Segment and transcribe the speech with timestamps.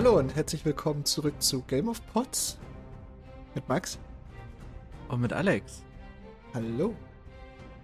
[0.00, 2.58] Hallo und herzlich willkommen zurück zu Game of Pots
[3.54, 3.98] mit Max.
[5.08, 5.84] Und mit Alex.
[6.54, 6.96] Hallo.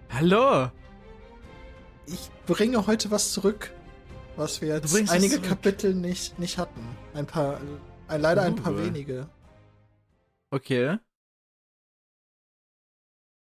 [0.09, 0.71] Hallo.
[2.07, 3.71] Ich bringe heute was zurück,
[4.35, 6.81] was wir jetzt einige Kapitel nicht, nicht hatten.
[7.13, 7.61] Ein paar,
[8.09, 9.29] äh, leider ein paar wenige.
[10.49, 10.97] Okay.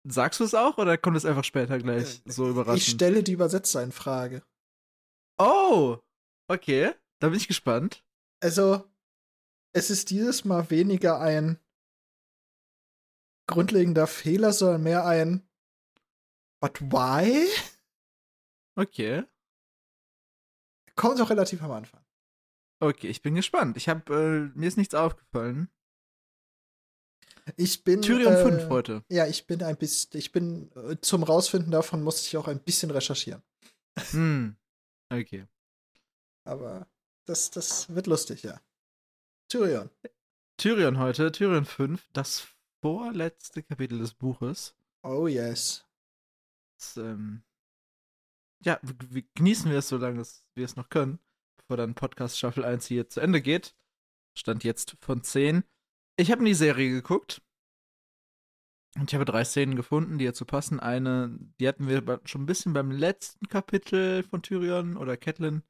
[0.07, 2.83] Sagst du es auch oder kommt es einfach später gleich äh, so überraschend?
[2.83, 4.43] Ich stelle die Übersetzer in Frage.
[5.39, 5.97] Oh,
[6.49, 6.93] okay.
[7.19, 8.05] Da bin ich gespannt.
[8.41, 8.89] Also,
[9.73, 11.59] es ist dieses Mal weniger ein
[13.47, 15.49] grundlegender Fehler, sondern mehr ein
[16.61, 17.49] But why?
[18.77, 19.25] Okay.
[20.97, 22.05] Kommt auch relativ am Anfang.
[22.81, 23.77] Okay, ich bin gespannt.
[23.77, 25.69] Ich habe äh, mir ist nichts aufgefallen.
[27.57, 29.05] Ich bin Tyrion äh, 5 heute.
[29.09, 32.61] Ja, ich bin ein bisschen ich bin äh, zum rausfinden davon musste ich auch ein
[32.61, 33.43] bisschen recherchieren.
[34.11, 34.57] Hm.
[35.11, 35.47] Okay.
[36.45, 36.87] Aber
[37.29, 38.61] das, das wird lustig, ja.
[39.49, 39.91] Tyrion.
[40.57, 42.49] Tyrion heute, Tyrion 5, das
[42.81, 44.75] vorletzte Kapitel des Buches.
[45.03, 45.87] Oh yes.
[46.79, 47.43] Das, ähm,
[48.65, 48.81] ja,
[49.35, 51.19] genießen wir es, solange wir es noch können,
[51.57, 53.77] bevor dann Podcast Staffel 1 hier zu Ende geht.
[54.37, 55.65] Stand jetzt von 10.
[56.17, 57.43] Ich habe in die Serie geguckt.
[58.97, 60.81] Und ich habe drei Szenen gefunden, die dazu passen.
[60.81, 65.63] Eine, die hatten wir schon ein bisschen beim letzten Kapitel von Tyrion oder Catelyn.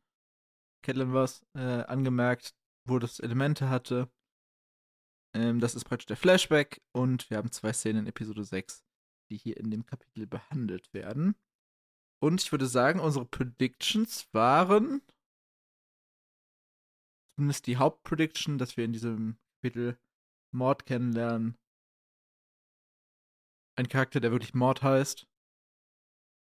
[0.88, 2.56] Catelyn war es, äh, angemerkt,
[2.88, 4.10] wo das Elemente hatte.
[5.34, 8.86] Ähm, das ist praktisch der Flashback und wir haben zwei Szenen in Episode 6,
[9.30, 11.36] die hier in dem Kapitel behandelt werden.
[12.22, 15.02] Und ich würde sagen, unsere Predictions waren
[17.36, 20.00] zumindest die Hauptprediction, dass wir in diesem Kapitel
[20.54, 21.58] Mord kennenlernen.
[23.76, 25.28] Ein Charakter, der wirklich Mord heißt.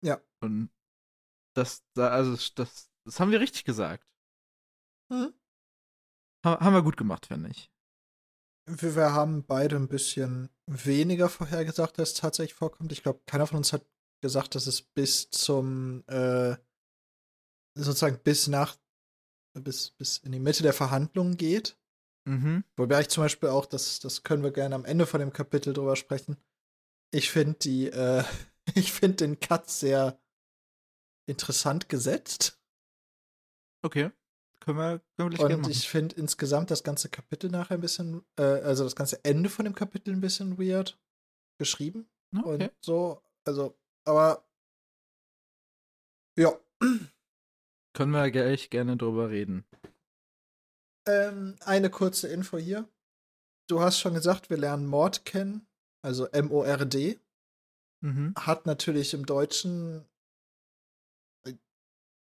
[0.03, 0.21] Ja.
[0.41, 0.69] Und
[1.55, 4.12] das, also das, das haben wir richtig gesagt.
[5.14, 5.33] Mhm.
[6.45, 7.71] Ha haben wir gut gemacht, finde ich.
[8.65, 12.92] Wir, wir haben beide ein bisschen weniger vorhergesagt, als es tatsächlich vorkommt.
[12.92, 13.86] Ich glaube, keiner von uns hat
[14.21, 16.55] gesagt, dass es bis zum, äh,
[17.77, 18.77] sozusagen bis nach,
[19.54, 21.77] bis, bis in die Mitte der Verhandlungen geht.
[22.26, 22.64] Mhm.
[22.77, 25.73] Wobei ich zum Beispiel auch, das, das können wir gerne am Ende von dem Kapitel
[25.73, 26.37] drüber sprechen.
[27.11, 28.23] Ich finde die, äh,
[28.76, 30.20] ich finde den Cut sehr
[31.27, 32.60] interessant gesetzt.
[33.83, 34.11] Okay.
[34.63, 38.23] Können wir, können wir gleich Und ich finde insgesamt das ganze Kapitel nachher ein bisschen,
[38.37, 40.97] äh, also das ganze Ende von dem Kapitel ein bisschen weird
[41.59, 42.09] geschrieben.
[42.33, 42.47] Okay.
[42.47, 44.47] Und so, also, aber
[46.39, 46.57] ja.
[47.93, 49.65] Können wir gleich gerne drüber reden.
[51.09, 52.87] Ähm, eine kurze Info hier.
[53.69, 55.67] Du hast schon gesagt, wir lernen Mord kennen,
[56.01, 57.19] also M-O-R-D.
[58.01, 58.33] Mhm.
[58.37, 60.05] Hat natürlich im Deutschen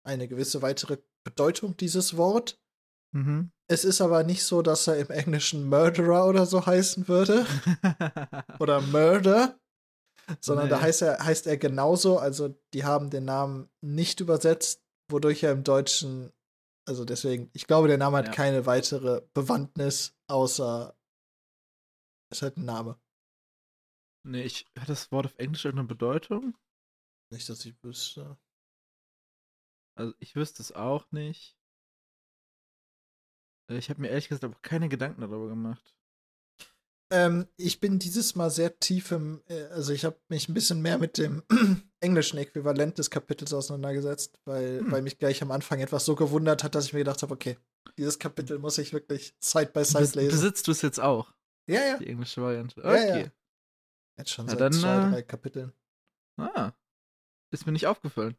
[0.05, 2.59] eine gewisse weitere Bedeutung, dieses Wort.
[3.13, 3.51] Mhm.
[3.69, 7.45] Es ist aber nicht so, dass er im Englischen Murderer oder so heißen würde.
[8.59, 9.59] oder Murder.
[10.39, 10.69] Sondern nee.
[10.71, 12.17] da heißt er, heißt er genauso.
[12.17, 16.31] Also, die haben den Namen nicht übersetzt, wodurch er im Deutschen,
[16.87, 18.31] also deswegen, ich glaube, der Name hat ja.
[18.31, 20.95] keine weitere Bewandtnis, außer
[22.31, 22.99] es hat ein Name.
[24.25, 26.55] Nee, ich, hat das Wort auf Englisch irgendeine Bedeutung?
[27.31, 28.37] Nicht, dass ich wüsste.
[29.95, 31.57] Also ich wüsste es auch nicht.
[33.69, 35.95] Äh, ich habe mir ehrlich gesagt auch keine Gedanken darüber gemacht.
[37.11, 40.81] Ähm, ich bin dieses Mal sehr tief im, äh, also ich habe mich ein bisschen
[40.81, 41.43] mehr mit dem
[41.99, 44.91] englischen Äquivalent des Kapitels auseinandergesetzt, weil, hm.
[44.91, 47.57] weil mich gleich am Anfang etwas so gewundert hat, dass ich mir gedacht habe, okay,
[47.97, 50.31] dieses Kapitel muss ich wirklich Side by Side Bes lesen.
[50.31, 51.31] Besitzt du es jetzt auch?
[51.67, 51.97] Ja, ja.
[51.97, 52.79] Die englische Variante.
[52.83, 53.07] Okay.
[53.07, 53.31] Ja, ja.
[54.17, 55.71] Jetzt schon seit dann, zwei, äh, drei Kapiteln.
[56.37, 56.71] Ah.
[57.51, 58.35] Ist mir nicht aufgefallen.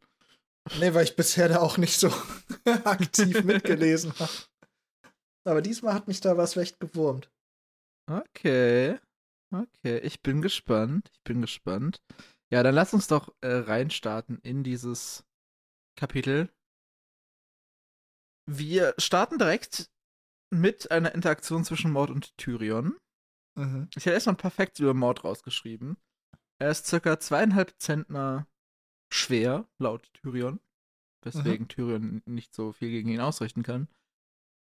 [0.79, 2.09] Nee, weil ich bisher da auch nicht so
[2.65, 4.31] aktiv mitgelesen habe.
[5.47, 7.31] Aber diesmal hat mich da was recht gewurmt.
[8.09, 8.97] Okay.
[9.53, 11.11] Okay, ich bin gespannt.
[11.13, 12.01] Ich bin gespannt.
[12.51, 15.23] Ja, dann lass uns doch äh, reinstarten in dieses
[15.95, 16.49] Kapitel.
[18.47, 19.89] Wir starten direkt
[20.51, 22.97] mit einer Interaktion zwischen Mord und Tyrion.
[23.57, 23.89] Mhm.
[23.95, 25.97] Ich habe erstmal Facts über Mord rausgeschrieben.
[26.59, 28.47] Er ist circa zweieinhalb Zentner
[29.09, 30.59] schwer, laut Tyrion.
[31.21, 31.67] Weswegen mhm.
[31.69, 33.87] Tyrion nicht so viel gegen ihn ausrichten kann.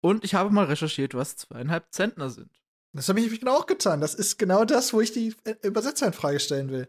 [0.01, 2.51] Und ich habe mal recherchiert, was zweieinhalb Zentner sind.
[2.93, 4.01] Das habe ich genau auch getan.
[4.01, 6.89] Das ist genau das, wo ich die äh, Übersetzer in Frage stellen will.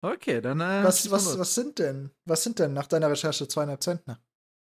[0.00, 0.60] Okay, dann.
[0.60, 2.10] Äh, was, was, was sind denn?
[2.24, 4.20] Was sind denn nach deiner Recherche zweieinhalb Zentner?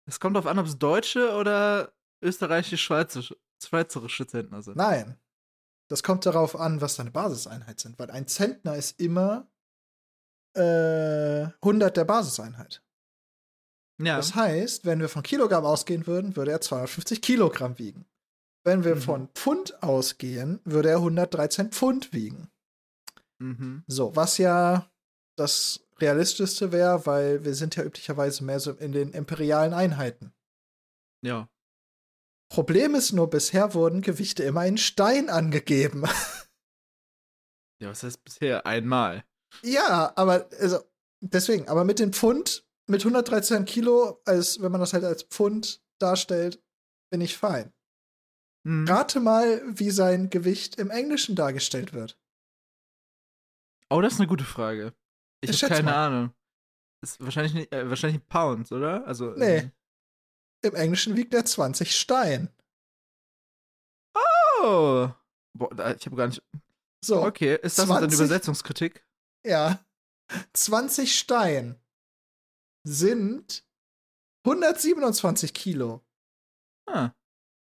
[0.07, 1.93] Es kommt darauf an, ob es deutsche oder
[2.23, 4.77] österreichisch-schweizerische schweizerische Zentner sind.
[4.77, 5.19] Nein.
[5.89, 9.47] Das kommt darauf an, was deine Basiseinheit sind, weil ein Zentner ist immer
[10.55, 12.83] äh, 100 der Basiseinheit.
[14.01, 14.17] Ja.
[14.17, 18.07] Das heißt, wenn wir von Kilogramm ausgehen würden, würde er 250 Kilogramm wiegen.
[18.65, 19.01] Wenn wir Mhm.
[19.01, 22.49] von Pfund ausgehen, würde er 113 Pfund wiegen.
[23.41, 23.85] Mhm.
[23.87, 24.91] So, was ja
[25.37, 30.33] das realistischste wäre, weil wir sind ja üblicherweise mehr so in den imperialen Einheiten.
[31.25, 31.49] Ja.
[32.49, 36.05] Problem ist nur, bisher wurden Gewichte immer in Stein angegeben.
[37.81, 38.65] Ja, was heißt bisher?
[38.65, 39.25] Einmal.
[39.63, 40.81] Ja, aber also,
[41.21, 45.83] deswegen, aber mit den Pfund, mit 113 Kilo, als wenn man das halt als Pfund
[45.99, 46.63] darstellt,
[47.11, 47.73] bin ich fein.
[48.65, 48.87] Mhm.
[48.89, 52.19] Rate mal, wie sein Gewicht im Englischen dargestellt wird.
[53.91, 54.95] Oh, das ist eine gute Frage.
[55.43, 56.07] Ich habe keine mal.
[56.07, 56.35] Ahnung.
[57.03, 59.07] Ist wahrscheinlich nicht, äh, wahrscheinlich Pounds, oder?
[59.07, 59.59] Also Nee.
[59.59, 59.73] ähm,
[60.63, 62.49] Im Englischen wiegt er 20 Stein.
[64.63, 65.09] Oh.
[65.55, 66.43] Boah, ich habe gar nicht.
[67.05, 68.19] So, Okay, ist das dann 20?
[68.19, 69.05] Übersetzungskritik?
[69.45, 69.85] Ja.
[70.55, 71.79] 20 Stein
[72.85, 73.65] sind
[74.47, 76.05] 127 Kilo.
[76.87, 77.13] Ah.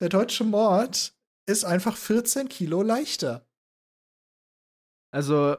[0.01, 1.15] Der deutsche Mord
[1.47, 3.47] ist einfach 14 Kilo leichter.
[5.13, 5.57] Also,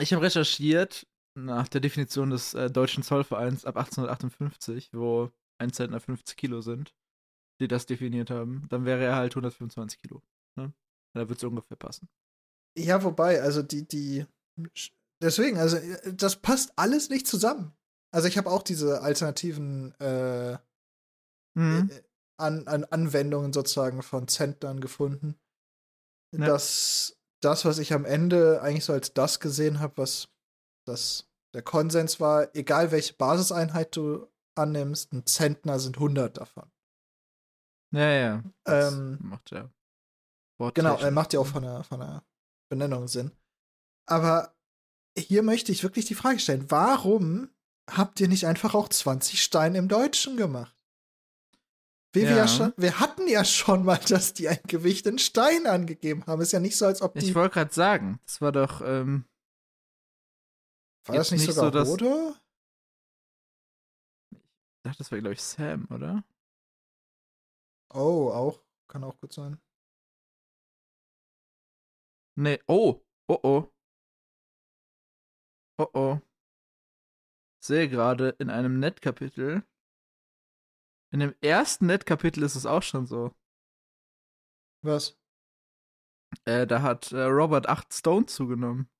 [0.00, 1.06] ich habe recherchiert
[1.36, 6.94] nach der Definition des äh, deutschen Zollvereins ab 1858, wo ein Zentner 50 Kilo sind,
[7.60, 8.66] die das definiert haben.
[8.68, 10.22] Dann wäre er halt 125 Kilo.
[10.56, 10.72] Ne?
[11.14, 12.08] Da würde es ungefähr passen.
[12.76, 14.26] Ja, wobei, also die, die.
[15.22, 15.78] Deswegen, also
[16.12, 17.74] das passt alles nicht zusammen.
[18.14, 20.58] Also ich habe auch diese alternativen äh,
[21.58, 21.90] Mhm.
[21.90, 22.02] äh,
[22.38, 25.36] an, an Anwendungen sozusagen von Zentnern gefunden.
[26.32, 26.46] Ja.
[26.46, 30.28] Das, das, was ich am Ende eigentlich so als das gesehen habe, was
[30.86, 36.70] das der Konsens war, egal welche Basiseinheit du annimmst, ein Zentner sind 100 davon.
[37.92, 38.44] Ja, ja.
[38.66, 39.62] Ähm, macht ja.
[39.62, 39.70] Genau,
[40.60, 42.22] worttechnisch äh, macht ja auch von der, von der
[42.70, 43.32] Benennung Sinn.
[44.06, 44.54] Aber
[45.18, 47.50] hier möchte ich wirklich die Frage stellen, warum
[47.90, 50.74] habt ihr nicht einfach auch 20 Steine im Deutschen gemacht?
[52.14, 52.48] Wie wir, ja Ja.
[52.48, 56.40] schon, wir hatten ja schon mal, dass die ein Gewicht in Stein angegeben haben.
[56.40, 57.26] Ist ja nicht so, als ob die.
[57.26, 59.24] Ich wollte gerade sagen, das war doch, ähm,
[61.04, 62.32] war das nicht, nicht sogar so, dass-
[64.32, 66.24] ich dachte, das war, glaube ich, Sam, oder?
[67.92, 68.62] Oh, auch.
[68.88, 69.60] Kann auch gut sein.
[72.36, 73.72] Nee, oh, oh, oh.
[75.78, 76.20] Oh, oh.
[77.60, 79.62] Sehe gerade in einem Netkapitel.
[81.12, 83.32] In dem ersten Netkapitel ist es auch schon so.
[84.82, 85.16] Was?
[86.44, 88.90] Äh, da hat äh, Robert 8 Stone zugenommen.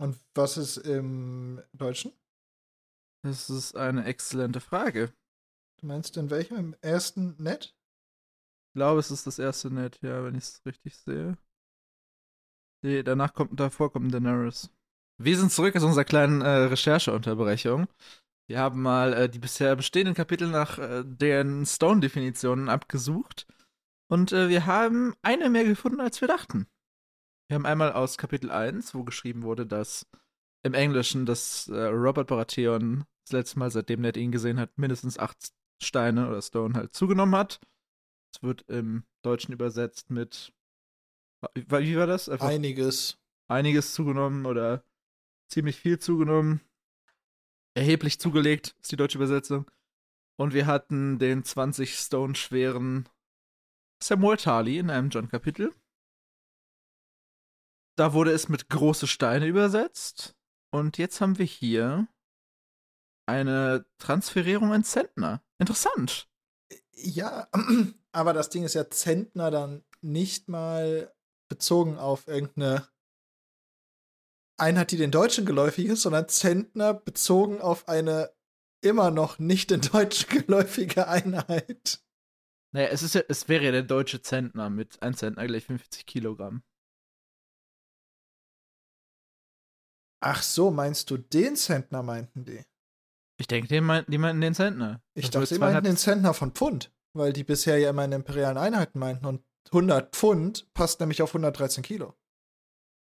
[0.00, 2.12] Und was ist im Deutschen?
[3.24, 5.12] Das ist eine exzellente Frage.
[5.80, 6.56] Du meinst in welchem?
[6.56, 7.76] Im ersten Net?
[8.68, 11.36] Ich glaube, es ist das erste Net, ja, wenn ich es richtig sehe.
[12.82, 14.70] Nee, danach kommt, davor kommt Daenerys.
[15.18, 17.86] Wir sind zurück aus unserer kleinen äh, Rechercheunterbrechung.
[18.48, 23.46] Wir haben mal äh, die bisher bestehenden Kapitel nach äh, deren Stone-Definitionen abgesucht.
[24.10, 26.66] Und äh, wir haben eine mehr gefunden, als wir dachten.
[27.48, 30.06] Wir haben einmal aus Kapitel 1, wo geschrieben wurde, dass
[30.64, 35.18] im Englischen, dass äh, Robert Baratheon das letzte Mal, seitdem Ned ihn gesehen hat, mindestens
[35.18, 35.52] acht
[35.82, 37.60] Steine oder Stone halt zugenommen hat.
[38.34, 40.52] Es wird im Deutschen übersetzt mit.
[41.54, 42.28] Wie war das?
[42.28, 43.18] Einfach Einiges.
[43.48, 44.84] einiges zugenommen oder
[45.48, 46.60] ziemlich viel zugenommen.
[47.74, 49.70] Erheblich zugelegt ist die deutsche Übersetzung.
[50.36, 53.08] Und wir hatten den 20 Stone schweren
[54.02, 55.74] Samuel Tarly in einem John-Kapitel.
[57.96, 60.34] Da wurde es mit große Steine übersetzt.
[60.70, 62.08] Und jetzt haben wir hier
[63.26, 65.42] eine Transferierung in Zentner.
[65.58, 66.28] Interessant.
[66.94, 67.48] Ja,
[68.12, 71.14] aber das Ding ist ja Zentner dann nicht mal
[71.52, 72.88] bezogen auf irgendeine
[74.58, 78.32] Einheit, die den Deutschen geläufig ist, sondern Zentner bezogen auf eine
[78.80, 82.02] immer noch nicht den Deutschen geläufige Einheit.
[82.74, 86.06] Naja, es, ist ja, es wäre ja der deutsche Zentner mit 1 Zentner gleich 50
[86.06, 86.62] Kilogramm.
[90.24, 92.64] Ach so, meinst du den Zentner meinten die?
[93.38, 95.02] Ich denke, die meinten, die meinten den Zentner.
[95.14, 98.06] Ich Das wird dachte, die meinten den Zentner von Pfund, weil die bisher ja immer
[98.06, 102.14] in imperialen Einheiten meinten und 100 Pfund passt nämlich auf 113 Kilo.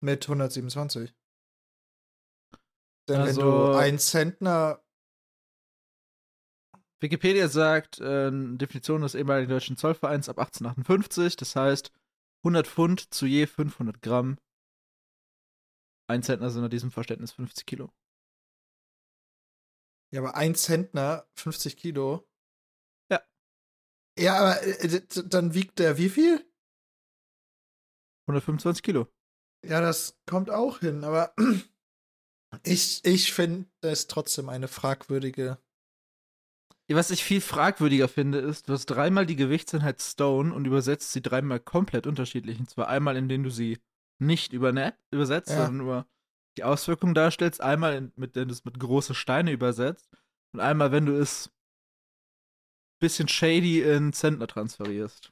[0.00, 1.14] Mit 127.
[3.08, 4.80] Denn wenn du Also- ein Zentner
[7.00, 11.92] Wikipedia sagt, äh, Definition des ehemaligen deutschen Zollvereins ab 1858, das heißt
[12.42, 14.38] 100 Pfund zu je 500 Gramm.
[16.08, 17.92] Ein Zentner sind nach diesem Verständnis 50 Kilo.
[20.12, 22.26] Ja, aber ein Zentner, 50 Kilo.
[24.18, 24.36] Ja.
[24.36, 26.44] Aber äh, dann wiegt der wie viel?
[28.26, 29.08] 125 Kilo.
[29.64, 31.34] Ja, das kommt auch hin, aber
[32.64, 35.58] ich, ich finde es trotzdem eine fragwürdige
[36.88, 41.22] Was ich viel fragwürdiger finde, ist, du hast dreimal die Gewichtseinheit Stone und übersetzt sie
[41.22, 42.58] dreimal komplett unterschiedlich.
[42.58, 43.78] Und zwar einmal, indem du sie
[44.18, 45.56] nicht übersetzt, ja.
[45.56, 46.06] sondern nur
[46.56, 47.60] die Auswirkungen darstellst.
[47.60, 50.08] Einmal, in, mit, wenn du es mit große Steine übersetzt.
[50.52, 51.50] Und einmal, wenn du es
[53.04, 55.30] bisschen shady in Zentner transferierst.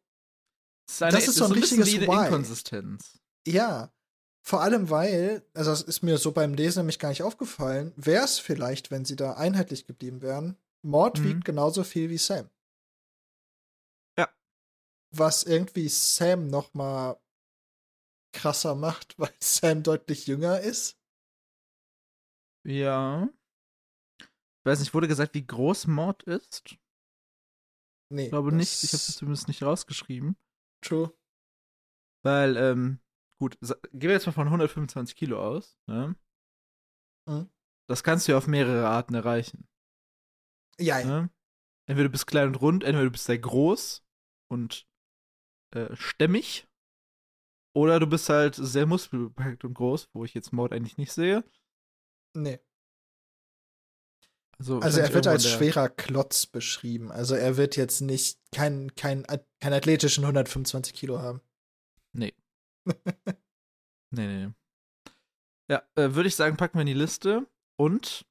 [0.86, 2.25] das ist, eine, das ist so ein, richtiges Why.
[2.25, 3.20] Inkonsistenz.
[3.48, 3.92] Ja.
[4.46, 8.25] Vor allem, weil, also das ist mir so beim Lesen nämlich gar nicht aufgefallen, wäre
[8.25, 11.24] es vielleicht, wenn sie da einheitlich geblieben wären, Mord mhm.
[11.24, 12.50] wiegt genauso viel wie Sam.
[14.18, 14.30] Ja.
[15.12, 17.18] Was irgendwie Sam noch mal
[18.34, 20.98] krasser macht, weil Sam deutlich jünger ist.
[22.66, 23.30] Ja.
[24.20, 26.78] Ich weiß nicht, wurde gesagt, wie groß Mord ist?
[28.10, 28.25] Nee.
[28.25, 28.84] Ich glaube nicht.
[28.84, 30.38] Ich habe es zumindest nicht rausgeschrieben.
[30.84, 31.13] True.
[32.24, 33.00] Weil, ähm,
[33.40, 36.16] gut, gehen wir jetzt mal von 125 Kilo aus, ne?
[37.28, 37.50] Mhm.
[37.90, 39.68] Das kannst du ja auf mehrere Arten erreichen.
[40.80, 41.06] Ja, ja.
[41.06, 41.30] Ne?
[41.86, 44.06] Entweder du bist klein und rund, entweder du bist sehr groß
[44.50, 44.88] und
[45.75, 46.68] äh, stämmig.
[47.75, 51.44] Oder du bist halt sehr muskelbepackt und groß, wo ich jetzt Mord eigentlich nicht sehe.
[52.36, 52.60] Nee.
[54.63, 57.12] Also, also er wird als schwerer Klotz beschrieben.
[57.12, 59.25] Also er wird jetzt nicht kein, kein,
[59.60, 61.41] kein athletischen 125 Kilo haben.
[62.15, 62.36] Nee.
[64.12, 64.53] nee, nee.
[65.67, 68.27] Ja, äh, würde ich sagen, packen wir in die Liste und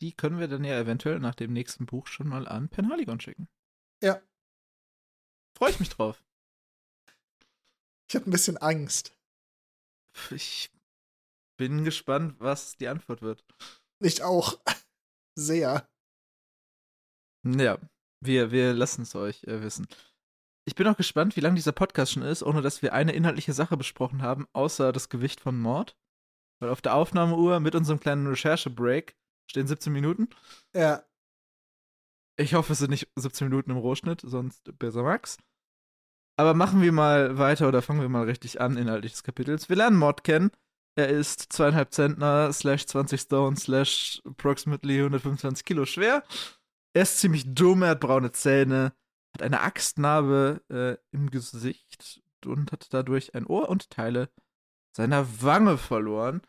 [0.00, 3.48] die können wir dann ja eventuell nach dem nächsten Buch schon mal an Penhaligon schicken.
[4.02, 4.22] Ja.
[5.58, 6.24] Freue ich mich drauf.
[8.08, 9.14] Ich habe ein bisschen Angst.
[10.30, 10.70] Ich
[11.58, 13.44] bin gespannt, was die Antwort wird.
[14.00, 14.58] Ich auch
[15.34, 15.88] sehr.
[17.44, 17.78] Ja,
[18.20, 19.86] wir, wir lassen es euch äh, wissen.
[20.64, 23.52] Ich bin auch gespannt, wie lang dieser Podcast schon ist, ohne dass wir eine inhaltliche
[23.52, 25.96] Sache besprochen haben, außer das Gewicht von Mord.
[26.60, 29.16] Weil auf der Aufnahmeuhr mit unserem kleinen Recherche-Break
[29.50, 30.28] stehen 17 Minuten.
[30.74, 31.02] Ja.
[32.38, 35.38] Ich hoffe, es sind nicht 17 Minuten im Rohschnitt, sonst besser Max.
[36.38, 39.68] Aber machen wir mal weiter oder fangen wir mal richtig an, inhaltlich des Kapitels.
[39.68, 40.50] Wir lernen Mord kennen.
[40.94, 46.22] Er ist zweieinhalb Zentner, slash 20 Stone, slash approximately 125 Kilo schwer.
[46.94, 48.92] Er ist ziemlich dumm, er hat braune Zähne,
[49.34, 54.30] hat eine Axtnarbe äh, im Gesicht und hat dadurch ein Ohr und Teile
[54.94, 56.42] seiner Wange verloren.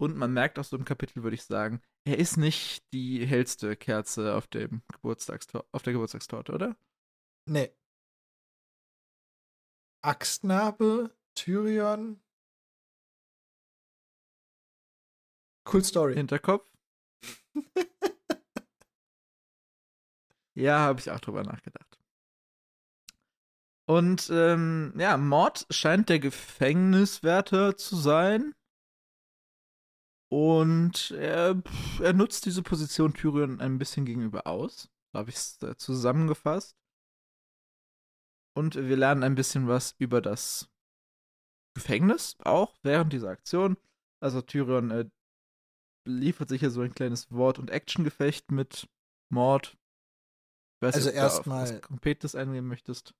[0.00, 3.76] Und man merkt aus so einem Kapitel, würde ich sagen, er ist nicht die hellste
[3.76, 6.76] Kerze auf, dem Geburtstagstor auf der Geburtstagstorte, oder?
[7.46, 7.70] Nee.
[10.02, 12.20] Axtnarbe, Tyrion,
[15.70, 16.14] Cool Story.
[16.14, 16.70] Hinterkopf.
[20.54, 21.98] ja, habe ich auch drüber nachgedacht.
[23.86, 28.54] Und ähm, ja, Mord scheint der Gefängniswärter zu sein.
[30.30, 31.62] Und er,
[32.00, 34.88] er nutzt diese Position Tyrion ein bisschen gegenüber aus.
[35.12, 36.74] So habe ich es äh, zusammengefasst.
[38.56, 40.70] Und wir lernen ein bisschen was über das
[41.74, 43.76] Gefängnis auch während dieser Aktion.
[44.20, 45.10] Also Tyrion äh,
[46.04, 48.88] liefert sich ja so ein kleines Wort- und Actiongefecht mit
[49.30, 49.76] Mord.
[50.80, 51.80] Weiß also erstmal.
[51.80, 53.14] Konkretes eingehen möchtest.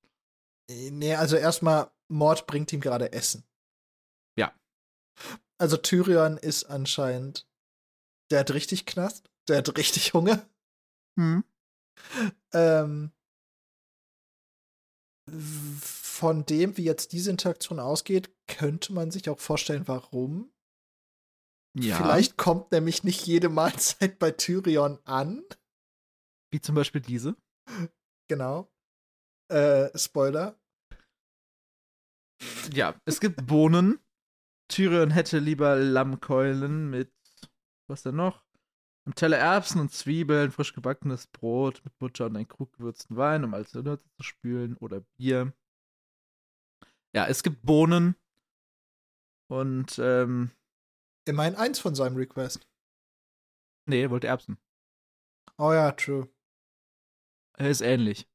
[0.68, 3.44] Äh, nee, also erstmal, Mord bringt ihm gerade Essen.
[4.36, 4.52] Ja.
[5.58, 7.46] Also Tyrion ist anscheinend.
[8.30, 9.30] Der hat richtig Knast.
[9.48, 10.48] Der hat richtig Hunger.
[11.18, 11.44] Hm.
[12.52, 13.12] Ähm,
[15.80, 20.51] von dem, wie jetzt diese Interaktion ausgeht, könnte man sich auch vorstellen, warum.
[21.74, 21.96] Ja.
[21.96, 25.42] Vielleicht kommt nämlich nicht jede Mahlzeit bei Tyrion an.
[26.50, 27.36] Wie zum Beispiel diese.
[28.28, 28.70] Genau.
[29.50, 30.58] Äh, Spoiler.
[32.72, 33.98] Ja, es gibt Bohnen.
[34.68, 37.12] Tyrion hätte lieber Lammkeulen mit,
[37.88, 38.44] was denn noch?
[39.04, 43.44] Im Teller Erbsen und Zwiebeln, frisch gebackenes Brot mit Butter und ein Krug gewürzten Wein,
[43.44, 45.52] um als Nüsse zu spülen oder Bier.
[47.14, 48.16] Ja, es gibt Bohnen
[49.50, 50.52] und ähm,
[51.24, 52.68] Immerhin eins von seinem Request.
[53.86, 54.58] nee, er wollte Erbsen.
[55.58, 56.32] Oh ja, true.
[57.58, 58.28] Er ist ähnlich.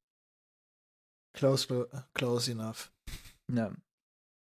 [1.34, 1.68] Close,
[2.14, 2.92] close enough.
[3.52, 3.76] Ja.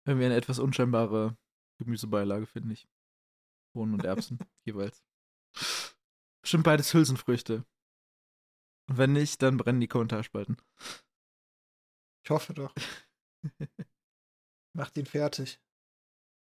[0.06, 1.38] Irgendwie eine etwas unscheinbare
[1.80, 2.88] Gemüsebeilage, finde ich.
[3.74, 5.04] Bohnen und Erbsen jeweils.
[6.42, 7.66] Bestimmt beides Hülsenfrüchte.
[8.90, 10.58] Und wenn nicht, dann brennen die Kommentarspalten.
[12.24, 12.74] Ich hoffe doch.
[14.76, 15.62] Macht ihn fertig.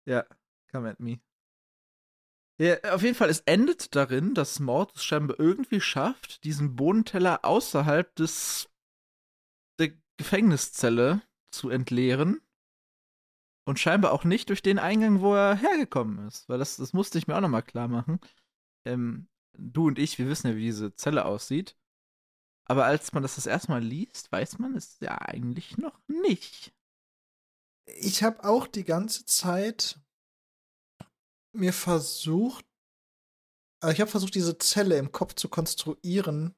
[0.07, 0.25] Ja,
[0.71, 1.19] come at me.
[2.59, 7.45] Ja, auf jeden Fall, es endet darin, dass Mord es scheinbar irgendwie schafft, diesen Bodenteller
[7.45, 8.69] außerhalb des
[9.79, 12.41] der Gefängniszelle zu entleeren.
[13.65, 16.49] Und scheinbar auch nicht durch den Eingang, wo er hergekommen ist.
[16.49, 18.19] Weil das, das musste ich mir auch nochmal klar machen.
[18.85, 21.77] Ähm, du und ich, wir wissen ja, wie diese Zelle aussieht.
[22.65, 26.73] Aber als man das das erste Mal liest, weiß man es ja eigentlich noch nicht.
[27.85, 29.99] Ich habe auch die ganze Zeit
[31.53, 32.65] mir versucht,
[33.81, 36.55] also ich habe versucht, diese Zelle im Kopf zu konstruieren,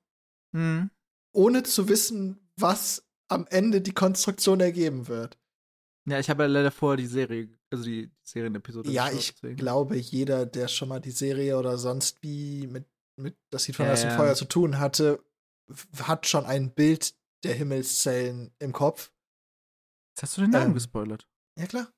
[0.55, 0.89] Hm.
[1.33, 5.39] ohne zu wissen, was am Ende die Konstruktion ergeben wird.
[6.09, 8.89] Ja, ich habe ja leider vorher die Serie, also die Serienepisode.
[8.91, 9.55] Ja, ich deswegen.
[9.55, 12.85] glaube, jeder, der schon mal die Serie oder sonst wie mit,
[13.17, 14.17] mit das Lied von Ja, ja.
[14.17, 15.23] Feuer zu tun hatte,
[15.99, 19.11] hat schon ein Bild der Himmelszellen im Kopf.
[20.13, 20.73] Jetzt hast du den Namen Ähm.
[20.73, 21.29] gespoilert.
[21.57, 21.93] Ja, klar.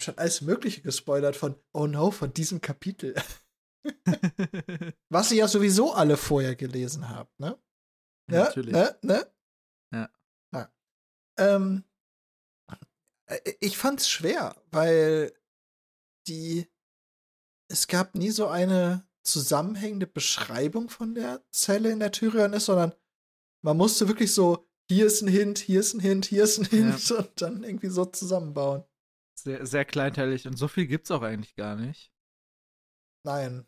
[0.00, 3.14] Schon alles Mögliche gespoilert von, oh no, von diesem Kapitel.
[5.08, 7.58] Was ihr ja sowieso alle vorher gelesen habt, ne?
[8.30, 8.72] Ja, Natürlich.
[8.72, 8.96] Ne?
[9.02, 9.26] ne?
[9.92, 10.10] Ja.
[10.52, 10.72] ja.
[11.38, 11.84] Ähm,
[13.26, 15.32] äh, ich fand's schwer, weil
[16.26, 16.70] die
[17.68, 22.94] es gab nie so eine zusammenhängende Beschreibung von der Zelle in der Tyrion ist, sondern
[23.62, 26.64] man musste wirklich so, hier ist ein Hint, hier ist ein Hint, hier ist ein
[26.64, 28.84] Hint und dann irgendwie so zusammenbauen.
[29.42, 32.12] Sehr, sehr kleinteilig und so viel gibt's auch eigentlich gar nicht.
[33.24, 33.66] Nein.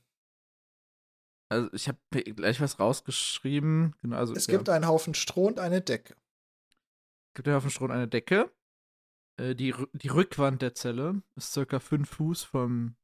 [1.49, 3.95] Also ich habe gleich was rausgeschrieben.
[4.01, 6.17] Genau, also Es ja, gibt einen Haufen Stroh und eine Decke.
[7.35, 8.51] gibt ja auf dem Stroh eine Decke.
[9.39, 12.97] Äh, die, die Rückwand der Zelle ist circa fünf Fuß vom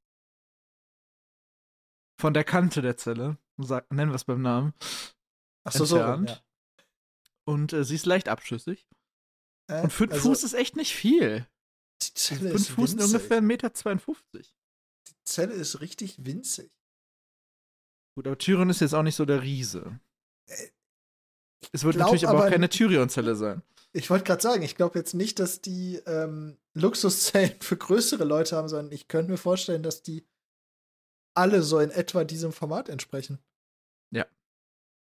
[2.21, 3.39] von der Kante der Zelle.
[3.59, 4.75] Sag, nennen wir es beim Namen.
[5.65, 5.99] Ach so, so.
[5.99, 6.45] entfernt.
[7.45, 8.87] Und äh, sie ist leicht abschüssig.
[9.71, 9.81] ja.
[9.81, 11.47] Äh, Und fünf also, Fuß ist echt nicht viel.
[12.19, 13.07] Zelle Fünf ist Fuß winzig.
[13.07, 13.71] ungefähr 1,52 Meter.
[15.09, 16.71] Die Zelle ist richtig winzig.
[18.17, 20.01] Gut, aber Tyrion ist jetzt auch nicht so der Riese.
[20.47, 20.69] Äh,
[21.73, 23.63] Es wird glaub natürlich aber auch aber- keine Tyrion-Zelle sein.
[23.93, 28.57] Ich wollte gerade sagen, ich glaube jetzt nicht, dass die ähm, Luxuszellen für größere Leute
[28.57, 30.27] haben, sondern ich könnte mir vorstellen, dass die
[31.35, 33.39] alle so in etwa diesem Format entsprechen.
[34.11, 34.27] Ja.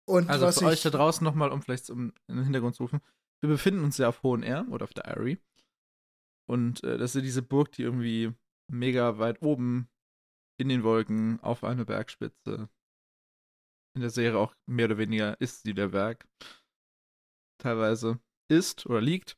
[0.08, 3.02] Und Also für euch da draußen nochmal, um vielleicht um in den Hintergrund zu rufen.
[3.42, 5.40] Wir befinden uns ja auf Hohen Air oder auf der Eyrie.
[6.50, 8.34] Und äh, das ist diese Burg, die irgendwie
[8.72, 9.88] mega weit oben
[10.60, 12.70] in den Wolken auf einer Bergspitze.
[13.96, 16.28] In der Serie auch mehr oder weniger ist sie der Berg.
[17.62, 19.38] Teilweise ist oder liegt.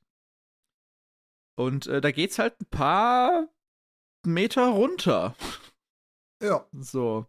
[1.60, 3.50] Und äh, da geht's halt ein paar
[4.26, 5.36] Meter runter.
[6.42, 7.26] ja, So.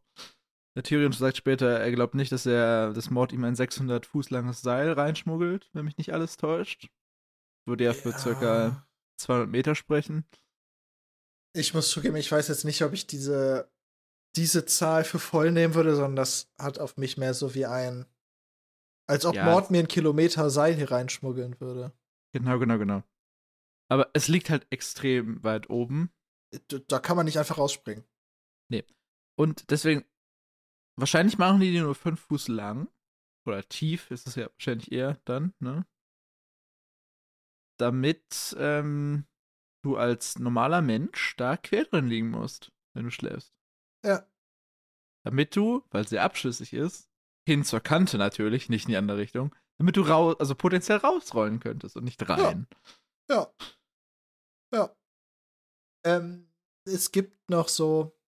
[0.77, 4.31] Der Tyrion sagt später, er glaubt nicht, dass er das Mord ihm ein 600 Fuß
[4.31, 6.89] langes Seil reinschmuggelt, wenn mich nicht alles täuscht.
[7.67, 8.19] Würde ja für Ja.
[8.19, 8.87] circa
[9.19, 10.27] 200 Meter sprechen.
[11.55, 13.71] Ich muss zugeben, ich weiß jetzt nicht, ob ich diese,
[14.37, 18.07] diese Zahl für voll nehmen würde, sondern das hat auf mich mehr so wie ein,
[19.07, 19.45] als ob Ja.
[19.45, 21.93] Mord mir einen Kilometer Seil hier reinschmuggeln würde.
[22.35, 23.03] Genau, genau, genau.
[23.91, 26.11] Aber es liegt halt extrem weit oben.
[26.89, 28.05] Da kann man nicht einfach rausspringen.
[29.35, 30.05] Und deswegen,
[30.99, 32.89] wahrscheinlich machen die die nur 5 Fuß lang.
[33.47, 35.87] Oder tief ist es ja wahrscheinlich eher dann, ne?
[37.79, 39.27] Damit ähm,
[39.85, 43.55] du als normaler Mensch da quer drin liegen musst, wenn du schläfst.
[44.05, 44.29] Ja.
[45.25, 47.09] Damit du, weil sie abschüssig ist,
[47.49, 51.61] hin zur Kante natürlich, nicht in die andere Richtung, damit du raus, also potenziell rausrollen
[51.61, 52.67] könntest und nicht rein.
[53.31, 53.53] Ja.
[54.75, 54.97] Ja.
[56.05, 56.53] Ähm,
[56.85, 58.19] es gibt noch so,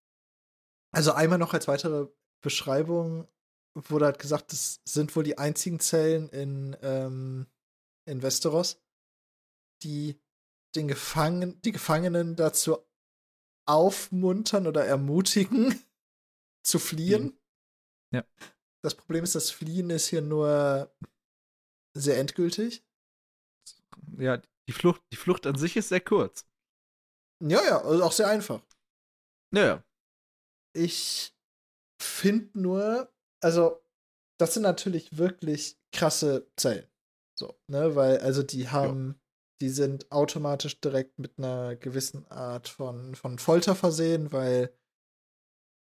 [0.93, 2.09] also einmal noch als weitere
[2.43, 3.29] Beschreibung
[3.75, 7.47] wurde halt gesagt, das sind wohl die einzigen Zellen in, ähm,
[8.09, 8.84] in Westeros,
[9.85, 10.21] die
[10.75, 12.79] den Gefangen, die Gefangenen dazu
[13.67, 15.81] aufmuntern oder ermutigen,
[16.67, 17.39] zu fliehen.
[18.13, 18.27] Ja.
[18.83, 20.95] Das Problem ist, das Fliehen ist hier nur
[21.97, 22.85] sehr endgültig.
[24.19, 26.47] Ja, die Flucht, die Flucht an sich ist sehr kurz.
[27.43, 28.63] Ja, ja, also auch sehr einfach.
[29.53, 29.85] Naja.
[30.75, 31.37] Ich
[32.01, 33.83] finde nur, also,
[34.39, 36.89] das sind natürlich wirklich krasse Zellen.
[37.39, 39.21] So, ne, weil, also die haben, ja.
[39.61, 44.77] Die sind automatisch direkt mit einer gewissen Art von, von Folter versehen, weil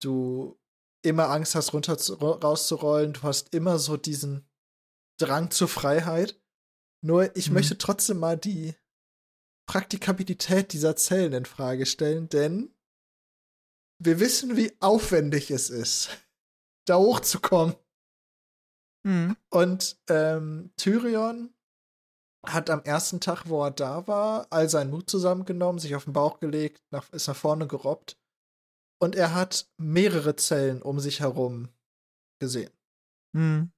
[0.01, 0.59] du
[1.03, 3.13] immer Angst hast, runter zu, rauszurollen.
[3.13, 4.47] Du hast immer so diesen
[5.19, 6.39] Drang zur Freiheit.
[7.03, 7.55] Nur ich mhm.
[7.55, 8.75] möchte trotzdem mal die
[9.67, 12.75] Praktikabilität dieser Zellen in Frage stellen, denn
[14.03, 16.09] wir wissen, wie aufwendig es ist,
[16.85, 17.75] da hochzukommen.
[19.03, 19.37] Mhm.
[19.49, 21.53] Und ähm, Tyrion
[22.45, 26.13] hat am ersten Tag, wo er da war, all seinen Mut zusammengenommen, sich auf den
[26.13, 28.17] Bauch gelegt, nach, ist nach vorne gerobbt.
[28.99, 31.69] Und er hat mehrere Zellen um sich herum
[32.39, 32.71] gesehen.
[33.33, 33.71] Mhm.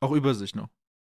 [0.00, 0.68] Auch über sich noch.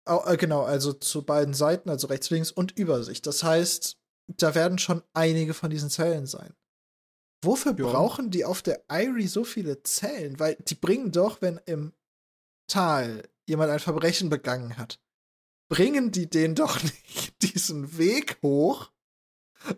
[0.05, 3.21] Äh, genau, also zu beiden Seiten, also rechts, links und über sich.
[3.21, 6.53] Das heißt, da werden schon einige von diesen Zellen sein.
[7.43, 7.85] Wofür ja.
[7.85, 10.39] brauchen die auf der Irie so viele Zellen?
[10.39, 11.93] Weil die bringen doch, wenn im
[12.69, 15.01] Tal jemand ein Verbrechen begangen hat,
[15.73, 18.91] bringen die den doch nicht diesen Weg hoch,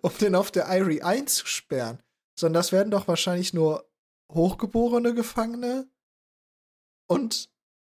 [0.02, 2.04] um den auf der Irie einzusperren,
[2.38, 3.90] sondern das werden doch wahrscheinlich nur
[4.30, 5.90] hochgeborene Gefangene
[7.08, 7.50] und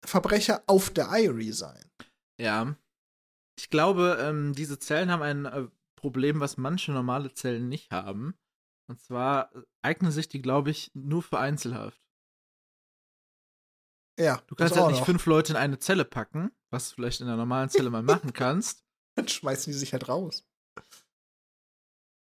[0.04, 1.90] Verbrecher auf der Irie sein.
[2.38, 2.76] Ja.
[3.58, 8.38] Ich glaube, ähm, diese Zellen haben ein äh, Problem, was manche normale Zellen nicht haben.
[8.86, 12.00] Und zwar äh, eignen sich die, glaube ich, nur für Einzelhaft.
[14.18, 14.42] Ja.
[14.46, 15.06] Du kannst halt nicht noch.
[15.06, 18.32] fünf Leute in eine Zelle packen, was du vielleicht in einer normalen Zelle mal machen
[18.34, 18.84] kannst.
[19.16, 20.44] Dann schmeißen die sich halt raus.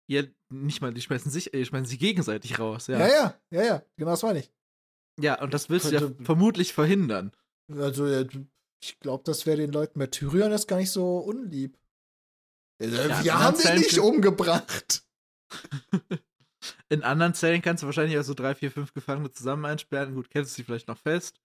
[0.08, 2.98] Ja, nicht mal, die schmeißen sich, die schmeißen sie gegenseitig raus, ja.
[2.98, 4.52] Ja, ja, ja, ja, genau das meine ich.
[5.20, 7.32] Ja, und das willst du ja vermutlich verhindern.
[7.72, 8.06] Also,
[8.82, 11.78] ich glaube, das wäre den Leuten bei Tyrion jetzt gar nicht so unlieb.
[12.80, 15.02] Ja, wir haben den nicht umgebracht.
[16.88, 20.14] in anderen Zellen kannst du wahrscheinlich auch so drei, vier, fünf Gefangene zusammen einsperren.
[20.14, 21.40] Gut, kennst du sie vielleicht noch fest.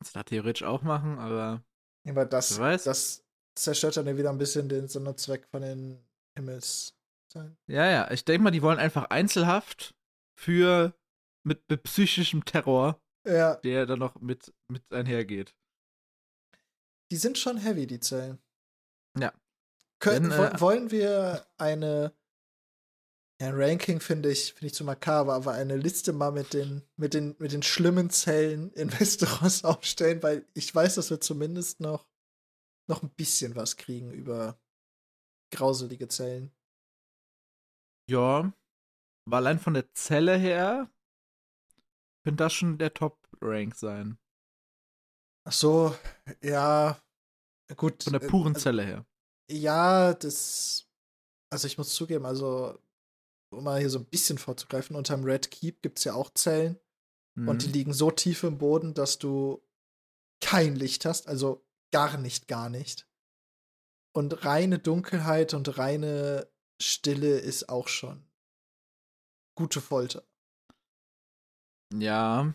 [0.00, 1.62] Kannst du da theoretisch auch machen, aber.
[2.04, 3.22] Ja, aber das, das
[3.54, 6.02] zerstört dann wieder ein bisschen den Sinn und Zweck von den
[6.34, 6.96] Himmels.
[7.66, 8.10] Ja, ja.
[8.10, 9.94] Ich denke mal, die wollen einfach Einzelhaft
[10.34, 10.94] für
[11.44, 13.56] mit, mit psychischem Terror, ja.
[13.56, 15.54] der dann noch mit, mit einhergeht.
[17.10, 18.38] Die sind schon heavy, die Zellen.
[19.18, 19.32] Ja.
[19.98, 22.14] Können, Denn, äh, wollen wir eine
[23.40, 27.14] ja, Ranking finde ich, finde ich zu makaber, aber eine Liste mal mit den, mit
[27.14, 32.06] den, mit den schlimmen Zellen in Westeros aufstellen, weil ich weiß, dass wir zumindest noch,
[32.86, 34.60] noch ein bisschen was kriegen über
[35.52, 36.52] grauselige Zellen.
[38.10, 38.52] Ja,
[39.26, 40.90] aber allein von der Zelle her
[42.24, 44.18] könnte das schon der Top-Rank sein.
[45.46, 45.96] Ach so,
[46.42, 47.00] ja,
[47.76, 48.02] gut.
[48.02, 49.06] Von der puren äh, Zelle her.
[49.50, 50.86] Ja, das.
[51.50, 52.78] Also ich muss zugeben, also
[53.50, 56.78] um mal hier so ein bisschen vorzugreifen, unterm Red Keep gibt es ja auch Zellen.
[57.34, 57.48] Mhm.
[57.48, 57.72] Und die mhm.
[57.72, 59.62] liegen so tief im Boden, dass du
[60.40, 63.06] kein Licht hast, also gar nicht, gar nicht.
[64.12, 66.48] Und reine Dunkelheit und reine
[66.80, 68.24] Stille ist auch schon
[69.54, 70.24] gute Folter.
[71.92, 72.54] Ja.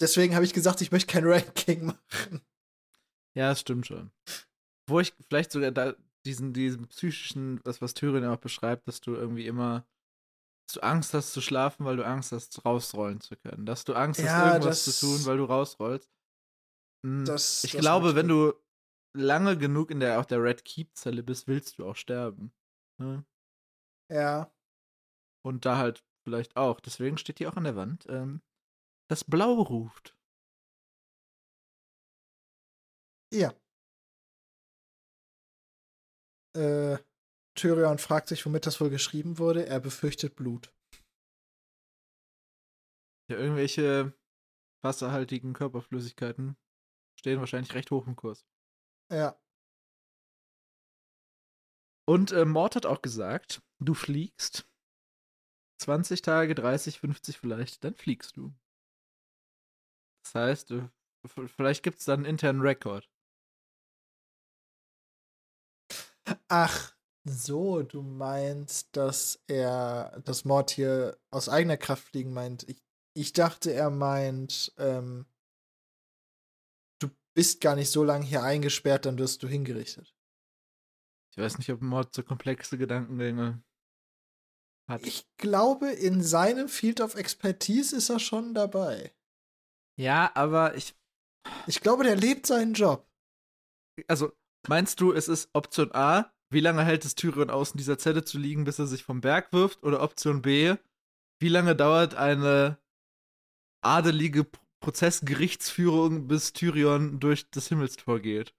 [0.00, 2.40] Deswegen habe ich gesagt, ich möchte kein Ranking machen.
[3.34, 4.10] Ja, das stimmt schon.
[4.86, 9.14] Wo ich vielleicht sogar da diesen, diesen psychischen, das, was Tyrion auch beschreibt, dass du
[9.14, 9.86] irgendwie immer
[10.72, 13.66] du Angst hast zu schlafen, weil du Angst hast, rausrollen zu können.
[13.66, 16.10] Dass du Angst ja, hast, irgendwas zu tun, weil du rausrollst.
[17.04, 18.52] Hm, das, ich das glaube, wenn du
[19.16, 22.52] lange genug in der, auch der Red Keep-Zelle bist, willst du auch sterben.
[22.98, 23.24] Ne?
[24.10, 24.52] Ja.
[25.44, 26.80] Und da halt vielleicht auch.
[26.80, 28.42] Deswegen steht hier auch an der Wand, ähm,
[29.08, 30.16] das Blau ruft.
[33.32, 33.52] Ja.
[36.56, 36.98] Äh,
[37.60, 39.66] Tyrion fragt sich, womit das wohl geschrieben wurde.
[39.66, 40.72] Er befürchtet Blut.
[43.30, 44.14] Ja, irgendwelche
[44.82, 46.56] wasserhaltigen Körperflüssigkeiten
[47.18, 48.46] stehen wahrscheinlich recht hoch im Kurs.
[49.12, 49.38] Ja.
[52.08, 54.66] Und äh, Mord hat auch gesagt, du fliegst
[55.82, 58.54] 20 Tage, 30, 50 vielleicht, dann fliegst du.
[60.24, 60.88] Das heißt, äh,
[61.46, 63.08] vielleicht gibt es dann einen internen Rekord.
[66.48, 72.68] Ach, so, du meinst, dass er das Mord hier aus eigener Kraft fliegen meint.
[72.68, 72.82] Ich,
[73.14, 75.26] ich dachte, er meint, ähm,
[76.98, 80.14] du bist gar nicht so lange hier eingesperrt, dann wirst du hingerichtet.
[81.32, 83.62] Ich weiß nicht, ob Mord so komplexe Gedankengänge
[84.88, 85.06] hat.
[85.06, 89.14] Ich glaube, in seinem Field of Expertise ist er schon dabei.
[89.96, 90.96] Ja, aber ich.
[91.66, 93.08] Ich glaube, der lebt seinen Job.
[94.08, 94.32] Also,
[94.68, 98.24] meinst du, es ist Option A, wie lange hält es Tyrion aus, in dieser Zelle
[98.24, 99.82] zu liegen, bis er sich vom Berg wirft?
[99.84, 100.74] Oder Option B,
[101.38, 102.78] Wie lange dauert eine
[103.82, 104.46] adelige
[104.80, 108.54] Prozessgerichtsführung, bis Tyrion durch das Himmelstor geht?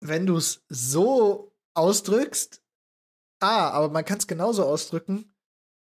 [0.00, 2.62] Wenn du es so ausdrückst,
[3.40, 5.34] ah, aber man kann es genauso ausdrücken.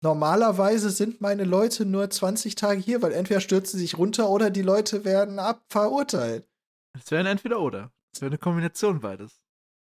[0.01, 4.49] Normalerweise sind meine Leute nur 20 Tage hier, weil entweder stürzen sie sich runter oder
[4.49, 6.47] die Leute werden abverurteilt.
[6.93, 7.91] Es wäre ein entweder oder.
[8.13, 9.41] Es wäre eine Kombination beides.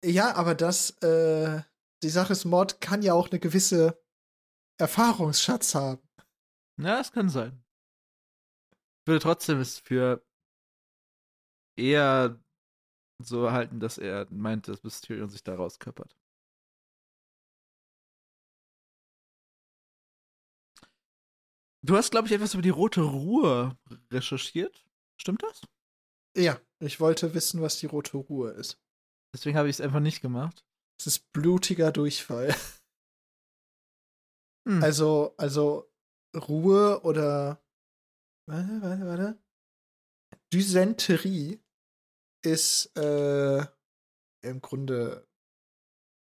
[0.04, 1.62] Ja, aber das, äh,
[2.02, 4.02] die Sache ist, Mord kann ja auch eine gewisse
[4.78, 6.02] Erfahrungsschatz haben.
[6.78, 7.62] Ja, es kann sein.
[9.00, 10.24] Ich würde trotzdem es für
[11.76, 12.40] eher
[13.18, 16.16] so halten, dass er meint, dass Mysterion sich da rausköppert.
[21.84, 23.76] Du hast, glaube ich, etwas über die Rote Ruhe
[24.12, 24.84] recherchiert.
[25.16, 25.62] Stimmt das?
[26.36, 28.81] Ja, ich wollte wissen, was die Rote Ruhe ist.
[29.34, 30.64] Deswegen habe ich es einfach nicht gemacht.
[31.00, 32.54] Es ist blutiger Durchfall.
[34.68, 34.82] Hm.
[34.82, 35.90] Also, also
[36.36, 37.60] Ruhe oder
[38.46, 39.42] warte, warte, warte.
[40.52, 41.60] Dysenterie
[42.44, 43.66] ist äh,
[44.42, 45.26] im Grunde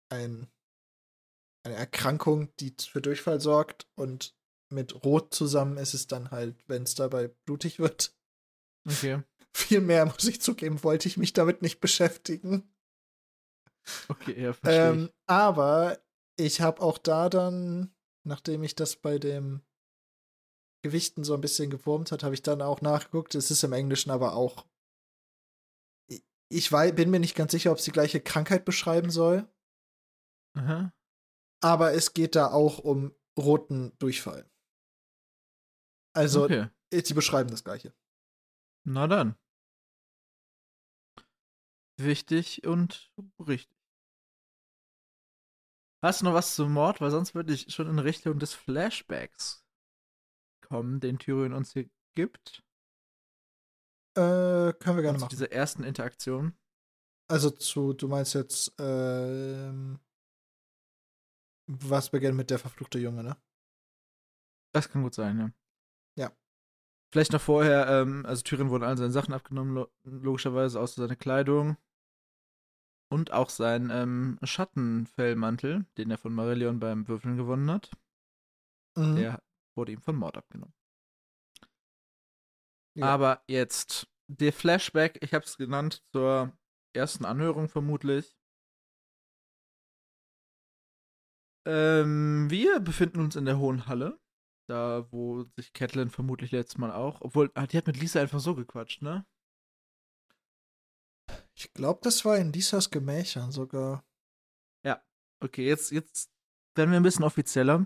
[0.10, 0.50] ein,
[1.65, 4.36] eine Erkrankung, die für Durchfall sorgt und
[4.71, 8.15] mit Rot zusammen ist es dann halt, wenn es dabei blutig wird.
[8.88, 9.24] Okay.
[9.56, 12.70] Viel mehr, muss ich zugeben, wollte ich mich damit nicht beschäftigen.
[14.07, 14.89] Okay, ja, verstehe.
[14.89, 15.99] Ähm, aber
[16.37, 19.61] ich habe auch da dann, nachdem ich das bei dem
[20.83, 23.35] Gewichten so ein bisschen gewurmt hat, habe ich dann auch nachgeguckt.
[23.35, 24.65] Es ist im Englischen aber auch.
[26.49, 29.47] Ich weiß, bin mir nicht ganz sicher, ob es die gleiche Krankheit beschreiben soll.
[30.57, 30.93] Aha.
[31.63, 34.49] Aber es geht da auch um roten Durchfall.
[36.13, 36.67] Also, okay.
[36.91, 37.93] sie beschreiben das gleiche.
[38.83, 39.35] Na dann.
[42.03, 43.77] Wichtig und richtig.
[46.03, 46.99] Hast du noch was zum Mord?
[46.99, 49.63] Weil sonst würde ich schon in Richtung des Flashbacks
[50.61, 52.63] kommen, den Tyrion uns hier gibt.
[54.15, 55.29] Äh, können wir gerne also machen.
[55.29, 56.57] Diese ersten Interaktionen.
[57.29, 59.99] Also zu, du meinst jetzt, ähm,
[61.67, 63.37] was beginnt mit der verfluchte Junge, ne?
[64.73, 65.51] Das kann gut sein, ja.
[66.17, 66.31] Ja.
[67.13, 71.15] Vielleicht noch vorher, ähm, also Tyrion wurden all seine Sachen abgenommen, lo logischerweise, außer seine
[71.15, 71.77] Kleidung.
[73.12, 77.91] Und auch sein ähm, Schattenfellmantel, den er von Marillion beim Würfeln gewonnen hat.
[78.95, 79.17] Mhm.
[79.17, 79.43] Der
[79.76, 80.74] wurde ihm von Mord abgenommen.
[82.95, 83.08] Ja.
[83.08, 86.58] Aber jetzt, der Flashback, ich habe es genannt, zur
[86.93, 88.38] ersten Anhörung vermutlich.
[91.67, 94.19] Ähm, wir befinden uns in der Hohen Halle.
[94.69, 97.19] Da, wo sich Catelyn vermutlich letztes Mal auch.
[97.19, 99.26] Obwohl, ah, die hat mit Lisa einfach so gequatscht, ne?
[101.62, 104.04] Ich glaube, das war in Lisas Gemächern sogar.
[104.84, 105.00] Ja,
[105.41, 106.32] okay, jetzt, jetzt
[106.74, 107.86] werden wir ein bisschen offizieller.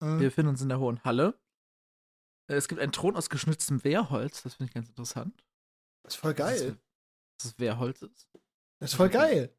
[0.00, 0.20] Mhm.
[0.20, 1.40] Wir befinden uns in der Hohen Halle.
[2.50, 5.42] Äh, es gibt einen Thron aus geschnitztem Wehrholz, das finde ich ganz interessant.
[6.02, 6.78] Das ist voll geil.
[7.38, 8.28] Dass es Wehrholz ist.
[8.78, 9.56] Das ist voll geil.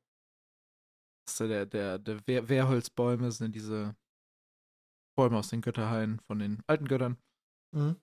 [1.26, 3.96] Das ist der, der, der Wehr, Wehrholzbäume sind diese
[5.18, 7.18] Bäume aus den Götterhainen von den alten Göttern.
[7.72, 8.00] Mhm.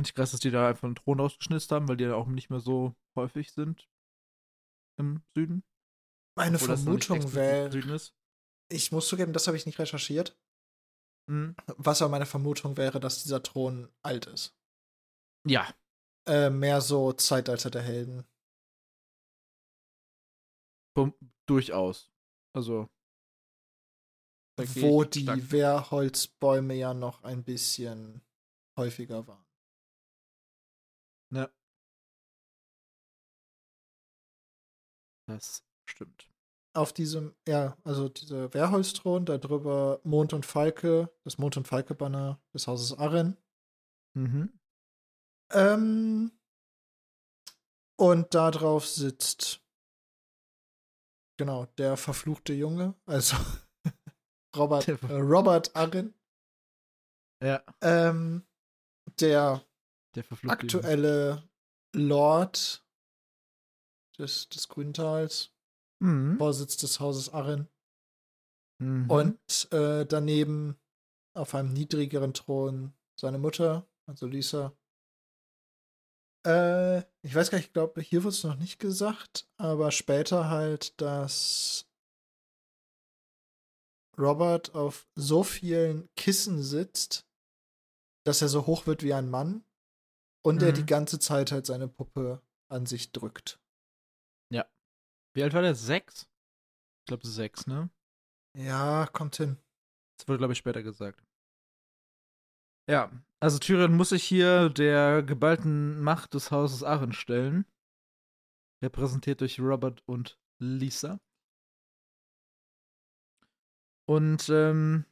[0.00, 2.26] Finde ich krass, dass die da einfach einen Thron ausgeschnitzt haben, weil die ja auch
[2.26, 3.86] nicht mehr so häufig sind
[4.98, 5.62] im Süden.
[6.38, 8.00] Meine Obwohl Vermutung wäre.
[8.70, 10.40] Ich muss zugeben, das habe ich nicht recherchiert.
[11.28, 11.54] Mhm.
[11.76, 14.56] Was aber meine Vermutung wäre, dass dieser Thron alt ist.
[15.46, 15.68] Ja.
[16.26, 18.24] Äh, mehr so Zeitalter der Helden.
[20.96, 21.12] Bum,
[21.44, 22.10] durchaus.
[22.54, 22.88] Also.
[24.56, 28.22] Wo die Wehrholzbäume ja noch ein bisschen
[28.78, 29.49] häufiger waren.
[31.32, 31.48] Ja.
[35.26, 36.28] Das stimmt.
[36.72, 42.40] Auf diesem, ja, also dieser Wehrholzthron, da drüber Mond und Falke, das Mond- und Falke-Banner
[42.54, 43.36] des Hauses Arren.
[44.14, 44.58] Mhm.
[45.52, 46.32] Ähm,
[47.96, 49.62] und da drauf sitzt,
[51.36, 53.36] genau, der verfluchte Junge, also
[54.56, 56.14] Robert, äh, Robert Arren.
[57.42, 57.64] Ja.
[57.80, 58.46] Ähm,
[59.20, 59.64] der
[60.14, 61.48] der aktuelle
[61.94, 62.84] Lord
[64.18, 65.52] des, des Grüntals,
[66.00, 66.36] mhm.
[66.38, 67.68] Vorsitz des Hauses Arren.
[68.78, 69.10] Mhm.
[69.10, 70.78] Und äh, daneben
[71.34, 74.76] auf einem niedrigeren Thron seine Mutter, also Lisa.
[76.46, 80.48] Äh, ich weiß gar nicht, ich glaube, hier wird es noch nicht gesagt, aber später
[80.48, 81.86] halt, dass
[84.18, 87.26] Robert auf so vielen Kissen sitzt,
[88.24, 89.64] dass er so hoch wird wie ein Mann
[90.42, 90.66] und mhm.
[90.66, 90.86] er die mhm.
[90.86, 93.60] ganze Zeit halt seine Puppe an sich drückt.
[94.52, 94.66] Ja.
[95.34, 95.74] Wie alt war der?
[95.74, 96.28] Sechs?
[97.00, 97.90] Ich glaube sechs, ne?
[98.56, 99.56] Ja, kommt hin.
[100.18, 101.24] Das wurde, glaube ich, später gesagt.
[102.88, 107.64] Ja, also Tyrion muss sich hier der geballten Macht des Hauses Arryn stellen.
[108.82, 111.20] Repräsentiert durch Robert und Lisa.
[114.08, 115.04] Und ähm,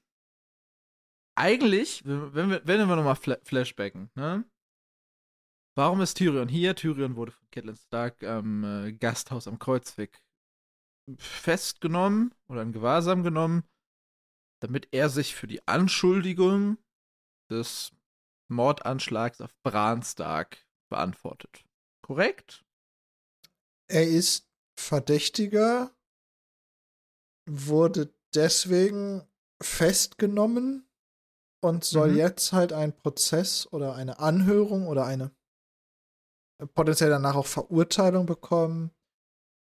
[1.36, 4.44] eigentlich, wenn wir, wenn wir nochmal fla flashbacken, ne?
[5.78, 6.74] Warum ist Tyrion hier?
[6.74, 10.20] Tyrion wurde von Catelyn Stark am äh, Gasthaus am Kreuzweg
[11.18, 13.62] festgenommen oder in Gewahrsam genommen,
[14.60, 16.78] damit er sich für die Anschuldigung
[17.48, 17.92] des
[18.48, 21.64] Mordanschlags auf Bran Stark beantwortet.
[22.02, 22.64] Korrekt?
[23.86, 24.48] Er ist
[24.80, 25.94] Verdächtiger,
[27.48, 29.22] wurde deswegen
[29.62, 30.88] festgenommen
[31.60, 32.16] und soll mhm.
[32.16, 35.37] jetzt halt einen Prozess oder eine Anhörung oder eine
[36.66, 38.90] potenziell danach auch Verurteilung bekommen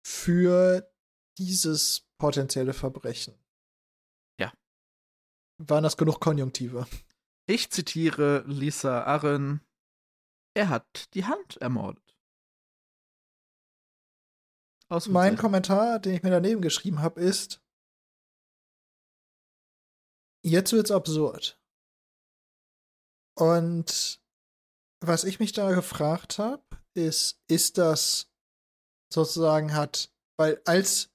[0.06, 0.92] für
[1.38, 3.38] dieses potenzielle Verbrechen.
[4.40, 4.52] Ja.
[5.58, 6.88] Waren das genug Konjunktive?
[7.48, 9.62] Ich zitiere Lisa Arren.
[10.56, 12.04] Er hat die Hand ermordet.
[15.08, 17.62] Mein Kommentar, den ich mir daneben geschrieben habe, ist:
[20.44, 21.62] Jetzt wird's absurd.
[23.36, 24.20] Und
[25.02, 26.64] was ich mich da gefragt habe,
[26.96, 28.30] ist, ist das
[29.12, 31.10] sozusagen hat, weil als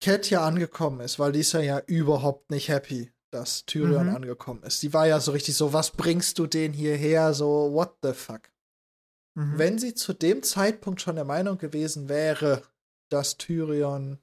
[0.00, 4.16] Cat ja angekommen ist, weil die ist ja, ja überhaupt nicht happy, dass Tyrion mhm.
[4.16, 4.82] angekommen ist.
[4.82, 7.34] Die war ja so richtig so, was bringst du den hierher?
[7.34, 8.52] So, what the fuck?
[9.34, 9.58] Mhm.
[9.58, 12.62] Wenn sie zu dem Zeitpunkt schon der Meinung gewesen wäre,
[13.10, 14.18] dass Tyrion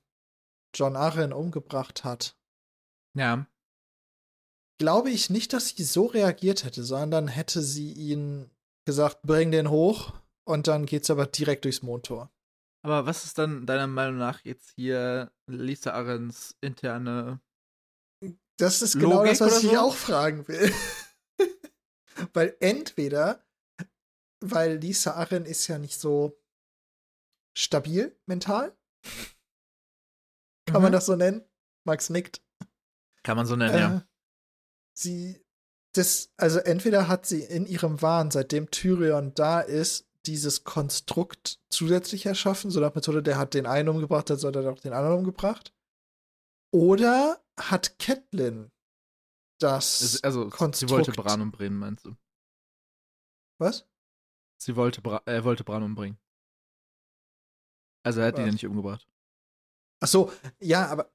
[0.75, 2.37] John Arryn umgebracht hat,
[3.15, 3.47] ja.
[4.79, 8.51] glaube ich nicht, dass sie so reagiert hätte, sondern hätte sie ihn
[8.89, 10.13] gesagt, bring den hoch
[10.45, 12.31] und dann geht's aber direkt durchs Mondtor.
[12.81, 17.39] Aber was ist dann deiner Meinung nach jetzt hier Lisa Arrens interne
[18.57, 19.77] Das ist genau Logik das, was ich so?
[19.79, 20.73] auch fragen will.
[22.33, 23.45] Weil entweder
[24.41, 26.41] weil Lisa Arren ist ja nicht so
[27.55, 28.75] stabil mental.
[30.65, 30.83] Kann mhm.
[30.83, 31.43] man das so nennen?
[31.85, 32.41] Max nickt.
[33.23, 34.07] Kann man so nennen, äh, ja.
[34.93, 35.43] Sie,
[35.99, 42.25] das, also entweder hat sie in ihrem Wahn, seitdem Tyrion da ist, dieses Konstrukt zusätzlich
[42.25, 45.19] erschaffen, so nach Methode, der hat den einen umgebracht, dann soll er auch den anderen
[45.19, 45.73] umgebracht.
[46.71, 48.71] Oder hat Catelyn
[49.59, 50.77] das also, Konstrukt.
[50.77, 52.15] Sie wollte Bran umbringen, meinst du?
[53.59, 53.85] Was?
[54.57, 56.17] Sie wollte, Bra er wollte Bran umbringen.
[58.05, 58.39] Also er hat Was?
[58.39, 59.05] ihn ja nicht umgebracht.
[60.01, 60.31] Ach so,
[60.61, 61.11] ja, aber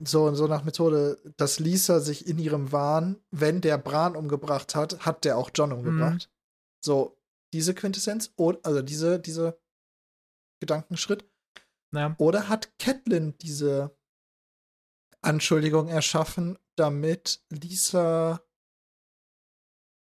[0.00, 5.04] so, so nach Methode, dass Lisa sich in ihrem Wahn, wenn der Bran umgebracht hat,
[5.04, 6.28] hat der auch John umgebracht.
[6.28, 6.82] Mhm.
[6.84, 7.18] So,
[7.52, 8.32] diese Quintessenz,
[8.62, 9.58] also diese, diese
[10.60, 11.28] Gedankenschritt.
[11.92, 12.14] Ja.
[12.18, 13.96] Oder hat Catelyn diese
[15.20, 18.40] Anschuldigung erschaffen, damit Lisa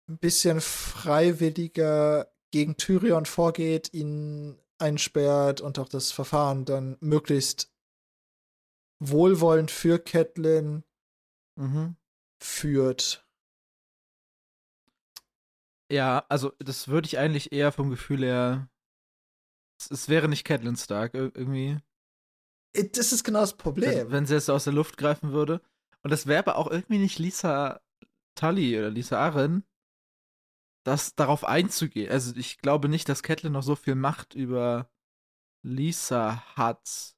[0.10, 7.69] ein bisschen freiwilliger gegen Tyrion vorgeht, ihn einsperrt und auch das Verfahren dann möglichst
[9.00, 10.84] wohlwollend für Catelyn
[11.56, 11.96] mhm.
[12.42, 13.26] führt.
[15.92, 18.70] Ja, also das würde ich eigentlich eher vom Gefühl her.
[19.80, 21.80] Es, es wäre nicht Catelyn Stark irgendwie.
[22.74, 23.90] Das ist genau das Problem.
[23.90, 25.62] Wenn, wenn sie es aus der Luft greifen würde.
[26.04, 27.82] Und das wäre aber auch irgendwie nicht Lisa
[28.36, 29.64] Tully oder Lisa Arryn,
[30.86, 32.12] das darauf einzugehen.
[32.12, 34.90] Also ich glaube nicht, dass Catelyn noch so viel Macht über
[35.64, 37.16] Lisa hat.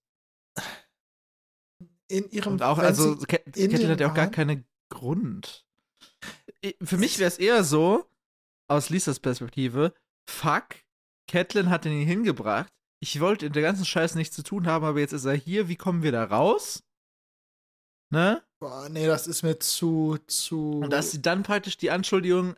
[2.12, 5.66] In ihrem Und auch, also Catelyn hat ja auch gar keinen Grund.
[6.82, 8.06] Für mich wäre es eher so,
[8.68, 9.94] aus Lisas Perspektive,
[10.30, 10.76] fuck,
[11.28, 12.72] Catelyn hat ihn hingebracht.
[13.00, 15.70] Ich wollte in der ganzen Scheiße nichts zu tun haben, aber jetzt ist er hier.
[15.70, 16.84] Wie kommen wir da raus?
[18.12, 18.44] Ne?
[18.60, 20.82] Boah, nee, das ist mir zu, zu.
[20.84, 22.56] Und dass sie dann praktisch die Anschuldigung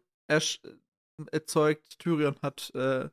[1.32, 3.10] erzeugt, Tyrion hat äh,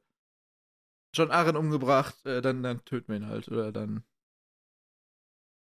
[1.15, 3.49] John Arryn umgebracht, äh, dann, dann töten wir ihn halt.
[3.49, 4.05] Oder dann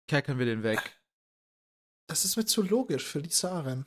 [0.07, 1.01] kerkern wir den weg.
[2.07, 3.85] Das ist mir zu logisch für Lisa Arryn.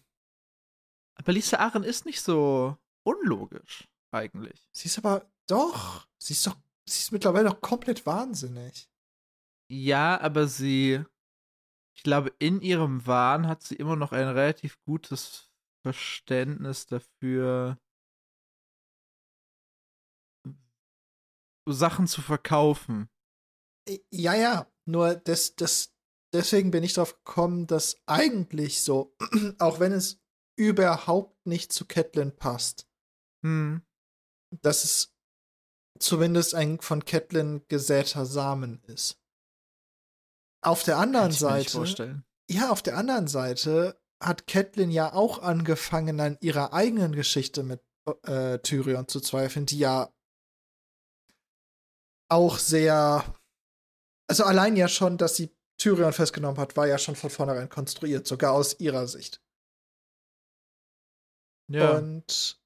[1.15, 4.69] Aber Lisa Arryn ist nicht so unlogisch, eigentlich.
[4.73, 6.07] Sie ist aber doch.
[6.19, 6.57] Sie ist doch.
[6.89, 8.89] Sie ist mittlerweile doch komplett wahnsinnig.
[9.69, 11.05] Ja, aber sie.
[11.97, 15.51] Ich glaube, in ihrem Wahn hat sie immer noch ein relativ gutes
[15.83, 17.79] Verständnis dafür,
[21.69, 23.09] Sachen zu verkaufen.
[24.11, 25.96] Ja, ja, nur das, das,
[26.37, 29.15] deswegen bin ich darauf gekommen, dass eigentlich so,
[29.59, 30.21] auch wenn es
[30.57, 32.87] überhaupt nicht zu Catelyn passt,
[33.45, 33.83] hm.
[34.63, 35.15] dass es
[35.99, 39.21] zumindest ein von Catelyn gesäter Samen ist.
[40.63, 46.39] Auf der anderen Seite, ja, auf der anderen Seite hat Catelyn ja auch angefangen, an
[46.41, 47.83] ihrer eigenen Geschichte mit
[48.25, 50.13] äh, Tyrion zu zweifeln, die ja
[52.29, 53.25] auch sehr.
[54.29, 58.27] Also allein ja schon, dass sie Tyrion festgenommen hat, war ja schon von vornherein konstruiert,
[58.27, 59.43] sogar aus ihrer Sicht.
[61.69, 61.97] Ja.
[61.97, 62.61] Und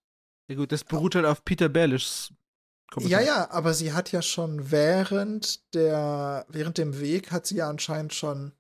[0.49, 2.33] ja gut, das beruht halt auf Peter Baelishs
[2.99, 7.69] ja, ja, aber sie hat ja schon während der, während dem Weg hat sie ja
[7.69, 8.53] anscheinend schon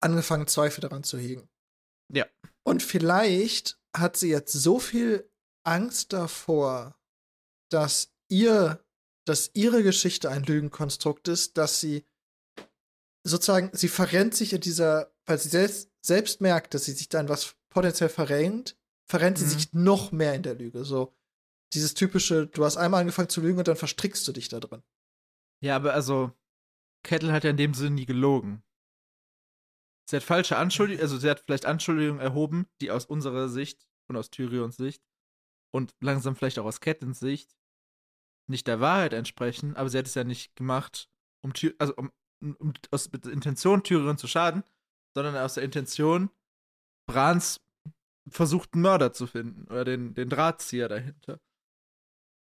[0.00, 1.48] angefangen, Zweifel daran zu hegen.
[2.12, 2.26] Ja.
[2.62, 5.28] Und vielleicht hat sie jetzt so viel
[5.64, 6.96] Angst davor,
[7.70, 8.84] dass ihr,
[9.26, 12.06] dass ihre Geschichte ein Lügenkonstrukt ist, dass sie
[13.30, 17.28] sozusagen, sie verrennt sich in dieser, weil sie selbst, selbst merkt, dass sie sich dann
[17.28, 18.76] was potenziell verrennt,
[19.06, 19.42] verrennt mhm.
[19.42, 20.84] sie sich noch mehr in der Lüge.
[20.84, 21.14] So,
[21.72, 24.82] dieses typische, du hast einmal angefangen zu lügen und dann verstrickst du dich da drin.
[25.62, 26.32] Ja, aber also,
[27.04, 28.62] Kettle hat ja in dem Sinne nie gelogen.
[30.08, 34.16] Sie hat falsche Anschuldigungen, also sie hat vielleicht Anschuldigungen erhoben, die aus unserer Sicht und
[34.16, 35.04] aus Tyrions Sicht
[35.72, 37.56] und langsam vielleicht auch aus Kettens Sicht
[38.48, 41.08] nicht der Wahrheit entsprechen, aber sie hat es ja nicht gemacht,
[41.42, 42.10] um, Ty also um,
[42.40, 44.64] um aus der Intention Tyrion zu schaden,
[45.14, 46.30] sondern aus der Intention,
[47.06, 47.60] Brans
[48.28, 51.40] versuchten Mörder zu finden oder den, den Drahtzieher dahinter.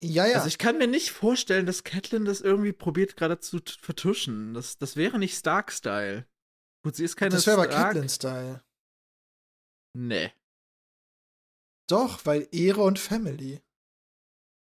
[0.03, 0.35] Ja, ja.
[0.35, 4.53] Also ich kann mir nicht vorstellen, dass Catelyn das irgendwie probiert gerade zu vertuschen.
[4.53, 6.27] Das, das wäre nicht Stark-Style.
[6.83, 8.63] Gut, sie ist keine Das wäre aber Catelyn-Style.
[9.95, 10.33] Nee.
[11.89, 13.61] Doch, weil Ehre und Family.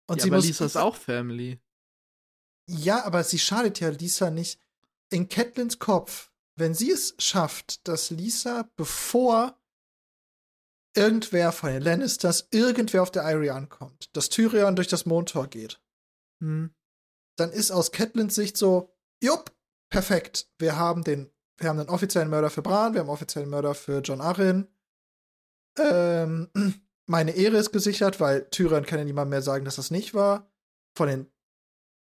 [0.07, 1.59] Und ja, sie aber muss, Lisa ist auch Family.
[2.69, 4.59] Ja, aber sie schadet ja Lisa nicht.
[5.15, 9.57] In Catelyns Kopf, wenn sie es schafft, dass Lisa, bevor
[10.93, 15.81] irgendwer von den Lannisters, irgendwer auf der Irie ankommt, dass Tyrion durch das Mondtor geht,
[16.43, 16.75] hm.
[17.37, 18.93] dann ist aus Catelyns Sicht so,
[19.23, 19.55] jupp,
[19.89, 20.51] perfekt.
[20.59, 23.99] Wir haben den, wir haben den offiziellen Mörder für Bran, wir haben offiziellen Mörder für
[24.01, 24.67] John Arryn.
[25.79, 26.51] Ähm,
[27.09, 30.51] meine Ehre ist gesichert, weil Tyrion kann ja niemand mehr sagen, dass das nicht war.
[30.97, 31.31] Von den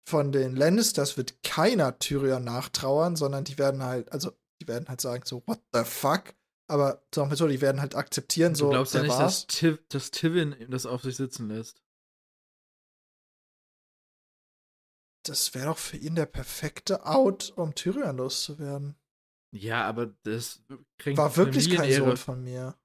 [0.08, 5.00] von den Lannisters wird keiner Tyrion nachtrauern, sondern die werden halt, also die werden halt
[5.00, 6.34] sagen so, what the fuck?
[6.68, 8.66] Aber sagen wir so, die werden halt akzeptieren, so.
[8.66, 11.82] Du glaubst ja nicht, dass, Tiv dass Tivin das auf sich sitzen lässt.
[15.26, 18.96] Das wäre doch für ihn der perfekte Out, um Tyrion loszuwerden.
[19.52, 20.62] Ja, aber das
[20.98, 22.78] kränkt War wirklich kein Sohn von mir.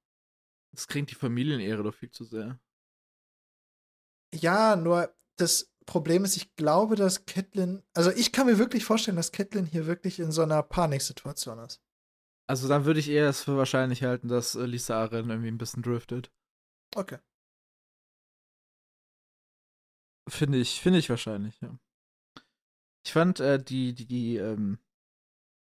[0.73, 2.59] Das kränkt die Familienehre doch viel zu sehr.
[4.33, 9.17] Ja, nur das Problem ist, ich glaube, dass Catelyn, also ich kann mir wirklich vorstellen,
[9.17, 11.81] dass Catelyn hier wirklich in so einer Paniksituation ist.
[12.47, 15.57] Also dann würde ich eher es für wahrscheinlich halten, dass äh, Lisa Aren irgendwie ein
[15.57, 16.31] bisschen driftet.
[16.95, 17.19] Okay.
[20.27, 21.77] Finde ich, finde ich wahrscheinlich, ja.
[23.05, 24.79] Ich fand äh, die, die, die, ähm,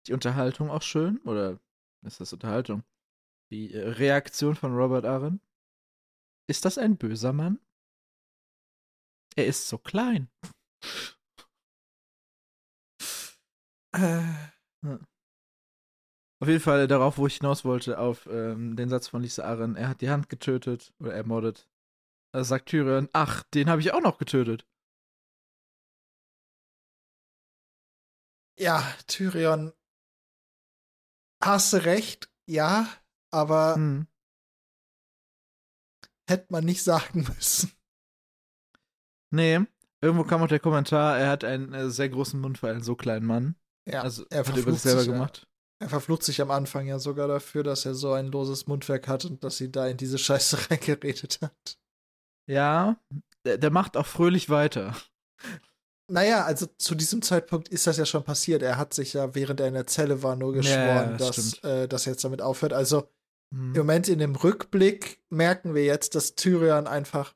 [0.07, 1.59] die Unterhaltung auch schön, oder
[2.01, 2.83] ist das Unterhaltung?
[3.51, 5.41] Die äh, Reaktion von Robert Aren.
[6.47, 7.59] Ist das ein böser Mann?
[9.39, 10.29] Er ist so klein.
[13.95, 14.21] Äh.
[16.41, 19.77] Auf jeden Fall darauf, wo ich hinaus wollte, auf ähm, den Satz von Lisa Aren.
[19.77, 21.69] Er hat die Hand getötet oder ermordet.
[22.33, 24.67] Da sagt Tyrion, ach, den habe ich auch noch getötet.
[28.59, 29.71] Ja, Tyrion.
[31.41, 32.89] Hast du recht, ja,
[33.31, 34.07] aber hm.
[36.29, 37.78] hätte man nicht sagen müssen.
[39.31, 39.59] Nee,
[40.01, 42.95] irgendwo kam auch der Kommentar, er hat einen äh, sehr großen Mund für einen so
[42.95, 43.55] kleinen Mann.
[43.87, 45.47] Ja, also er hat über sich selber gemacht.
[45.81, 49.23] Er verflucht sich am Anfang ja sogar dafür, dass er so ein loses Mundwerk hat
[49.25, 51.77] und dass sie da in diese Scheiße reingeredet hat.
[52.49, 52.97] Ja,
[53.45, 54.95] der, der macht auch fröhlich weiter.
[56.11, 58.63] Naja, also zu diesem Zeitpunkt ist das ja schon passiert.
[58.63, 61.63] Er hat sich ja, während er in der Zelle war, nur geschworen, ja, das dass,
[61.63, 62.73] äh, dass er jetzt damit aufhört.
[62.73, 63.09] Also
[63.53, 63.75] hm.
[63.75, 67.35] im Moment in dem Rückblick merken wir jetzt, dass Tyrion einfach.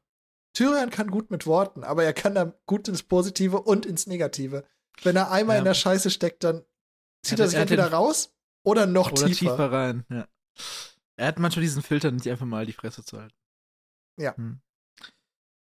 [0.53, 4.65] Tyrion kann gut mit Worten, aber er kann da gut ins Positive und ins Negative.
[5.01, 5.59] Wenn er einmal ja.
[5.59, 6.63] in der Scheiße steckt, dann
[7.23, 8.33] zieht er, er sich entweder raus
[8.63, 9.51] oder noch oder tiefer.
[9.51, 10.27] tiefer rein, ja.
[11.15, 13.35] Er hat manchmal diesen Filter, nicht einfach mal die Fresse zu halten.
[14.17, 14.35] Ja.
[14.35, 14.61] Hm.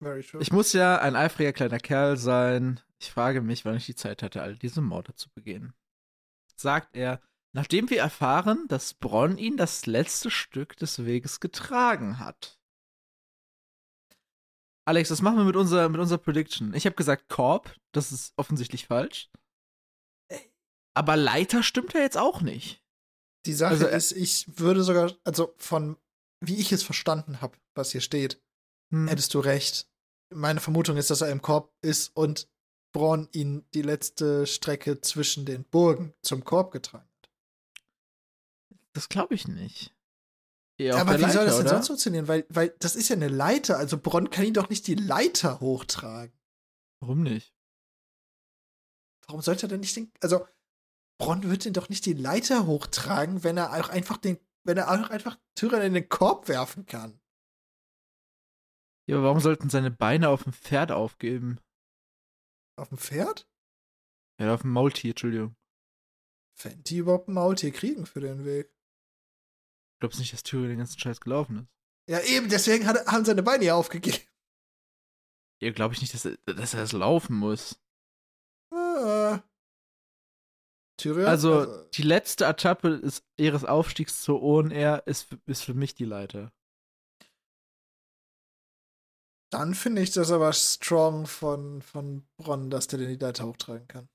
[0.02, 0.40] Very true.
[0.42, 2.80] Ich muss ja ein eifriger kleiner Kerl sein.
[2.98, 5.74] Ich frage mich, wann ich die Zeit hatte, all diese Morde zu begehen.
[6.56, 7.20] Sagt er,
[7.52, 12.58] nachdem wir erfahren, dass Bronn ihn das letzte Stück des Weges getragen hat.
[14.86, 16.74] Alex, was machen wir mit unserer, mit unserer Prediction?
[16.74, 19.30] Ich habe gesagt Korb, das ist offensichtlich falsch.
[20.94, 22.82] Aber Leiter stimmt ja jetzt auch nicht.
[23.46, 25.96] Die Sache also, ist, ich würde sogar, also von
[26.40, 28.40] wie ich es verstanden habe, was hier steht,
[28.90, 29.08] hm.
[29.08, 29.88] hättest du recht.
[30.32, 32.48] Meine Vermutung ist, dass er im Korb ist und
[32.92, 37.30] Braun ihn die letzte Strecke zwischen den Burgen zum Korb getragen hat.
[38.92, 39.93] Das glaube ich nicht.
[40.80, 41.74] Auf Aber wie Leiter, soll das denn oder?
[41.76, 42.28] sonst funktionieren?
[42.28, 43.78] Weil, weil das ist ja eine Leiter.
[43.78, 46.36] Also Bronn kann ihn doch nicht die Leiter hochtragen.
[47.00, 47.54] Warum nicht?
[49.26, 50.12] Warum sollte er denn nicht den.
[50.20, 50.46] Also,
[51.18, 54.38] Bronn wird ihn doch nicht die Leiter hochtragen, wenn er auch einfach den.
[54.66, 57.20] Wenn er auch einfach Tyrion in den Korb werfen kann.
[59.06, 61.60] Ja, aber warum sollten seine Beine auf dem Pferd aufgeben?
[62.76, 63.46] Auf dem Pferd?
[64.40, 65.54] Ja, auf dem Maultier, Entschuldigung.
[66.62, 68.73] Wenn die überhaupt ein Maultier kriegen für den Weg.
[70.04, 72.10] Glaubst nicht, dass Tyrion den ganzen Scheiß gelaufen ist?
[72.10, 74.18] Ja, eben, deswegen hat, haben seine Beine ja aufgegeben.
[75.62, 77.80] Ja, glaube ich nicht, dass er, dass er das laufen muss.
[78.70, 79.42] Ah.
[81.00, 81.24] Tyrion?
[81.24, 86.52] Also, die letzte Etappe ist ihres Aufstiegs zur ONR ist, ist für mich die Leiter.
[89.54, 93.88] dann finde ich das aber strong von, von Bronn, dass der den die Leiter hochtragen
[93.88, 94.08] kann.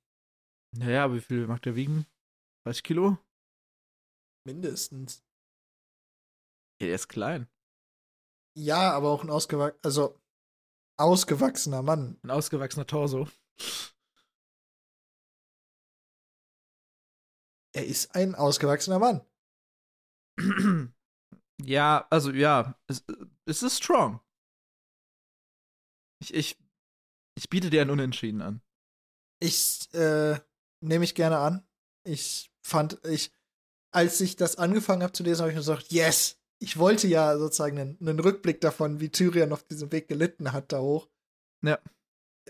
[0.78, 2.06] Naja, aber wie viel mag der wiegen?
[2.66, 3.18] 30 Kilo?
[4.46, 5.24] Mindestens.
[6.80, 7.47] Der ist klein.
[8.55, 10.19] Ja, aber auch ein ausgewachsener, also
[10.97, 12.19] ausgewachsener Mann.
[12.23, 13.27] Ein ausgewachsener Torso.
[17.73, 19.25] Er ist ein ausgewachsener Mann.
[21.61, 23.03] ja, also ja, es,
[23.45, 24.19] es ist strong.
[26.21, 26.57] Ich, ich,
[27.36, 28.61] ich biete dir ein Unentschieden an.
[29.41, 30.39] Ich äh,
[30.82, 31.65] nehme ich gerne an.
[32.03, 33.32] Ich fand, ich,
[33.91, 36.39] als ich das angefangen habe zu lesen, habe ich mir gesagt, yes!
[36.62, 40.72] Ich wollte ja sozusagen einen, einen Rückblick davon, wie Tyrion auf diesem Weg gelitten hat,
[40.72, 41.10] da hoch.
[41.64, 41.80] Ja.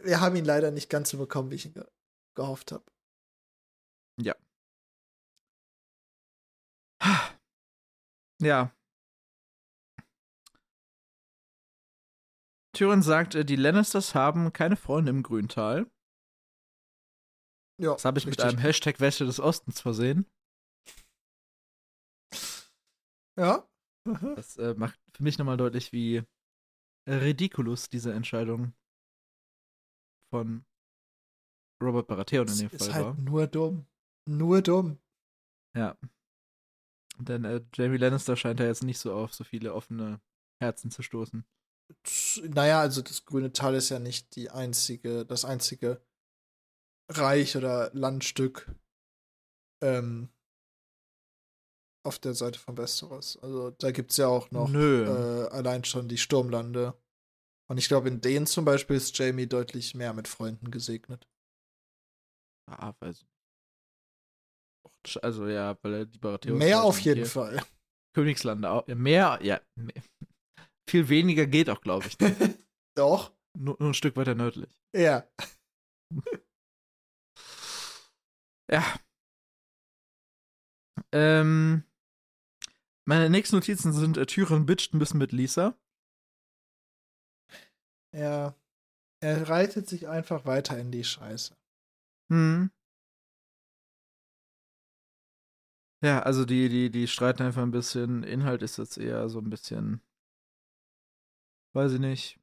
[0.01, 1.86] Wir haben ihn leider nicht ganz so bekommen, wie ich ihn ge
[2.36, 2.86] gehofft habe.
[8.41, 8.74] Ja.
[12.74, 15.91] Tyrion sagt, äh, die Lannisters haben keine Freunde im Grüntal.
[17.82, 18.45] Ja, Das habe ich mit richtig.
[18.45, 20.26] einem Hashtag Wäsche des Ostens versehen.
[23.38, 23.68] Ja.
[24.06, 26.24] Das äh, macht für mich nochmal deutlich, wie
[27.08, 28.74] ridiculous diese Entscheidung
[30.32, 30.66] von
[31.82, 33.16] Robert Baratheon in dem ist Fall halt war.
[33.16, 33.86] nur dumm.
[34.28, 35.00] Nur dumm.
[35.76, 35.97] Ja.
[37.18, 40.22] Denn äh, Jamie Lannister scheint ja jetzt nicht so auf so viele offene
[40.62, 41.45] Herzen zu stoßen.
[42.43, 46.02] Naja, also das grüne Tal ist ja nicht die einzige, das einzige
[47.12, 48.72] Reich oder Landstück
[49.82, 50.30] ähm,
[52.04, 53.38] auf der Seite von Westeros.
[53.38, 56.93] Also da gibt es ja auch noch äh, allein schon die Sturmlande.
[57.70, 61.28] Und ich glaube, in denen zum Beispiel ist Jamie deutlich mehr mit Freunden gesegnet.
[62.70, 63.26] Ah, nicht.
[65.22, 67.64] Also ja, weil er die Baratheons mehr ja auf jeden hier- Fall.
[68.16, 68.88] Königslande auch.
[68.88, 69.62] Mehr, ja.
[69.76, 70.04] Mehr.
[70.89, 72.18] Viel weniger geht auch, glaube ich.
[72.97, 73.32] Doch.
[73.58, 74.70] nur, nur ein Stück weiter nördlich.
[74.95, 75.30] Ja.
[78.72, 78.84] Ja.
[81.12, 81.84] Ähm,
[83.10, 85.76] meine nächsten Notizen sind, äh, Tyrion bitcht ein bisschen mit Lisa.
[88.12, 88.55] Er,
[89.20, 91.57] er reitet sich einfach weiter in die Scheiße.
[92.32, 92.70] Hm.
[96.03, 98.22] Ja, also die, die, die streiten einfach ein bisschen.
[98.22, 100.01] Inhalt ist jetzt eher so ein bisschen.
[101.74, 102.39] Weiß ich nicht.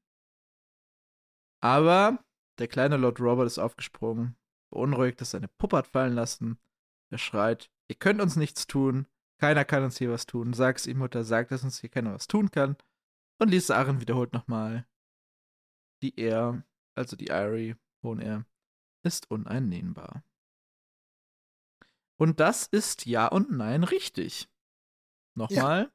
[1.62, 2.25] Aber
[2.59, 4.37] der kleine Lord Robert ist aufgesprungen,
[4.73, 6.59] beunruhigt, dass seine Puppe hat fallen lassen.
[7.11, 9.07] Er schreit: Ihr könnt uns nichts tun.
[9.39, 10.53] Keiner kann uns hier was tun.
[10.53, 12.76] Sag's ihm, Mutter, sagt, dass uns hier keiner was tun kann.
[13.39, 14.87] Und Lisa Arryn wiederholt nochmal:
[16.03, 16.64] Die er,
[16.95, 18.47] also die Irie, Hohen er,
[19.03, 20.24] ist uneinnehmbar.
[22.18, 24.49] Und das ist ja und nein richtig.
[25.34, 25.93] Nochmal.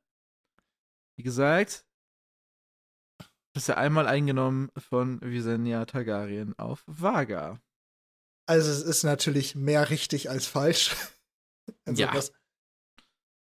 [1.18, 1.86] Wie gesagt,
[3.54, 7.60] ist ja einmal eingenommen von Visenya Targaryen auf Vaga.
[8.48, 10.96] Also es ist natürlich mehr richtig als falsch.
[11.86, 12.12] Also Ja.
[12.12, 12.34] Das,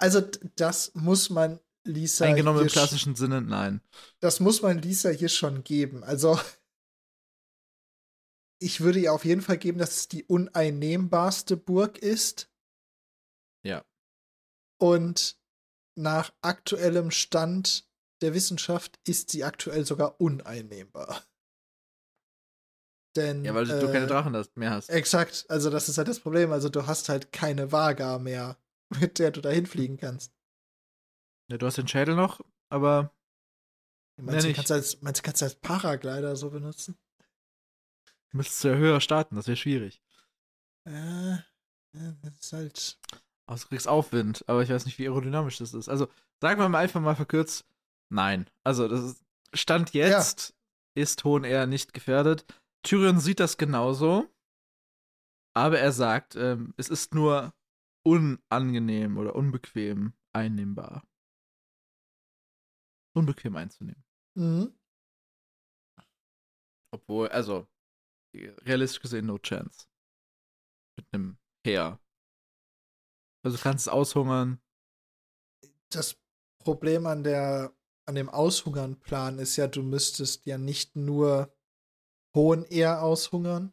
[0.00, 0.20] also
[0.56, 3.80] das muss man Lisa eingenommen im klassischen Sinne, nein.
[4.20, 6.02] das muss man Lisa hier schon geben.
[6.04, 6.38] Also
[8.62, 12.50] ich würde ihr auf jeden Fall geben, dass es die uneinnehmbarste Burg ist.
[13.64, 13.84] Ja.
[14.78, 15.38] Und
[15.96, 17.88] nach aktuellem Stand
[18.22, 21.24] der Wissenschaft ist sie aktuell sogar uneinnehmbar.
[23.16, 24.88] Denn Ja, weil du äh, keine Drachen mehr hast.
[24.88, 26.52] Exakt, also das ist halt das Problem.
[26.52, 28.56] Also du hast halt keine Vaga mehr,
[29.00, 30.32] mit der du dahin fliegen kannst.
[31.48, 33.12] Ja, du hast den Schädel noch, aber
[34.22, 36.98] Meinst, du, kannst du als, meinst du, kannst als Paraglider so benutzen?
[38.32, 40.00] müsstest du ja höher starten, das wäre schwierig.
[40.86, 42.98] Äh, ja, das ist halt.
[43.46, 45.88] Außer du kriegst Aufwind, aber ich weiß nicht, wie aerodynamisch das ist.
[45.88, 46.08] Also,
[46.40, 47.66] sagen wir mal einfach mal verkürzt,
[48.08, 48.48] nein.
[48.62, 50.54] Also, das ist, Stand jetzt
[50.94, 52.44] ist Hohen eher nicht gefährdet.
[52.82, 54.28] Tyrion sieht das genauso,
[55.54, 57.52] aber er sagt, ähm, es ist nur
[58.02, 61.06] unangenehm oder unbequem einnehmbar.
[63.12, 64.04] unbequem einzunehmen.
[64.34, 64.72] Mhm.
[66.92, 67.68] Obwohl, also,
[68.34, 69.86] realistisch gesehen, no chance.
[70.96, 72.00] Mit einem Heer.
[73.44, 74.60] Also du kannst es aushungern.
[75.90, 76.16] Das
[76.58, 77.74] Problem an der
[78.06, 81.56] an dem Aushungern-Plan ist ja, du müsstest ja nicht nur
[82.34, 83.72] hohen eher aushungern,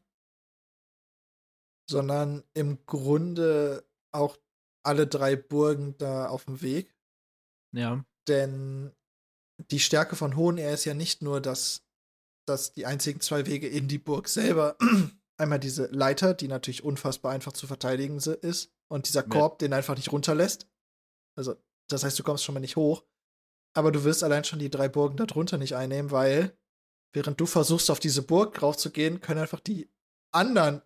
[1.90, 3.84] sondern im Grunde
[4.18, 4.38] auch
[4.86, 6.96] alle drei Burgen da auf dem Weg.
[7.76, 8.04] Ja.
[8.28, 8.92] Denn
[9.72, 11.86] die Stärke von Hohen Air ist ja nicht nur, dass,
[12.48, 14.78] dass die einzigen zwei Wege in die Burg selber
[15.38, 19.68] einmal diese Leiter, die natürlich unfassbar einfach zu verteidigen ist, und dieser Korb, ja.
[19.68, 20.70] den einfach nicht runterlässt.
[21.38, 21.56] Also,
[21.90, 23.04] das heißt, du kommst schon mal nicht hoch.
[23.76, 26.58] Aber du wirst allein schon die drei Burgen darunter nicht einnehmen, weil
[27.14, 29.92] während du versuchst, auf diese Burg raufzugehen, können einfach die
[30.34, 30.82] anderen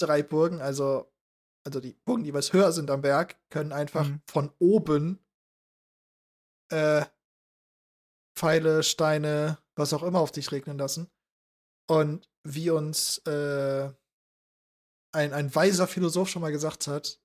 [0.00, 1.09] drei Burgen, also,
[1.64, 4.22] also die Burgen, die was höher sind am Berg, können einfach mhm.
[4.26, 5.24] von oben
[6.70, 7.04] äh,
[8.36, 11.10] Pfeile, Steine, was auch immer auf dich regnen lassen.
[11.88, 13.92] Und wie uns äh,
[15.12, 17.20] ein, ein weiser Philosoph schon mal gesagt hat,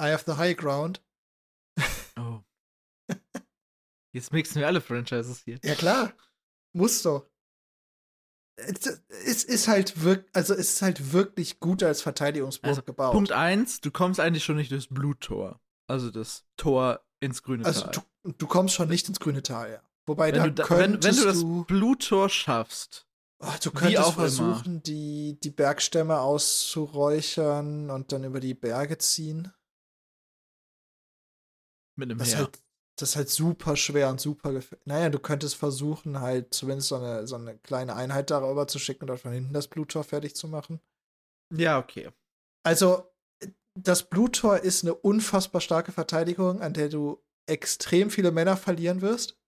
[0.00, 1.04] I have the high ground.
[2.18, 2.40] Oh.
[4.14, 5.58] Jetzt mixen wir alle Franchises hier.
[5.62, 6.14] Ja, klar.
[6.72, 7.28] Muss doch.
[8.56, 13.12] Es ist halt wirklich, also es ist halt wirklich gut als Verteidigungsburg also, gebaut.
[13.12, 15.60] Punkt 1, du kommst eigentlich schon nicht durchs Bluttor.
[15.86, 17.88] Also das Tor ins grüne also Tal.
[17.88, 19.82] Also du, du, kommst schon nicht ins grüne Tal, ja.
[20.06, 23.06] Wobei wenn da du, wenn, wenn, du das Bluttor schaffst.
[23.40, 29.52] Oh, du könntest versuchen, die, die Bergstämme auszuräuchern und dann über die Berge ziehen.
[31.96, 32.38] Mit einem das Heer.
[32.38, 32.58] Halt,
[32.98, 34.86] das ist halt super schwer und super gefährlich.
[34.86, 39.02] Naja, du könntest versuchen, halt zumindest so eine, so eine kleine Einheit darüber zu schicken
[39.02, 40.80] und dort von hinten das Bluttor fertig zu machen.
[41.54, 42.10] Ja, okay.
[42.64, 43.12] Also,
[43.78, 49.38] das Bluttor ist eine unfassbar starke Verteidigung, an der du extrem viele Männer verlieren wirst.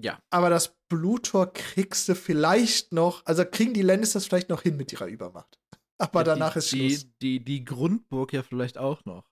[0.00, 0.20] Ja.
[0.30, 4.92] Aber das Bluttor kriegst du vielleicht noch, also kriegen die Lannisters vielleicht noch hin mit
[4.92, 5.60] ihrer Übermacht.
[5.98, 7.06] Aber ja, danach die, ist Schluss.
[7.20, 9.30] Die, die, die Grundburg ja vielleicht auch noch.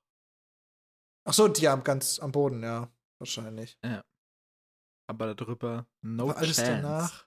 [1.27, 2.91] Ach so, die am ganz am Boden, ja,
[3.21, 3.79] wahrscheinlich.
[3.85, 4.05] Ja.
[5.09, 6.71] Aber darüber no aber alles chance.
[6.71, 7.27] danach.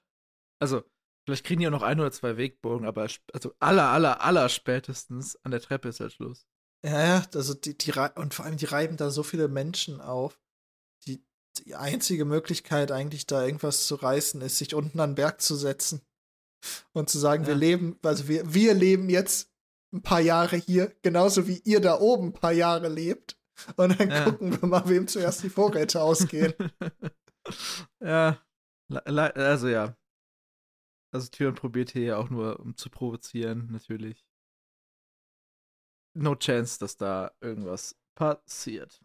[0.59, 0.83] Also,
[1.25, 5.37] vielleicht kriegen die auch noch ein oder zwei Wegbogen, aber also aller, aller, aller spätestens
[5.43, 6.47] an der Treppe ist halt Schluss.
[6.85, 10.39] Ja, ja, also die, die und vor allem die reiben da so viele Menschen auf.
[11.05, 11.25] Die,
[11.57, 15.55] die einzige Möglichkeit, eigentlich da irgendwas zu reißen, ist, sich unten an den Berg zu
[15.55, 16.01] setzen
[16.93, 17.49] und zu sagen, ja.
[17.49, 19.49] wir leben, also wir, wir leben jetzt
[19.93, 23.37] ein paar Jahre hier, genauso wie ihr da oben ein paar Jahre lebt.
[23.76, 24.26] Und dann ja.
[24.26, 26.54] gucken wir mal, wem zuerst die Vorräte ausgehen.
[27.99, 28.41] ja,
[28.89, 29.95] also ja.
[31.12, 34.26] Also Türen probiert hier ja auch nur, um zu provozieren, natürlich.
[36.16, 39.04] No chance, dass da irgendwas passiert.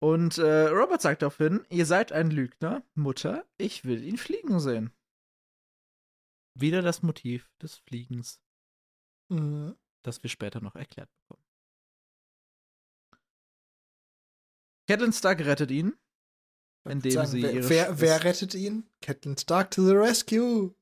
[0.00, 4.92] Und äh, Robert sagt daraufhin, ihr seid ein Lügner, Mutter, ich will ihn fliegen sehen.
[6.54, 8.42] Wieder das Motiv des Fliegens.
[9.30, 9.76] Mhm.
[10.04, 11.44] Das wir später noch erklärt bekommen.
[14.86, 15.96] Catelyn Stark rettet ihn,
[16.84, 18.88] indem sagen, sie wer, ihre wer, wer rettet ihn?
[19.00, 20.74] Catelyn Stark to the rescue.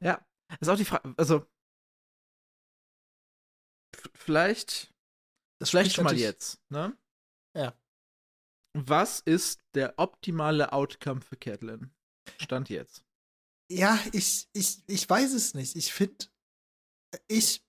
[0.00, 0.26] ja,
[0.60, 1.46] ist auch die Frage, also
[4.14, 4.94] vielleicht
[5.60, 6.96] das vielleicht schon mal jetzt, ne?
[7.56, 7.78] Ja.
[8.76, 11.94] Was ist der optimale Outcome für Catelyn?
[12.38, 13.04] Stand jetzt.
[13.70, 15.76] Ja, ich, ich, ich weiß es nicht.
[15.76, 16.26] Ich finde,
[17.28, 17.63] ich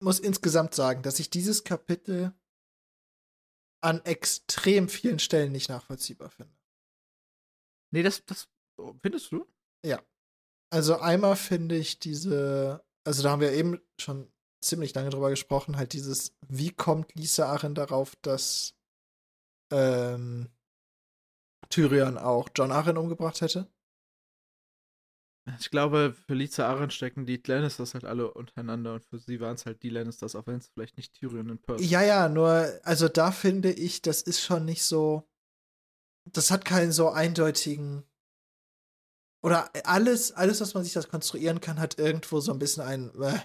[0.00, 2.34] muss insgesamt sagen, dass ich dieses Kapitel
[3.80, 6.54] an extrem vielen Stellen nicht nachvollziehbar finde.
[7.92, 8.48] Nee, das, das
[9.02, 9.46] findest du?
[9.84, 10.02] Ja.
[10.70, 14.32] Also einmal finde ich diese, also da haben wir eben schon
[14.62, 18.74] ziemlich lange drüber gesprochen, halt dieses, wie kommt Lisa Aachen darauf, dass
[19.70, 20.50] ähm,
[21.68, 23.68] Tyrion auch John Arryn umgebracht hätte.
[25.58, 29.56] Ich glaube, für Lisa Arryn stecken die Lannisters halt alle untereinander und für sie waren
[29.56, 32.80] es halt die Lannisters, auch wenn es vielleicht nicht Tyrion in Person Ja, ja, nur,
[32.82, 35.28] also da finde ich, das ist schon nicht so.
[36.32, 38.04] Das hat keinen so eindeutigen.
[39.42, 43.10] Oder alles, alles, was man sich das konstruieren kann, hat irgendwo so ein bisschen ein.
[43.20, 43.40] Äh.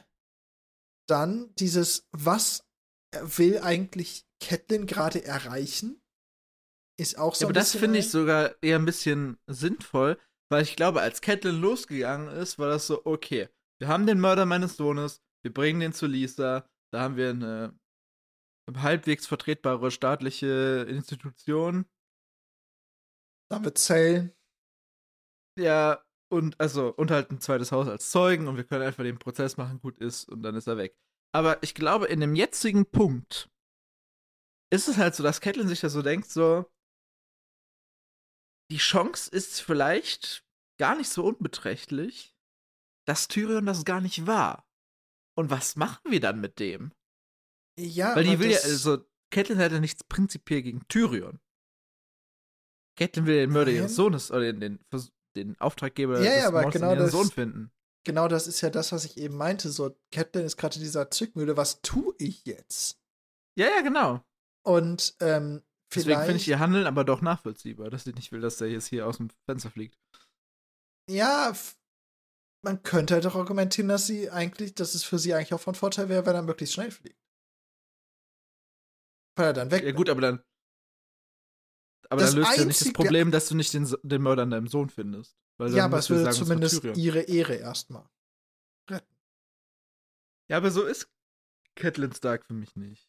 [1.10, 2.66] Dann dieses, was
[3.12, 6.02] will eigentlich Catelyn gerade erreichen?
[6.97, 7.41] Ist auch so.
[7.41, 10.18] Ja, aber das finde ich sogar eher ein bisschen sinnvoll,
[10.52, 14.45] weil ich glaube, als Catelyn losgegangen ist, war das so, okay, wir haben den Mörder
[14.45, 17.80] meines Sohnes, wir bringen den zu Lisa, da haben wir eine
[18.76, 21.86] halbwegs vertretbare staatliche Institution.
[23.50, 24.36] Da haben wir.
[25.58, 29.18] Ja, und also, und halt ein zweites Haus als Zeugen und wir können einfach den
[29.18, 30.95] Prozess machen, gut ist und dann ist er weg.
[31.34, 33.50] Aber ich glaube, in dem jetzigen Punkt
[34.72, 36.66] ist es halt so, dass Catelyn sich da so denkt, so,
[38.72, 40.45] die Chance ist vielleicht
[40.78, 42.36] gar nicht so unbeträchtlich,
[43.07, 44.67] dass Tyrion das gar nicht war.
[45.36, 46.93] Und was machen wir dann mit dem?
[47.80, 51.39] Ja, Weil die will ja, also, Catelyn hat ja nichts prinzipiell gegen Tyrion.
[52.97, 53.82] Catelyn will den Mörder Nein.
[53.82, 54.80] ihres Sohnes oder den, den,
[55.36, 57.72] den Auftraggeber Ja, des ja, aber Mords genau das- Sohn finden.
[58.03, 59.70] genau das ist ja das, was ich eben meinte.
[59.70, 61.55] So, Captain ist gerade in dieser Zwickmühle.
[61.57, 62.99] Was tue ich jetzt?
[63.57, 64.24] Ja, ja, genau.
[64.65, 65.63] Und ähm,
[65.93, 68.87] Deswegen finde ich ihr Handeln aber doch nachvollziehbar, dass sie nicht will, dass der jetzt
[68.87, 69.97] hier aus dem Fenster fliegt.
[71.09, 71.53] Ja,
[72.63, 75.75] man könnte halt auch argumentieren, dass sie eigentlich, dass es für sie eigentlich auch von
[75.75, 77.19] Vorteil wäre, wenn er möglichst schnell fliegt.
[79.35, 79.83] Weil er dann weg.
[79.83, 80.43] Ja, gut, aber dann.
[82.09, 84.51] Aber Das dann löst ja nicht das Problem, dass du nicht den, den Mörder an
[84.51, 85.37] deinem Sohn findest.
[85.57, 88.07] Weil ja, aber es würde sagen, zumindest ihre Ehre erstmal.
[90.49, 91.07] Ja, aber so ist
[91.75, 93.09] Catelyn Stark für mich nicht.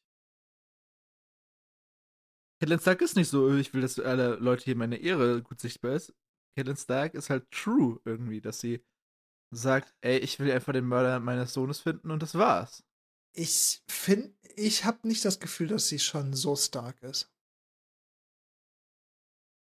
[2.61, 5.93] Catelyn Stark ist nicht so, ich will, dass alle Leute hier meine Ehre gut sichtbar
[5.93, 6.13] ist.
[6.57, 8.85] Catelyn Stark ist halt true irgendwie, dass sie
[9.51, 12.85] sagt, ey, ich will einfach den Mörder meines Sohnes finden und das war's.
[13.35, 17.33] Ich finde, ich habe nicht das Gefühl, dass sie schon so stark ist.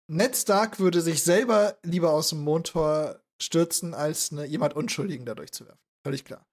[0.09, 5.53] Ned Stark würde sich selber lieber aus dem Mondtor stürzen, als ne, jemand Unschuldigen dadurch
[5.53, 5.79] zu werfen.
[6.03, 6.45] Völlig klar.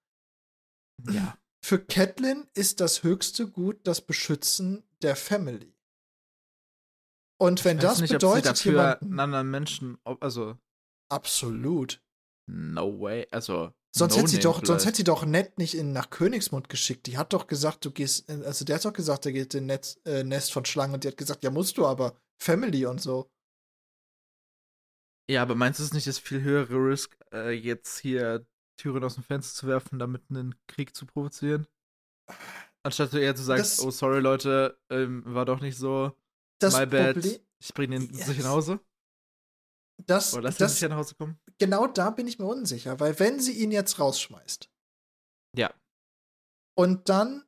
[1.09, 1.37] Ja.
[1.61, 5.75] Für Catelyn ist das höchste Gut das Beschützen der Family.
[7.41, 9.19] Und wenn das nicht, ob bedeutet, sie dafür jemanden.
[9.19, 10.57] anderen Menschen, ob- also,
[11.09, 12.01] Absolut.
[12.47, 13.73] no way, also.
[13.95, 14.85] Sonst no hätte sie doch, sonst vielleicht.
[14.85, 17.07] hätte sie doch Ned nicht in, nach Königsmund geschickt.
[17.07, 19.65] Die hat doch gesagt, du gehst, in- also der hat doch gesagt, der geht in
[19.65, 23.01] Netz, äh, Nest von Schlangen und die hat gesagt, ja musst du aber Family und
[23.01, 23.31] so.
[25.29, 28.45] Ja, aber meinst du es nicht das viel höhere Risk, äh, jetzt hier
[28.77, 31.67] Türen aus dem Fenster zu werfen, damit einen Krieg zu provozieren?
[32.83, 36.13] Anstatt du eher zu sagen, Das- oh sorry Leute, ähm, war doch nicht so,
[36.59, 38.25] Das my bad, Problem, ich bring den Yes.
[38.27, 38.79] sicher nach Hause.
[40.05, 41.39] das, Oder lass ihn das, sicher nach Hause kommen.
[41.57, 44.69] genau da bin ich mir unsicher, weil wenn sie ihn jetzt rausschmeißt
[45.55, 45.73] Ja.
[46.77, 47.45] und dann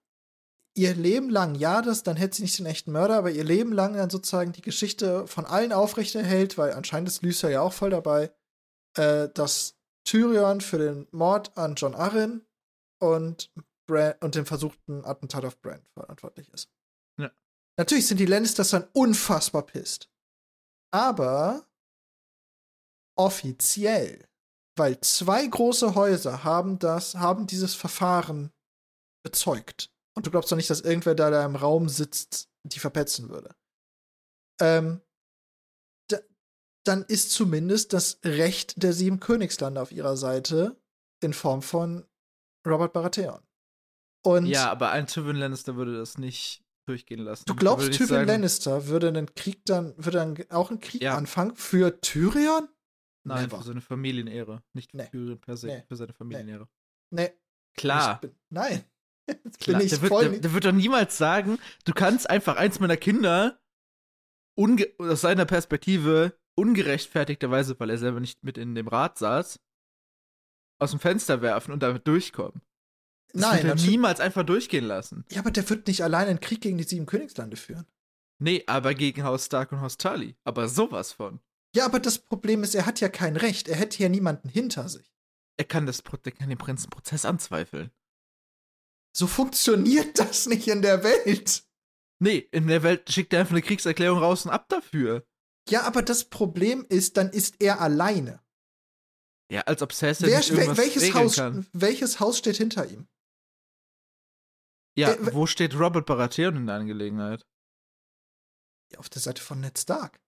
[0.78, 3.74] ihr Leben lang, ja, das, dann hätte sie nicht den echten Mörder, aber ihr Leben
[3.74, 7.90] lang dann sozusagen die Geschichte von allen aufrechterhält, weil anscheinend ist Lysa ja auch voll
[7.90, 8.34] dabei,
[8.98, 12.46] äh, dass Tyrion für den Mord an John Arryn
[13.02, 13.52] und,
[13.88, 16.70] Bran und den versuchten Attentat auf Bran verantwortlich ist.
[17.78, 20.10] Natürlich sind die Lannisters dann unfassbar pisst.
[20.94, 21.66] Aber
[23.18, 24.28] offiziell,
[24.78, 28.52] weil zwei große Häuser haben das, haben dieses Verfahren
[29.24, 29.92] bezeugt.
[30.16, 33.56] Und du glaubst doch nicht, dass irgendwer da, da im Raum sitzt, die verpetzen würde.
[34.60, 35.02] Ähm,
[36.10, 36.20] da,
[36.86, 40.82] dann ist zumindest das Recht der sieben Königslande auf ihrer Seite
[41.22, 42.06] in Form von
[42.68, 43.42] Robert Baratheon.
[44.24, 47.44] Und Ja, aber ein Tywin Lannister würde das nicht durchgehen lassen.
[47.48, 51.16] du glaubst, Tyrion sagen, Lannister würde einen Krieg dann, würde dann auch einen Krieg Ja.
[51.18, 52.68] anfangen für Tyrion?
[53.24, 53.58] Nein, Never.
[53.60, 54.64] für seine Familienehre.
[54.74, 55.08] Nicht für Nee.
[55.10, 55.84] Tyrion per se, Nee.
[55.88, 56.68] für seine Familienehre.
[57.12, 57.30] Nee.
[57.76, 58.20] Klar.
[58.22, 58.84] Bin, nein.
[59.46, 62.30] Jetzt Klar, bin ich der, wird, voll der, der wird doch niemals sagen, du kannst
[62.30, 63.62] einfach eins meiner Kinder
[64.98, 69.60] aus seiner Perspektive ungerechtfertigterweise, weil er selber nicht mit in dem Rat saß,
[70.80, 72.62] aus dem Fenster werfen und damit durchkommen.
[73.34, 75.26] Das Nein, wird er niemals einfach durchgehen lassen.
[75.32, 77.86] Ja, aber der wird nicht allein einen Krieg gegen die sieben Königslande führen.
[78.40, 80.36] Nee, aber gegen Haus Stark und Haus Tully.
[80.44, 81.40] Aber sowas von.
[81.76, 83.68] Ja, aber das Problem ist, er hat ja kein Recht.
[83.68, 85.14] Er hätte ja niemanden hinter sich.
[85.58, 87.92] Er kann, das, der kann den Prinzenprozess anzweifeln.
[89.16, 91.64] So funktioniert das nicht in der Welt.
[92.20, 95.26] Nee, in der Welt schickt er einfach eine Kriegserklärung raus und ab dafür.
[95.70, 98.42] Ja, aber das Problem ist, dann ist er alleine.
[99.52, 101.68] Ja, als ob Cersei Wer, welches, Haus, kann.
[101.74, 103.08] welches Haus steht hinter ihm?
[104.98, 107.46] Ja, Äh, wo steht Robert Baratheon in der Angelegenheit?
[108.92, 110.20] Ja, auf der Seite von Ned Stark.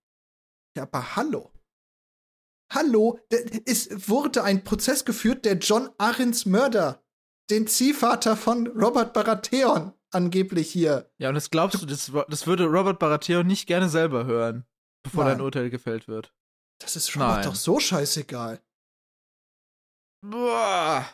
[0.77, 1.51] Ja, aber hallo.
[2.71, 3.19] Hallo,
[3.65, 7.03] es wurde ein Prozess geführt, der John Arryns Mörder,
[7.51, 11.11] den Ziehvater von Robert Baratheon, angeblich hier.
[11.19, 14.65] Ja, und das glaubst du, das, das würde Robert Baratheon nicht gerne selber hören,
[15.03, 15.33] bevor Nein.
[15.37, 16.33] dein Urteil gefällt wird.
[16.81, 17.43] Das ist Robert Nein.
[17.45, 18.63] doch so scheißegal.
[20.25, 21.05] Boah.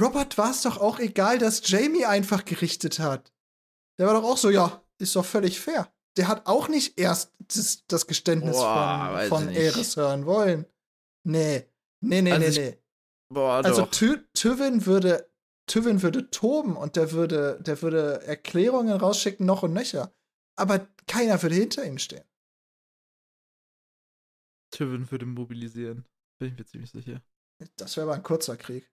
[0.00, 3.32] Robert war es doch auch egal, dass Jamie einfach gerichtet hat.
[3.98, 5.92] Der war doch auch so, ja, ist doch völlig fair.
[6.16, 9.58] Der hat auch nicht erst das, das Geständnis Boah, von, von ich.
[9.58, 10.66] Aerys hören wollen.
[11.24, 11.68] Nee.
[12.00, 12.78] Nee, nee, Also nee, ich- nee.
[13.32, 13.86] Boah, Also.
[13.86, 15.28] Ty Tywin würde
[15.66, 20.12] Tywin würde toben und der würde der würde Erklärungen rausschicken noch und nöcher.
[20.56, 22.24] Aber keiner würde hinter ihm stehen.
[24.70, 26.04] Tywin würde mobilisieren.
[26.38, 27.22] Bin ich mir ziemlich sicher.
[27.76, 28.90] Das wäre aber ein kurzer Krieg.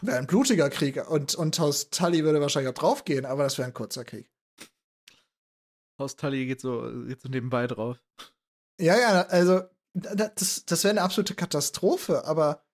[0.00, 3.68] Wäre ein blutiger Krieg und und Haus Tully würde wahrscheinlich auch draufgehen, aber das wäre
[3.68, 4.30] ein kurzer Krieg.
[5.98, 8.02] Haus Tully geht so, geht so nebenbei drauf.
[8.80, 9.62] Ja, ja, also
[9.94, 12.64] das, das wäre eine absolute Katastrophe, aber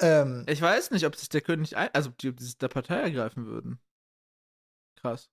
[0.00, 2.58] ähm, Ich weiß nicht, ob sich der König, ein also ob die, ob die sich
[2.58, 3.80] der Partei ergreifen würden.
[4.96, 5.30] Krass.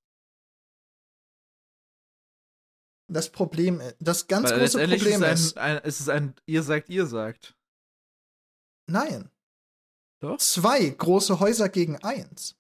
[3.10, 6.64] das Problem, das ganz Weil große Problem ist, ist, ein, ein, es ist ein, ihr
[6.64, 7.56] sagt, ihr sagt.
[8.88, 9.30] nein,
[10.24, 10.38] Doch?
[10.38, 12.56] zwei große Häuser gegen eins.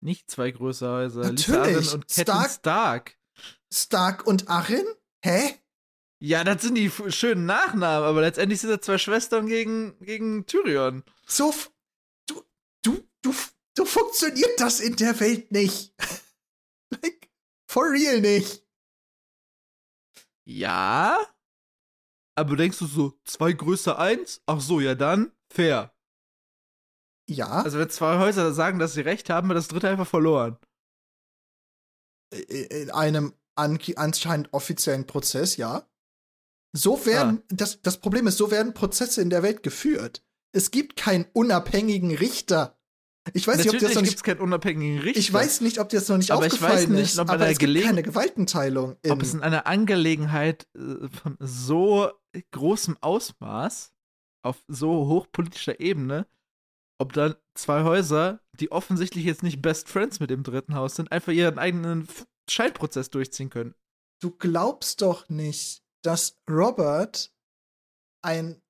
[0.00, 1.20] Nicht zwei größere Häuser.
[1.20, 1.92] Natürlich.
[1.92, 3.18] Und Stark- Stark.
[3.72, 4.86] Stark und Arryn?
[5.22, 5.58] Hä?
[6.22, 11.04] Ja, das sind die schönen Nachnamen, aber letztendlich sind das zwei Schwestern gegen, gegen Tyrion.
[11.26, 11.52] So,
[12.26, 12.42] du,
[12.82, 13.34] du, du,
[13.74, 15.92] du funktioniert das in der Welt nicht.
[17.02, 17.30] like,
[17.68, 18.64] for real nicht.
[20.46, 21.18] Ja.
[22.36, 24.40] Aber denkst du so, zwei größer eins?
[24.46, 25.93] Ach so, ja dann, fair.
[27.28, 30.58] Ja, Also wenn zwei Häuser sagen, dass sie recht haben, wird das dritte einfach verloren.
[32.30, 35.88] in einem an, anscheinend offiziellen Prozess, ja.
[36.76, 40.24] So werden, das, das Problem ist, so werden Prozesse in der Welt geführt.
[40.52, 42.76] Es gibt keinen unabhängigen Richter.
[43.32, 45.20] Ich weiß nicht, ob dir das Natürlich noch nicht, keinen unabhängigen Richter.
[45.20, 47.30] ich weiß nicht, ob dir das noch nicht Aber ich aufgefallen weiß nicht, ist, ob
[47.30, 48.96] aber es gibt keine Gewaltenteilung.
[49.08, 52.10] Ob es in einer Angelegenheit äh, von so
[52.50, 53.92] großem Ausmaß,
[54.42, 56.26] auf so hochpolitischer Ebene,
[57.04, 61.12] ob dann zwei Häuser, die offensichtlich jetzt nicht Best Friends mit dem dritten Haus sind,
[61.12, 62.08] einfach ihren eigenen
[62.48, 63.74] Scheidprozess durchziehen können.
[64.20, 67.32] du glaubst doch nicht, dass Robert
[68.22, 68.62] ein,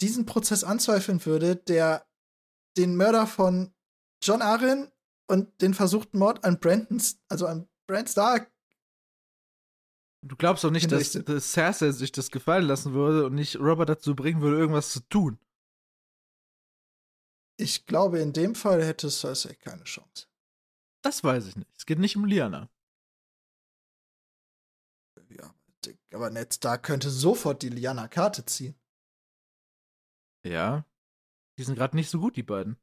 [0.00, 2.06] diesen Prozess anzweifeln würde, der
[2.76, 3.72] den Mörder von
[4.22, 4.90] John Arryn
[5.28, 8.50] und den versuchten Mord an Brandon, also an Brand Stark,
[10.22, 13.88] Du glaubst doch nicht, dass, dass Cersei sich das gefallen lassen würde und nicht Robert
[13.88, 15.38] dazu bringen würde, irgendwas zu tun.
[17.56, 20.26] Ich glaube, in dem Fall hätte Cersei keine Chance.
[21.02, 21.70] Das weiß ich nicht.
[21.76, 22.68] Es geht nicht um Liana.
[25.28, 25.54] Ja,
[26.12, 28.74] aber Ned Stark könnte sofort die Lyanna-Karte ziehen.
[30.44, 30.84] Ja.
[31.58, 32.76] Die sind gerade nicht so gut, die beiden.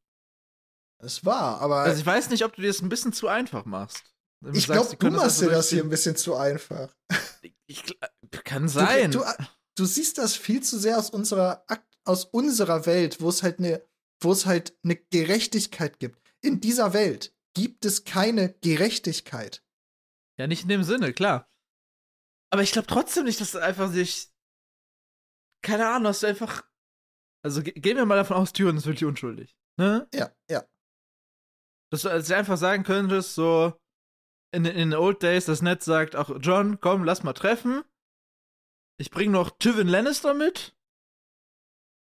[1.00, 3.66] Es war, aber Also ich weiß nicht, ob du dir das ein bisschen zu einfach
[3.66, 4.04] machst.
[4.40, 6.96] Wenn ich glaube, du machst dir einfach das hier ein bisschen zu einfach.
[7.66, 7.98] Ich,
[8.44, 9.12] kann sein.
[9.12, 9.26] Du, du,
[9.76, 11.66] du siehst das viel zu sehr aus unserer
[12.06, 13.82] aus unserer Welt, wo es halt eine
[14.24, 16.22] wo es halt eine Gerechtigkeit gibt.
[16.42, 19.64] In dieser Welt gibt es keine Gerechtigkeit.
[20.38, 21.50] ja, nicht in dem Sinne, klar.
[22.52, 24.30] Aber ich glaube trotzdem nicht, dass du einfach sich.
[25.64, 26.64] Keine Ahnung, dass du einfach.
[27.44, 29.58] Also ge gehen wir mal davon aus, Tyrion ist wirklich unschuldig.
[29.78, 30.08] Ne?
[30.14, 30.64] Ja, ja.
[31.92, 33.74] Dass du also einfach sagen könntest, so.
[34.54, 37.84] In, in den Old Days, dass Ned sagt, ach, John, komm, lass mal treffen.
[39.00, 40.78] Ich bring noch Tywin Lannister mit.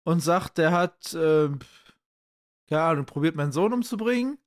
[0.07, 1.59] Und sagt, der hat, ähm,
[2.71, 4.37] keine Ahnung, probiert meinen Sohn umzubringen.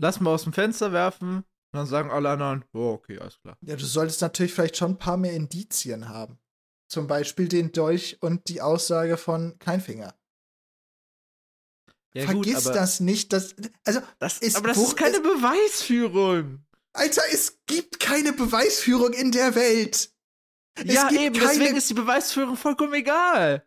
[0.00, 1.36] Lass mal aus dem Fenster werfen.
[1.38, 3.56] Und dann sagen alle anderen, oh, okay, alles klar.
[3.60, 6.38] Ja, du solltest natürlich vielleicht schon ein paar mehr Indizien haben.
[6.88, 10.14] Zum Beispiel den Dolch und die Aussage von Kleinfinger.
[12.14, 13.54] Ja, Vergiss aber das nicht, dass.
[13.84, 16.64] Also, Das, ist- aber das ist keine Beweisführung.
[16.94, 20.12] Alter, es gibt keine Beweisführung in der Welt.
[20.74, 23.66] Es ja, eben, keine- deswegen ist die Beweisführung vollkommen egal.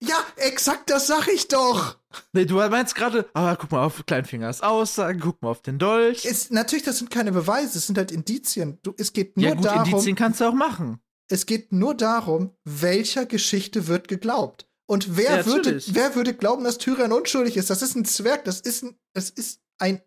[0.00, 1.98] Ja, exakt das sag ich doch.
[2.32, 6.24] Nee, du meinst gerade, aber guck mal auf Kleinfingers Aussagen, guck mal auf den Dolch.
[6.24, 8.78] Es, natürlich, das sind keine Beweise, es sind halt Indizien.
[8.82, 11.00] Du, es geht nur ja, gut, darum, Indizien kannst du auch machen.
[11.28, 14.68] es geht nur darum, welcher Geschichte wird geglaubt.
[14.86, 17.70] Und wer, Ja, würde, wer würde glauben, dass Tyrion unschuldig ist?
[17.70, 20.02] Das ist ein Zwerg, das ist ein, das ist ein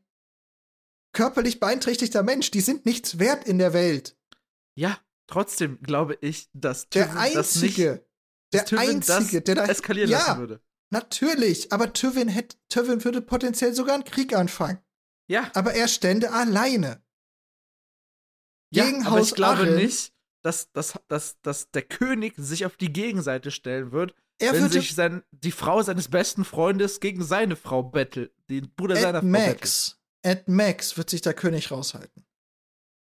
[1.13, 2.51] körperlich beeinträchtigter Mensch.
[2.51, 4.15] Die sind nichts wert in der Welt.
[4.75, 8.05] Ja, trotzdem glaube ich, dass Der Tywin das nicht Einzige,
[8.53, 9.65] der Tywin Einzige, das der da.
[9.65, 10.61] eskalieren ja, lassen würde.
[10.89, 14.79] Natürlich, aber Tywin, hätte, Tywin würde potenziell sogar einen Krieg anfangen.
[15.29, 17.03] Ja, Aber er stände alleine.
[18.73, 20.13] ja gegen aber Haus ich glaube Arryn- nicht,
[20.43, 24.73] dass, dass, dass, dass der König sich auf die Gegenseite stellen wird, Er wenn würde
[24.75, 29.23] sich sein, die Frau seines besten Freundes gegen seine Frau bettelt, den Bruder seiner at
[29.25, 29.55] Frau bettelt.
[29.61, 32.25] Max, at Max wird sich der König raushalten.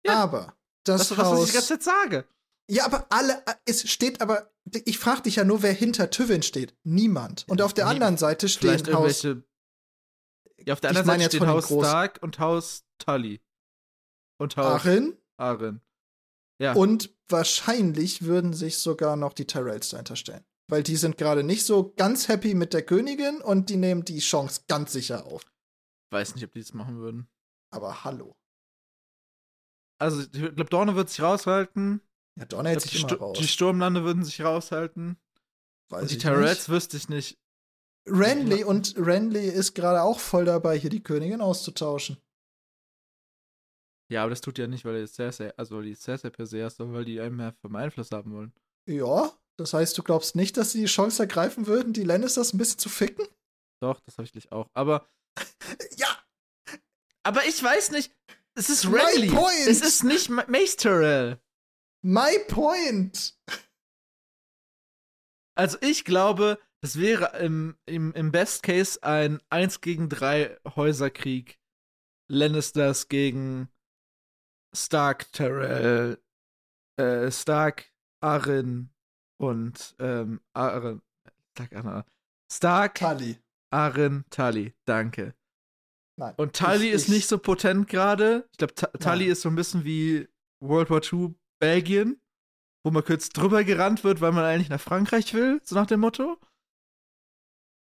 [0.07, 1.41] Ja, aber das, Das ist das, was Haus.
[1.41, 2.28] ich die ganze Zeit sage.
[2.70, 4.50] Ja, aber alle, es steht aber,
[4.84, 6.74] ich frage dich ja nur, wer hinter Tywin steht.
[6.84, 7.44] Niemand.
[7.48, 9.22] Und auf der Nie- anderen Seite stehen Vielleicht Haus.
[9.22, 11.66] Ja, auf der anderen Seite steht Haus.
[11.66, 13.40] Stark und Haus Tully.
[14.38, 15.16] Und Haus Arryn.
[15.36, 15.80] Arryn.
[16.58, 16.72] Ja.
[16.74, 20.44] Und wahrscheinlich würden sich sogar noch die Tyrells dahinter stellen.
[20.68, 24.20] Weil die sind gerade nicht so ganz happy mit der Königin und die nehmen die
[24.20, 25.44] Chance ganz sicher auf.
[26.10, 27.28] weiß nicht, ob die das machen würden.
[27.70, 28.36] Aber hallo.
[29.98, 32.00] Also, ich glaube, Dorne wird sich raushalten.
[32.39, 33.39] Ja, Donner hält Ich sich immer raus.
[33.39, 35.16] die Sturmlande würden sich raushalten.
[35.91, 37.39] Weiß und die Tyrells wüsste ich nicht.
[38.09, 38.18] nicht.
[38.20, 42.18] Renly und Renly ist gerade auch voll dabei, hier die Königin auszutauschen.
[44.11, 46.64] Ja, aber das tut ja nicht, weil die Cersei, also weil die Cersei per se
[46.64, 48.53] hast, sondern weil die einen mehr vom Einfluss haben wollen.
[48.87, 52.59] Ja, das heißt, du glaubst nicht, dass sie die Chance ergreifen würden, die Lannisters ein
[52.59, 53.26] bisschen zu ficken?
[53.80, 54.68] Doch, das habe ich auch.
[54.74, 55.09] Aber.
[55.97, 56.09] ja!
[57.22, 58.12] Aber ich weiß nicht.
[58.55, 59.32] Es ist Renly.
[59.66, 61.41] Es ist nicht Ma- Mace Tyrell.
[62.05, 63.34] My point!
[65.57, 71.59] Also ich glaube, das wäre im, im, im Best Case ein 1 gegen 3 Häuserkrieg.
[72.30, 73.68] Lannisters gegen
[74.74, 76.18] Stark, Tyrell,
[76.98, 77.92] äh, Stark,
[78.22, 78.90] Arryn
[79.38, 81.02] und ähm, Arryn.
[81.57, 82.05] Stark, Arryn.
[82.50, 83.38] Stark, Tully.
[83.70, 84.74] Arryn, Tully.
[84.86, 85.34] Danke.
[86.18, 86.34] Nein.
[86.36, 88.48] Und Tully Ich- ist ich- nicht so potent gerade.
[88.52, 90.28] Ich glaube, Tully ist so ein bisschen wie
[90.62, 91.34] World War II
[91.64, 92.20] Belgien,
[92.84, 96.00] wo man kurz drüber gerannt wird, weil man eigentlich nach Frankreich will, so nach dem
[96.00, 96.38] Motto.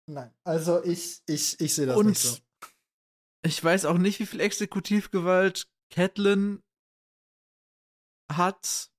[0.09, 0.33] Nein.
[0.45, 2.37] Also ich, ich, ich sehe das Und nicht so.
[3.45, 6.63] ich weiß auch nicht, wie viel Exekutivgewalt Catelyn
[8.31, 8.91] hat,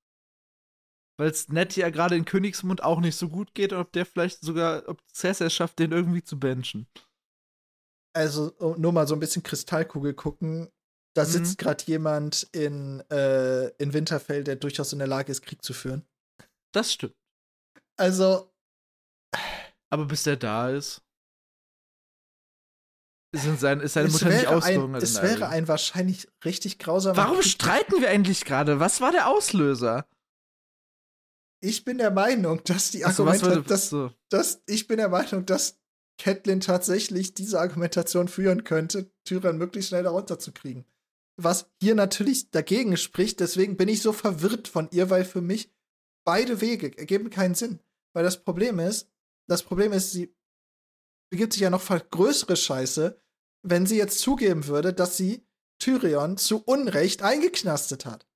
[1.19, 4.05] weil es Nettie ja gerade in Königsmund auch nicht so gut geht und ob der
[4.05, 6.87] vielleicht sogar, ob Cersei es schafft, den irgendwie zu benchen.
[8.15, 10.71] Also nur mal so ein bisschen Kristallkugel gucken.
[11.17, 11.29] Da Mhm.
[11.29, 15.73] sitzt gerade jemand in, äh, in Winterfell, der durchaus in der Lage ist, Krieg zu
[15.73, 16.05] führen.
[16.73, 17.15] Das stimmt.
[17.99, 18.53] Also,
[19.89, 21.01] Aber bis der da ist,
[23.35, 25.03] sind sein, ist seine es Mutter nicht ein, ausgehungert.
[25.03, 25.57] es wäre Aldi.
[25.57, 27.47] ein wahrscheinlich richtig grausamer Warum Krieg.
[27.51, 28.79] streiten wir eigentlich gerade?
[28.81, 30.07] Was war der Auslöser?
[31.63, 34.13] Ich bin der Meinung, dass die Argumente, war dass, so.
[34.31, 35.79] dass, ich bin der Meinung, dass
[36.19, 40.85] Catelyn tatsächlich diese Argumentation führen könnte, Tyrion möglichst schnell darunter zu kriegen.
[41.39, 45.71] Was hier natürlich dagegen spricht, deswegen bin ich so verwirrt von ihr, weil für mich
[46.25, 47.81] beide Wege ergeben keinen Sinn.
[48.15, 49.11] Weil das Problem ist,
[49.49, 50.35] das Problem ist, sie
[51.31, 53.21] begibt sich ja noch größere Scheiße,
[53.63, 55.47] wenn sie jetzt zugeben würde, dass sie
[55.79, 58.27] Tyrion zu Unrecht eingeknastet hat.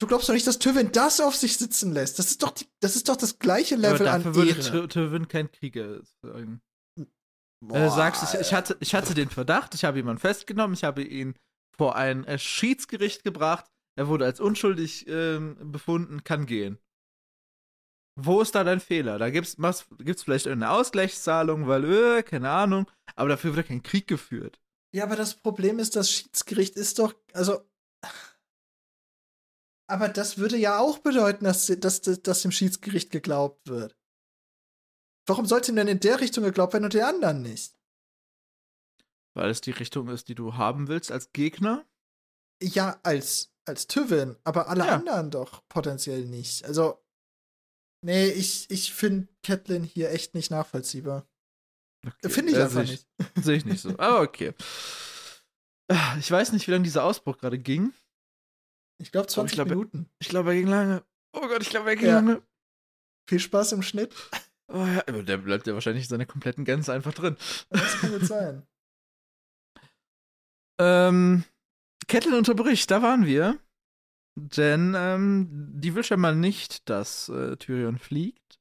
[0.00, 2.18] Du glaubst doch nicht, dass Tywin das auf sich sitzen lässt.
[2.18, 4.88] Das ist doch, die, das, ist doch das gleiche Aber Level dafür an würde Ehre.
[4.88, 6.00] Ty- Tywin kein Krieger.
[6.22, 6.60] Wenn
[7.60, 10.84] Boah, du sagst, ich, ich, hatte, ich hatte den Verdacht, ich habe jemanden festgenommen, ich
[10.84, 11.34] habe ihn
[11.78, 13.64] vor ein äh, Schiedsgericht gebracht,
[13.96, 16.78] er wurde als unschuldig ähm, befunden, kann gehen.
[18.20, 19.18] Wo ist da dein Fehler?
[19.18, 21.84] Da machst, gibt's vielleicht eine Ausgleichszahlung, weil,
[22.18, 24.60] äh, keine Ahnung, aber dafür wird kein Krieg geführt.
[24.92, 27.64] Ja, aber das Problem ist, das Schiedsgericht ist doch, also.
[29.88, 33.96] Aber das würde ja auch bedeuten, dass, dass, dass, dass dem Schiedsgericht geglaubt wird.
[35.26, 37.77] Warum sollte ihm denn in der Richtung geglaubt werden und der anderen nicht?
[39.38, 41.86] Weil es die Richtung ist, die du haben willst als Gegner.
[42.60, 44.94] Ja, als, als Tywin, aber alle Ja.
[44.96, 46.64] anderen doch potenziell nicht.
[46.64, 47.00] Also,
[48.04, 51.24] nee, ich, ich finde Catelyn hier echt nicht nachvollziehbar.
[52.04, 53.06] Okay, Finde ich äh, einfach nicht.
[53.40, 53.90] Sehe ich nicht so.
[53.90, 54.54] Aber okay.
[55.88, 57.92] Ah, Ich weiß nicht, wie lange dieser Ausbruch gerade ging.
[59.00, 60.10] Ich glaube 20 glaub, Minuten.
[60.18, 61.04] Ich glaube, er ging lange.
[61.32, 62.14] Oh Gott, ich glaube, er ging Ja.
[62.16, 62.42] lange.
[63.30, 64.12] Viel Spaß im Schnitt.
[64.72, 67.36] Oh ja, aber der bleibt ja wahrscheinlich in seiner kompletten Gänze einfach drin.
[67.70, 68.66] Das kann gut sein.
[70.78, 71.44] Ähm,
[72.06, 73.58] Kettle unterbricht, da waren wir.
[74.36, 78.60] Denn ähm, die will schon mal nicht, dass äh, Tyrion fliegt.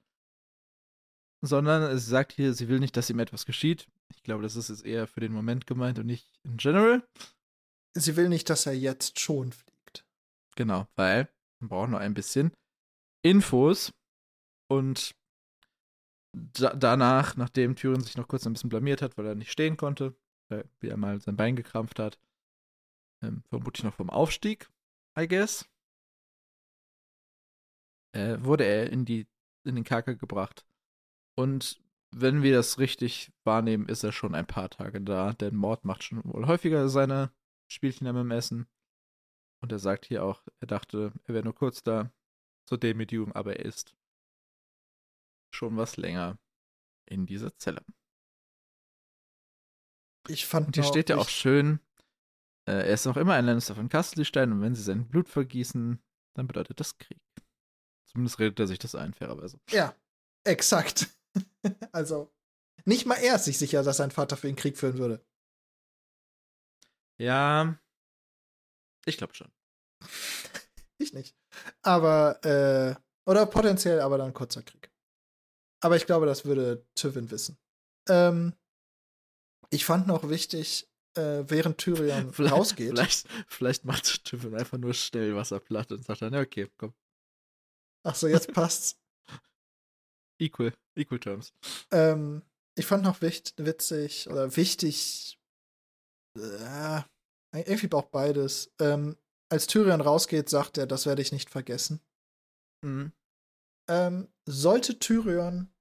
[1.42, 3.88] Sondern sie sagt hier, sie will nicht, dass ihm etwas geschieht.
[4.10, 7.08] Ich glaube, das ist jetzt eher für den Moment gemeint und nicht in general.
[7.94, 10.06] Sie will nicht, dass er jetzt schon fliegt.
[10.56, 12.52] Genau, weil man braucht noch ein bisschen
[13.24, 13.94] Infos.
[14.68, 15.16] Und
[16.34, 19.78] da danach, nachdem Tyrion sich noch kurz ein bisschen blamiert hat, weil er nicht stehen
[19.78, 20.16] konnte,
[20.50, 22.20] weil wie er mal sein Bein gekrampft hat,
[23.22, 24.70] ähm, vermutlich noch vom Aufstieg,
[25.18, 25.68] I guess,
[28.14, 29.28] äh, wurde er in, die,
[29.64, 30.66] in den Kerker gebracht.
[31.36, 31.82] Und
[32.12, 36.04] wenn wir das richtig wahrnehmen, ist er schon ein paar Tage da, denn Mord macht
[36.04, 37.32] schon wohl häufiger seine
[37.68, 38.68] Spielchen am Essen.
[39.62, 42.12] Und er sagt hier auch, er dachte, er wäre nur kurz da
[42.66, 43.96] zur Demütigung, aber er ist
[45.52, 46.38] schon was länger
[47.06, 47.84] in dieser Zelle.
[50.28, 51.80] Ich fand Und hier steht ja auch schön,
[52.68, 56.02] äh, er ist noch immer ein Lannister von Castlestein und wenn sie sein Blut vergießen,
[56.36, 57.22] dann bedeutet das Krieg.
[58.06, 59.60] Zumindest redet er sich das ein, fairerweise.
[59.70, 59.96] Ja,
[60.44, 61.08] exakt.
[61.92, 62.34] also,
[62.86, 65.26] nicht mal er ist sich sicher, dass sein Vater für ihn Krieg führen würde.
[67.20, 67.78] Ja,
[69.06, 69.52] ich glaube schon.
[71.00, 71.36] Ich nicht.
[71.84, 72.96] Aber, äh,
[73.30, 74.92] oder potenziell aber dann kurzer Krieg.
[75.80, 77.60] Aber ich glaube, das würde Tywin wissen.
[78.10, 78.56] Ähm,
[79.70, 82.90] ich fand noch wichtig, äh, während Tyrion Vielleicht, rausgeht.
[82.90, 86.94] vielleicht, vielleicht macht Tyrion einfach nur Stellwasser platt und sagt dann, ja, okay, komm,
[88.04, 88.98] Ach so, jetzt passt's.
[90.40, 91.54] equal, equal terms.
[91.92, 92.44] ähm,
[92.78, 95.40] ich fand noch wicht, witzig oder wichtig,
[96.38, 97.02] äh,
[97.54, 98.72] Irgendwie braucht beides.
[98.80, 99.18] Ähm,
[99.50, 102.02] als Tyrion rausgeht, sagt er, das werde ich nicht vergessen.
[102.86, 103.12] Mhm.
[103.90, 105.74] Ähm, sollte Tyrion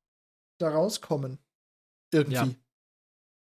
[0.59, 1.39] da rauskommen,
[2.15, 2.55] irgendwie, Ja.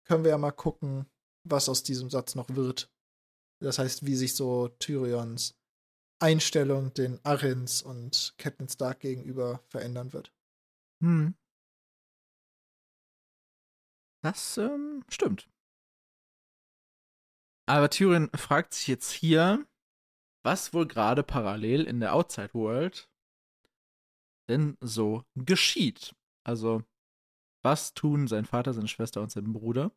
[0.06, 1.06] Können wir ja mal gucken,
[1.44, 2.92] was aus diesem Satz noch wird.
[3.60, 5.56] Das heißt, wie sich so Tyrions
[6.20, 10.34] Einstellung den Arryns und Captain Stark gegenüber verändern wird.
[11.02, 11.36] Hm.
[14.24, 15.50] Das ähm, stimmt.
[17.68, 19.68] Aber Tyrion fragt sich jetzt hier,
[20.44, 23.10] was wohl gerade parallel in der Outside World
[24.48, 26.16] denn so geschieht.
[26.44, 26.84] Also,
[27.66, 29.92] was tun sein Vater, seine Schwester und sein Bruder?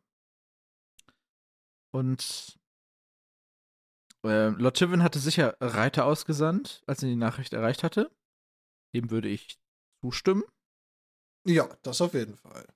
[1.91, 2.59] Und
[4.25, 8.11] äh, Lord Tywin hatte sicher Reiter ausgesandt, als er die Nachricht erreicht hatte.
[8.93, 9.59] Dem würde ich
[10.03, 10.43] zustimmen.
[11.45, 12.67] Ja, das auf jeden Fall.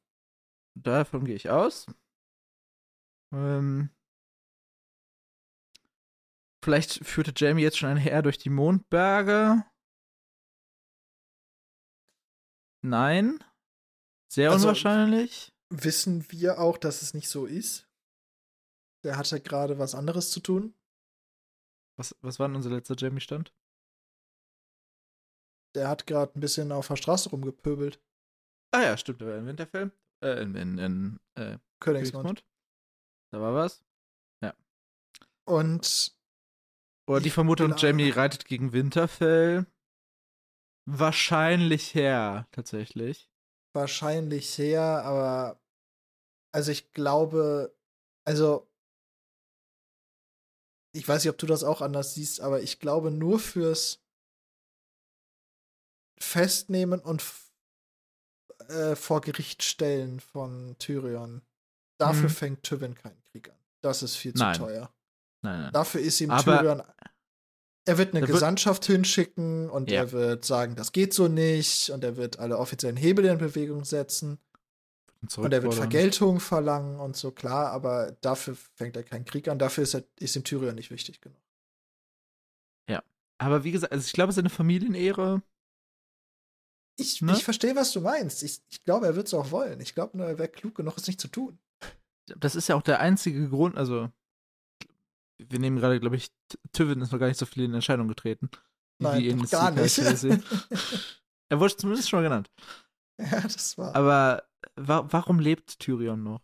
[0.76, 1.88] Davon gehe ich aus.
[3.34, 3.90] Ähm,
[6.64, 9.66] vielleicht führte Jamie jetzt schon ein Heer durch die Mondberge.
[12.84, 13.44] Nein.
[14.34, 15.54] Sehr Also- unwahrscheinlich.
[15.70, 17.88] Wissen wir auch, dass es nicht so ist?
[19.04, 20.74] Der hatte gerade was anderes zu tun.
[21.98, 23.54] Was, was war denn unser letzter Jamie-Stand?
[25.76, 28.02] Der hat gerade ein bisschen auf der Straße rumgepöbelt.
[28.72, 29.92] Ah ja, stimmt, der war in Winterfell.
[30.24, 31.80] Äh, in, in, in äh, Königsmund.
[31.80, 32.46] Königsmund.
[33.32, 33.84] Da war was.
[35.46, 36.16] Und
[37.06, 39.66] Oder die Vermutung, Jamie reitet gegen Winterfell.
[40.86, 43.30] Wahrscheinlich her, tatsächlich.
[43.74, 45.60] Wahrscheinlich her, aber
[46.54, 47.76] also ich glaube,
[48.26, 48.70] also
[50.96, 54.00] ich weiß nicht, ob du das auch anders siehst, aber ich glaube nur fürs
[56.20, 57.24] Festnehmen und
[58.70, 61.42] äh, vor Gericht stellen von Tyrion.
[62.00, 62.34] Dafür Mhm.
[62.34, 63.58] fängt Tywin keinen Krieg an.
[63.82, 64.58] Das ist viel zu Nein.
[64.58, 64.94] teuer.
[65.42, 65.74] Nein, nein.
[65.74, 66.84] Dafür ist ihm Aber- Tyrion.
[67.86, 70.02] Er wird eine wird- Gesandtschaft hinschicken und Ja.
[70.02, 73.84] er wird sagen, das geht so nicht und er wird alle offiziellen Hebel in Bewegung
[73.84, 74.40] setzen
[75.38, 75.74] und er wird.
[75.74, 80.04] Vergeltung verlangen und so, klar, aber dafür fängt er keinen Krieg an, dafür ist, er,
[80.20, 81.38] ist ihm Tyrion nicht wichtig genug.
[83.40, 85.42] Aber wie gesagt, also ich glaube, seine Familienehre.
[86.98, 87.34] Ich, Ne?
[87.34, 88.42] ich verstehe, was du meinst.
[88.42, 89.82] Ich, ich glaube, er wird es auch wollen.
[89.82, 91.60] Ich glaube nur, er wäre klug genug, es nicht zu tun.
[92.38, 94.10] Das ist ja auch der einzige Grund, also.
[95.50, 96.32] Wir nehmen gerade, glaube ich,
[96.72, 98.50] Tywin ist noch gar nicht so viel in Erscheinung getreten.
[99.00, 99.98] Nein, gar nicht.
[101.50, 102.50] Er wurde zumindest schon mal genannt.
[103.20, 103.96] ja, das war.
[103.96, 104.44] Aber
[104.76, 106.42] wa warum lebt Tyrion noch?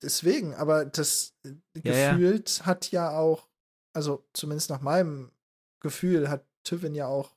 [0.00, 2.12] Deswegen, aber das äh, Ja, ja.
[2.12, 3.48] gefühlt hat ja auch,
[3.92, 5.32] also zumindest nach meinem
[5.80, 7.34] Gefühl, hat Tywin ja auch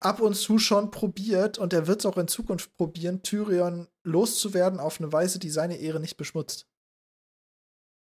[0.00, 4.78] ab und zu schon probiert und er wird es auch in Zukunft probieren, Tyrion loszuwerden
[4.78, 6.68] auf eine Weise, die seine Ehre nicht beschmutzt.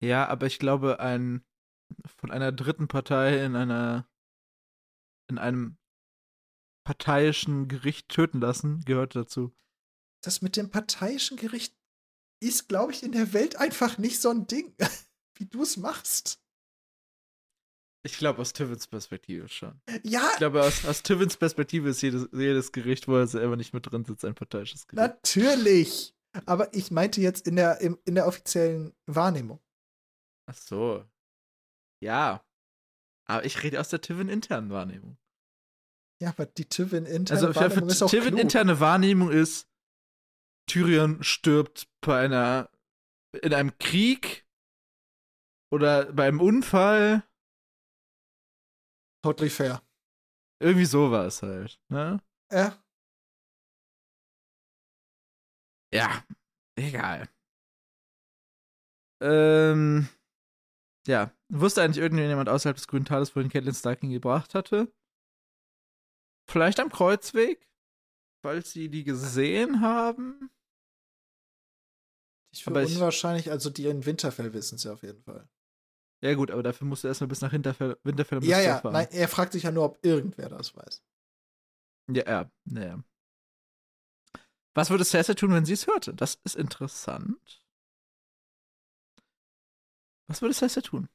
[0.02, 1.44] Ja, aber ich glaube, ein
[2.18, 4.08] von einer dritten Partei in einer
[5.30, 5.76] in einem
[6.84, 9.54] parteiischen Gericht töten lassen gehört dazu.
[10.24, 11.76] Das mit dem parteiischen Gericht
[12.42, 14.74] ist, glaube ich, in der Welt einfach nicht so ein Ding,
[15.38, 16.40] wie du es machst.
[18.04, 19.80] Ich glaube, aus Tywins Perspektive schon.
[20.02, 23.72] Ja, Ich glaube, aus, aus Tywins Perspektive ist jedes, jedes Gericht, wo er selber nicht
[23.72, 25.06] mit drin sitzt, ein parteiisches Gericht.
[25.08, 26.14] natürlich.
[26.46, 29.60] Aber ich meinte jetzt in der, im, in der offiziellen Wahrnehmung.
[30.46, 31.04] Ach so.
[32.02, 32.44] Ja.
[33.28, 35.16] Aber ich rede aus der Tywin-internen Wahrnehmung.
[36.20, 38.22] Ja, aber die Tywin interne Also Wahrnehmung ist auch klug.
[38.22, 39.68] Tywin-interne Wahrnehmung ist,
[40.68, 42.70] Tyrion stirbt bei einer,
[43.42, 44.46] in einem Krieg
[45.72, 47.24] oder bei einem Unfall.
[49.24, 49.82] Totally fair.
[50.60, 51.80] Irgendwie sowas halt.
[51.88, 52.20] Ne?
[52.52, 52.82] Ja,
[55.94, 56.24] Ja,
[56.76, 57.28] egal.
[59.20, 60.08] Ähm,
[61.06, 64.92] ja, wusste eigentlich irgendjemand außerhalb des Grünen Tales, wohin Catelyn Stark ihn gebracht hatte?
[66.48, 67.68] Vielleicht am Kreuzweg?
[68.42, 70.50] Falls sie die gesehen haben?
[72.52, 75.48] ich ich- unwahrscheinlich, also die in Winterfell wissen es ja auf jeden Fall.
[76.22, 78.92] Ja gut, aber dafür musst du erstmal bis nach Hinterfell, Winterfell und Ja, ja, fahren.
[78.92, 81.02] nein, er fragt sich ja nur, ob irgendwer das weiß.
[82.08, 83.02] Ja, ja, naja.
[84.74, 86.14] Was würde Cersei tun, wenn sie es hörte?
[86.14, 87.62] Das ist interessant.
[90.28, 91.08] Was würde Cersei tun?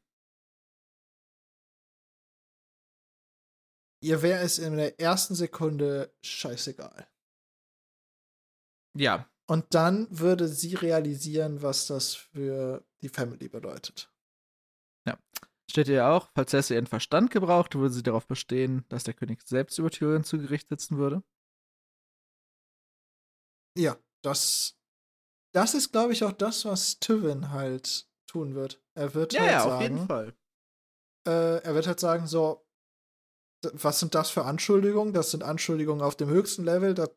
[4.03, 7.07] Ihr wäre es in der ersten Sekunde scheißegal.
[8.95, 14.11] Ja, Und dann würde sie realisieren, was das für die Family bedeutet.
[15.69, 19.41] Steht ihr auch, falls Cersei ihren Verstand gebraucht, würde sie darauf bestehen, dass der König
[19.45, 21.23] selbst über Tyrion zu Gericht sitzen würde?
[23.77, 24.79] Ja, das,
[25.53, 28.82] das ist, glaube ich, auch das, was Tywin halt tun wird.
[28.95, 30.36] Er wird Ja, halt ja, sagen, auf jeden Fall.
[31.28, 32.66] Äh, er wird halt sagen, so,
[33.74, 35.14] was sind das für Anschuldigungen?
[35.14, 37.10] Das sind Anschuldigungen auf dem höchsten Level, das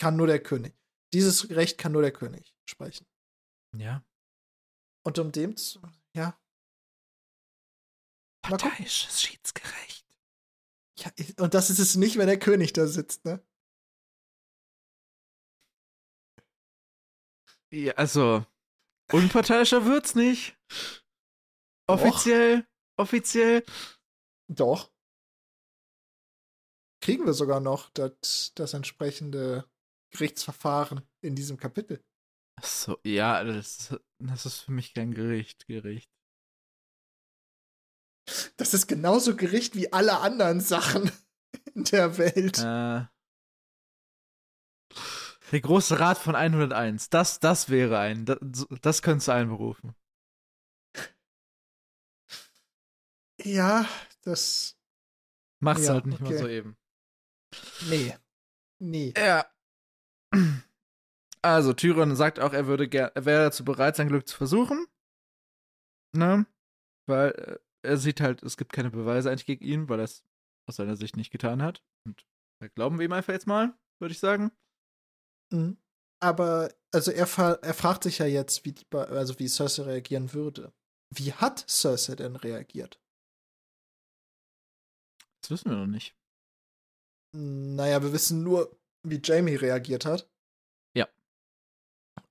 [0.00, 0.74] kann nur der König.
[1.12, 3.06] Dieses Recht kann nur der König sprechen.
[3.76, 4.04] Ja.
[5.04, 5.80] Und um dem zu,
[6.14, 6.38] ja.
[8.42, 10.06] Parteiisches Schiedsgerecht.
[10.98, 13.42] ja, und das ist es nicht, wenn der König da sitzt, ne?
[17.70, 18.46] Ja, also,
[19.12, 20.57] unparteiischer wird's nicht.
[21.86, 22.00] Doch.
[22.00, 22.66] Offiziell,
[22.96, 23.64] offiziell.
[24.48, 24.92] Doch.
[27.00, 29.64] Kriegen wir sogar noch das, das entsprechende
[30.10, 32.04] Gerichtsverfahren in diesem Kapitel.
[32.58, 36.10] Ach So, ja, das, das ist für mich kein Gericht, Gericht.
[38.56, 41.10] Das ist genauso Gericht wie alle anderen Sachen
[41.74, 42.58] in der Welt.
[42.58, 43.06] Äh,
[45.50, 49.94] der große Rat von 101, das, das wäre ein, das, das könntest du einberufen.
[53.54, 53.88] Ja,
[54.22, 54.76] das.
[55.60, 56.38] Macht's Ja, halt nicht mal okay.
[56.38, 56.76] so eben.
[57.88, 58.14] Nee.
[58.78, 59.14] Nee.
[59.16, 59.50] Ja.
[61.40, 64.88] Also, Tyrion sagt auch, er würde er wäre dazu bereit, sein Glück zu versuchen.
[66.12, 66.46] Ne?
[67.06, 70.24] Weil äh, er sieht halt, es gibt keine Beweise eigentlich gegen ihn, weil er es
[70.68, 71.84] aus seiner Sicht nicht getan hat.
[72.04, 72.26] Und
[72.60, 74.50] da glauben wir ihm einfach jetzt mal, würde ich sagen.
[75.52, 75.78] Mhm.
[76.20, 77.28] Aber, also er,
[77.62, 80.72] er fragt sich ja jetzt, wie, die, also wie Cersei reagieren würde.
[81.14, 83.00] Wie hat Cersei denn reagiert?
[85.48, 86.14] Das wissen wir noch nicht.
[87.32, 90.28] Naja, wir wissen nur, wie Jamie reagiert hat.
[90.94, 91.08] Ja.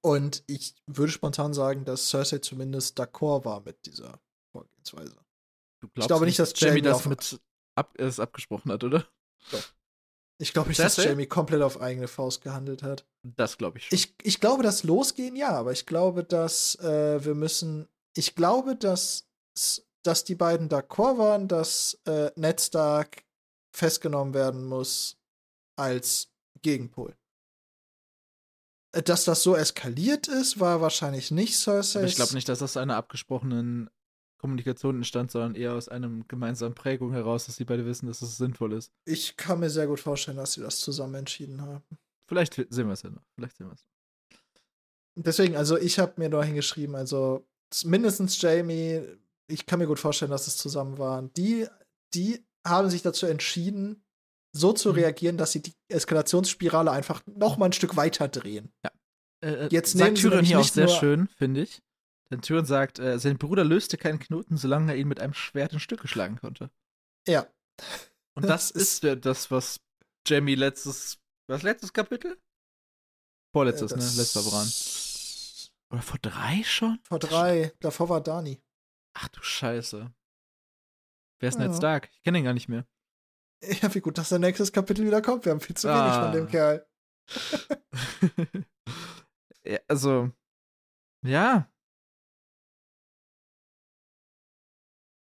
[0.01, 4.19] Und ich würde spontan sagen, dass Cersei zumindest d'accord war mit dieser
[4.51, 5.15] Vorgehensweise.
[5.81, 7.41] Du glaubst glaube nicht, dass Jamie Jamie das mit
[7.75, 9.07] ab, es abgesprochen hat, oder?
[10.37, 11.09] Ich glaube nicht, dass Cersei?
[11.09, 13.07] Jamie komplett auf eigene Faust gehandelt hat.
[13.23, 13.95] Das glaube ich schon.
[13.95, 17.87] Ich, ich glaube, dass Losgehen ja, aber ich glaube, dass äh, wir müssen.
[18.15, 19.27] Ich glaube, dass,
[20.07, 23.23] dass die beiden d'accord waren, dass äh, Ned Stark
[23.71, 25.17] festgenommen werden muss
[25.75, 26.31] als
[26.61, 27.15] Gegenpol.
[28.93, 32.05] Äh, Dass das so eskaliert ist, war wahrscheinlich nicht Cersei.
[32.05, 33.89] Ich glaube nicht, dass das aus einer abgesprochenen
[34.39, 38.37] Kommunikation entstand, sondern eher aus einem gemeinsamen Prägung heraus, dass sie beide wissen, dass es
[38.37, 38.91] sinnvoll ist.
[39.05, 41.83] Ich kann mir sehr gut vorstellen, dass sie das zusammen entschieden haben.
[42.27, 43.23] Vielleicht sehen wir es ja noch.
[43.35, 43.87] Vielleicht sehen wir es.
[45.15, 47.47] Deswegen, also ich habe mir nur hingeschrieben, also
[47.83, 49.01] mindestens Jamie,
[49.47, 51.31] ich kann mir gut vorstellen, dass es zusammen waren.
[51.33, 51.67] Die,
[52.13, 54.03] die haben sich dazu entschieden,
[54.53, 54.95] so zu Mhm.
[54.95, 58.71] reagieren, dass sie die Eskalationsspirale einfach noch mal ein Stück weiter drehen.
[59.43, 61.81] Äh, Jetzt sagt nehmen sie Tyrion hier auch sehr schön, finde ich.
[62.31, 65.73] Denn Tyrion sagt, äh, sein Bruder löste keinen Knoten, solange er ihn mit einem Schwert
[65.73, 66.71] in Stücke schlagen konnte.
[67.27, 67.47] Ja.
[68.35, 69.79] Und Das das, ist ja das, was
[70.27, 72.37] Jamie letztes, was letztes Kapitel?
[73.53, 74.03] Vorletztes, Äh, ne?
[74.17, 74.67] Letzter Bran.
[75.89, 76.99] Oder vor drei schon?
[77.03, 78.61] Vor drei, davor war Dani.
[79.19, 80.13] Ach du Scheiße.
[81.39, 81.67] Wer ist Ja.
[81.67, 82.09] Ned Stark?
[82.11, 82.87] Ich kenne ihn gar nicht mehr.
[83.63, 85.45] Ja, wie gut, dass der nächste Kapitel wieder kommt.
[85.45, 86.23] Wir haben viel zu wenig Ah.
[86.25, 86.87] von dem Kerl.
[89.65, 90.31] ja, also,
[91.25, 91.67] ja.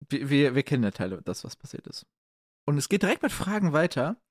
[0.09, 2.05] Wir, wir, wir kennen ja Teile, das, was passiert ist.
[2.67, 4.21] Und es geht direkt mit Fragen weiter.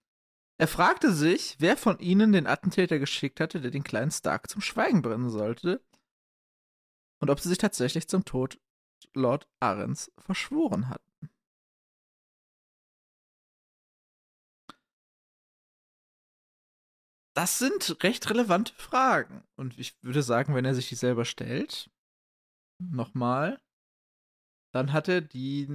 [0.60, 4.60] Er fragte sich, wer von ihnen den Attentäter geschickt hatte, der den kleinen Stark zum
[4.60, 5.84] Schweigen bringen sollte.
[7.20, 8.60] Und ob sie sich tatsächlich zum Tod
[9.14, 11.30] Lord Arrens verschworen hatten.
[17.34, 19.42] Das sind recht relevante Fragen.
[19.56, 21.90] Und ich würde sagen, wenn er sich die selber stellt,
[22.78, 23.60] nochmal,
[24.72, 25.68] dann hat er die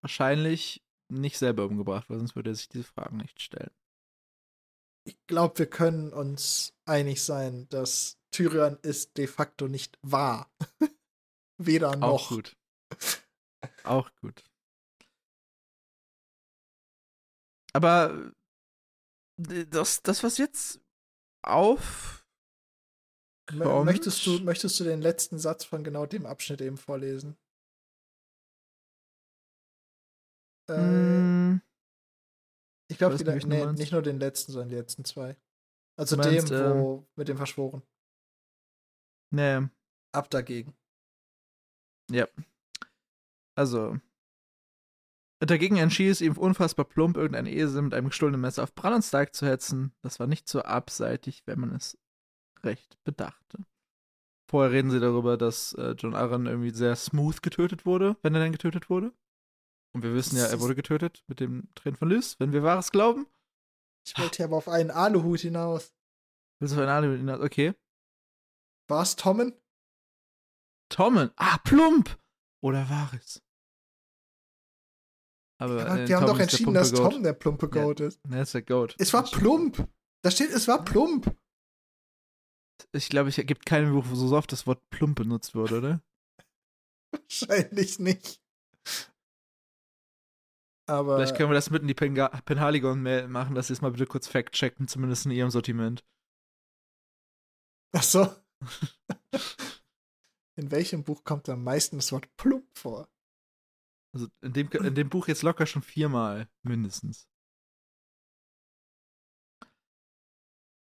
[0.00, 3.70] wahrscheinlich nicht selber umgebracht, weil sonst würde er sich diese Fragen nicht stellen.
[5.04, 10.50] Ich glaube, wir können uns einig sein, dass Tyrion ist de facto nicht wahr.
[11.58, 12.28] Weder Auch noch.
[12.28, 12.56] gut.
[13.84, 14.42] Auch gut.
[17.72, 18.32] Aber
[19.48, 20.80] äh, das, das was jetzt
[21.42, 22.26] auf
[23.52, 27.36] Möchtest du, möchtest du den letzten Satz von genau dem Abschnitt eben vorlesen?
[30.68, 31.60] Äh, Mm,
[32.88, 35.36] ich glaube, nee, nicht nur den letzten, sondern die letzten zwei.
[35.96, 37.82] Also meinst, dem, ähm, wo mit dem Verschworen.
[39.30, 39.68] nee.
[40.12, 40.74] Ab dagegen.
[43.56, 43.98] Also.
[45.40, 49.02] Dagegen entschied es ihm unfassbar plump, irgendein Esel mit einem gestohlenen Messer auf Bran und
[49.02, 49.92] Stark zu hetzen.
[50.02, 51.98] Das war nicht so abseitig, wenn man es
[52.62, 53.66] recht bedachte.
[54.48, 58.40] Vorher reden sie darüber, dass äh, John Arryn irgendwie sehr smooth getötet wurde, wenn er
[58.40, 59.12] denn getötet wurde.
[59.92, 62.90] Und wir wissen ja, er wurde getötet mit dem Tränen von Lys, wenn wir Wahres
[62.90, 63.26] glauben.
[64.06, 65.92] Ich wollte ja aber auf einen Aluhut hinaus.
[66.60, 67.28] Willst du eine Ahnung?
[67.42, 67.74] Okay.
[68.88, 69.52] War es Tommen?
[70.88, 71.30] Tommen.
[71.36, 72.16] Ah, plump!
[72.66, 73.42] oder Varys.
[75.58, 77.12] Aber, Aber äh, die haben doch entschieden, dass Goat.
[77.12, 78.06] Tom der plumpe Goat ja.
[78.06, 78.24] ist.
[78.26, 78.94] Ne, ist der Goat.
[78.98, 79.88] Es war plump.
[80.22, 81.34] Da steht, es war plump.
[82.92, 86.00] Ich glaube, es gibt keinen Buch, wo so oft das Wort plump benutzt wurde, oder?
[87.10, 88.40] Wahrscheinlich nicht.
[90.88, 94.06] Aber Vielleicht können wir das mit in die Penhaligon-Mail machen, dass sie es mal bitte
[94.06, 96.04] kurz fact-checken, zumindest in ihrem Sortiment.
[97.92, 98.28] Ach so.
[100.56, 103.08] in welchem Buch kommt am meisten das Wort plump vor?
[104.16, 107.28] Also in dem, in dem Buch jetzt locker schon viermal, mindestens.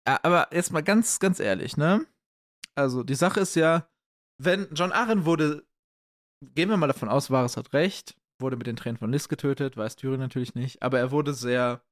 [0.06, 2.06] Ja, aber jetzt mal ganz, ganz ehrlich, ne?
[2.74, 3.88] Also die Sache ist ja,
[4.36, 5.66] wenn John Arryn wurde,
[6.42, 9.78] gehen wir mal davon aus, Varys hat recht, wurde mit den Tränen von Liz getötet,
[9.78, 11.82] weiß Tyrion natürlich nicht, aber er wurde sehr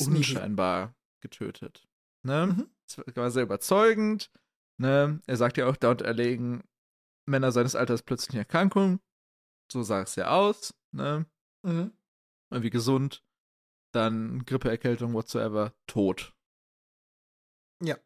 [0.00, 1.88] unscheinbar getötet.
[2.26, 2.48] Ne?
[2.48, 2.70] Mhm.
[2.88, 4.32] Das war sehr überzeugend.
[4.80, 5.22] Ne?
[5.28, 6.64] Er sagt ja auch, dort erlegen
[7.28, 8.98] Männer seines Alters plötzlich Erkrankungen.
[9.72, 10.74] So sah es ja aus.
[10.92, 11.26] Ne?
[11.62, 11.96] Mhm.
[12.50, 13.24] Irgendwie gesund.
[13.94, 16.34] Dann Grippe, Erkältung, whatsoever, tot.
[17.82, 17.96] Ja.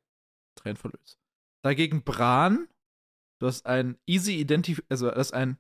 [0.57, 1.19] Tränenverlös.
[1.63, 2.69] Dagegen Bran,
[3.41, 5.59] du hast ein easy Identif, also das ist ein,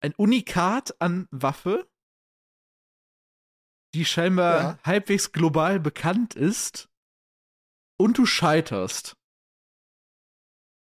[0.00, 1.88] ein Unikat an Waffe,
[3.94, 4.78] die scheinbar ja.
[4.84, 6.88] halbwegs global bekannt ist
[7.96, 9.16] und du scheiterst.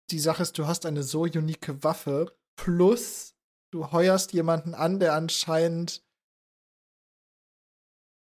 [0.09, 3.35] Die Sache ist, du hast eine so unique Waffe, plus
[3.71, 6.03] du heuerst jemanden an, der anscheinend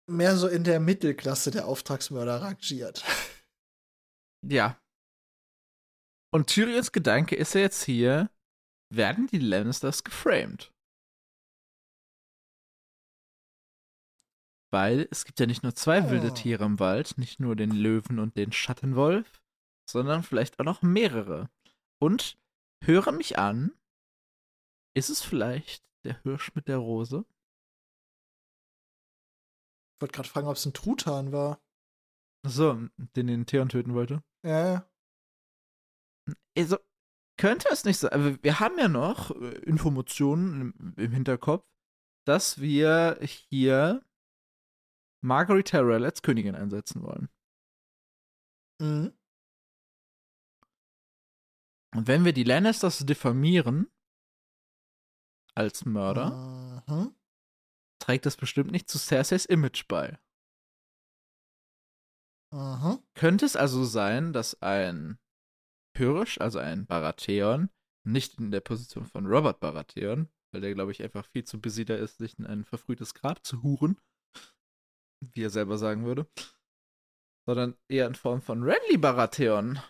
[0.09, 3.05] mehr so in der Mittelklasse der Auftragsmörder rangiert.
[4.47, 4.81] Ja.
[6.33, 8.31] Und Tyrions Gedanke ist ja jetzt hier,
[8.95, 10.73] werden die Lannisters geframed?
[14.71, 16.11] Weil es gibt ja nicht nur zwei oh.
[16.11, 19.43] wilde Tiere im Wald, nicht nur den Löwen und den Schattenwolf,
[19.91, 21.51] sondern vielleicht auch noch mehrere.
[22.01, 22.39] Und
[22.85, 23.78] höre mich an,
[24.99, 27.25] ist es vielleicht der Hirsch mit der Rose?
[29.95, 31.61] Ich wollte gerade fragen, ob es ein Truthahn war.
[32.45, 34.23] So, den den Theon töten wollte.
[34.45, 34.91] Ja, ja.
[36.57, 36.79] Also,
[37.37, 38.13] könnte es nicht sein.
[38.13, 41.67] Aber wir haben ja noch äh, Informationen im, im Hinterkopf,
[42.25, 44.05] dass wir hier
[45.21, 47.29] Margaret Terrell als Königin einsetzen wollen.
[48.81, 49.13] Mhm.
[51.95, 53.91] Und wenn wir die Lannisters diffamieren
[55.59, 57.15] als Mörder, mhm.
[58.01, 60.19] trägt das bestimmt nicht zu Cerseis Image bei.
[62.55, 63.01] Mhm.
[63.15, 65.19] Könnte es also sein, dass ein
[65.95, 67.71] Pyrrhisch, also ein Baratheon,
[68.05, 71.85] nicht in der Position von Robert Baratheon, weil der, glaube ich, einfach viel zu busy
[71.85, 74.01] da ist, sich in ein verfrühtes Grab zu huren,
[75.21, 76.27] wie er selber sagen würde,
[77.47, 79.81] sondern eher in Form von Renly Baratheon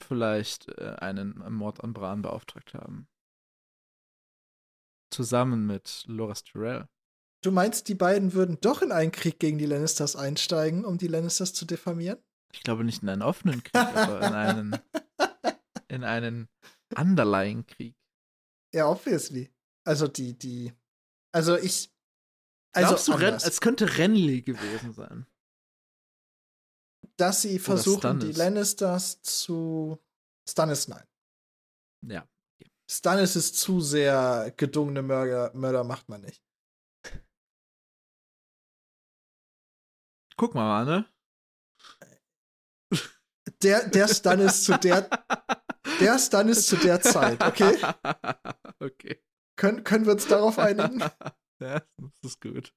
[0.00, 3.08] vielleicht äh, einen Mord an Bran beauftragt haben.
[5.10, 6.88] Zusammen mit Loras Tyrell.
[7.42, 11.06] Du meinst, die beiden würden doch in einen Krieg gegen die Lannisters einsteigen, um die
[11.06, 12.18] Lannisters zu diffamieren?
[12.52, 14.78] Ich glaube nicht in einen offenen Krieg, aber in einen
[15.88, 16.48] in einen
[16.96, 17.94] underlying Krieg.
[18.74, 19.52] Ja, obviously.
[19.84, 20.72] Also die die
[21.32, 21.90] also ich
[22.72, 25.26] also Glaubst du, Ren es könnte Renly gewesen sein?
[27.16, 29.98] Dass sie versuchen, die Lannisters zu
[30.48, 31.04] Stannis nein.
[32.02, 32.28] Ja.
[32.90, 36.42] Stannis ist zu sehr gedungene Mörder, Mörder macht man nicht.
[40.36, 41.06] Guck mal, ne?
[43.62, 45.08] Der, der Stannis zu der.
[46.00, 47.76] Der Stannis zu der Zeit, okay?
[48.80, 49.20] Okay.
[49.56, 51.02] Können, können wir uns darauf einigen?
[51.60, 52.72] Ja, das ist gut.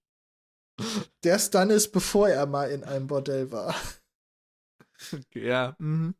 [1.24, 3.76] Der Stannis, bevor er mal in einem Bordell war.
[5.14, 5.76] Okay, ja.
[5.80, 6.16] Mhm.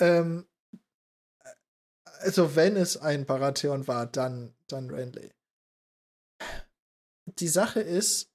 [0.00, 0.48] Ähm,
[2.24, 5.32] also, wenn es ein Baratheon war, dann, dann Renly.
[7.38, 8.30] Die Sache ist,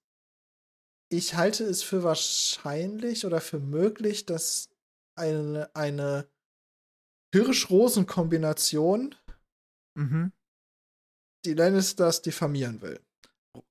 [1.12, 4.70] ich halte es für wahrscheinlich oder für möglich, dass
[5.16, 6.30] eine, eine
[7.34, 9.16] Hirsch-Rosen-Kombination
[9.96, 10.32] mhm.
[11.46, 13.00] die Lannisters diffamieren will.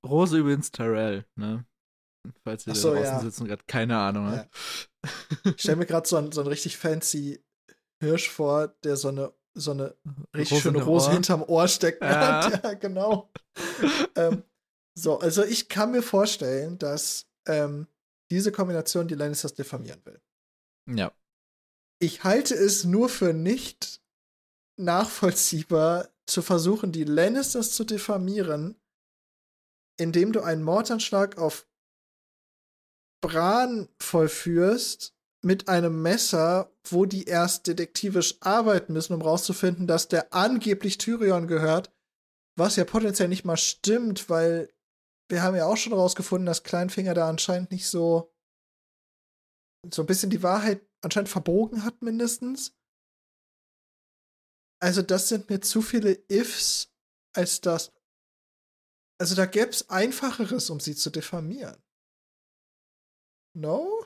[0.04, 1.64] Rose übrigens Tyrell, ne?
[2.44, 3.20] Falls ihr so, da draußen ja.
[3.20, 4.46] sitzen gerade keine Ahnung ja.
[5.44, 7.42] Ich stelle mir gerade so, so einen richtig fancy
[8.00, 9.94] Hirsch vor, der so eine, so eine
[10.34, 11.12] richtig Rose schöne Rose Ohr.
[11.12, 12.02] hinterm Ohr steckt.
[12.02, 13.30] Ja, ja genau.
[14.16, 14.42] ähm,
[14.94, 17.86] so, also ich kann mir vorstellen, dass ähm,
[18.30, 20.20] diese Kombination die Lannisters diffamieren will.
[20.88, 21.12] Ja.
[22.00, 24.00] Ich halte es nur für nicht
[24.76, 28.76] nachvollziehbar, zu versuchen, die Lannisters zu diffamieren,
[29.98, 31.66] indem du einen Mordanschlag auf
[33.20, 40.32] Bran vollführst, mit einem Messer, wo die erst detektivisch arbeiten müssen, um rauszufinden, dass der
[40.32, 41.92] angeblich Tyrion gehört,
[42.56, 44.72] was ja potenziell nicht mal stimmt, weil
[45.30, 48.32] wir haben ja auch schon rausgefunden, dass Kleinfinger da anscheinend nicht so
[49.94, 52.76] so ein bisschen die Wahrheit anscheinend verbogen hat, mindestens.
[54.80, 56.92] Also, das sind mir zu viele Ifs,
[57.34, 57.92] als das.
[59.20, 61.82] Also, da gäbe es einfacheres, um sie zu diffamieren.
[63.54, 64.04] No?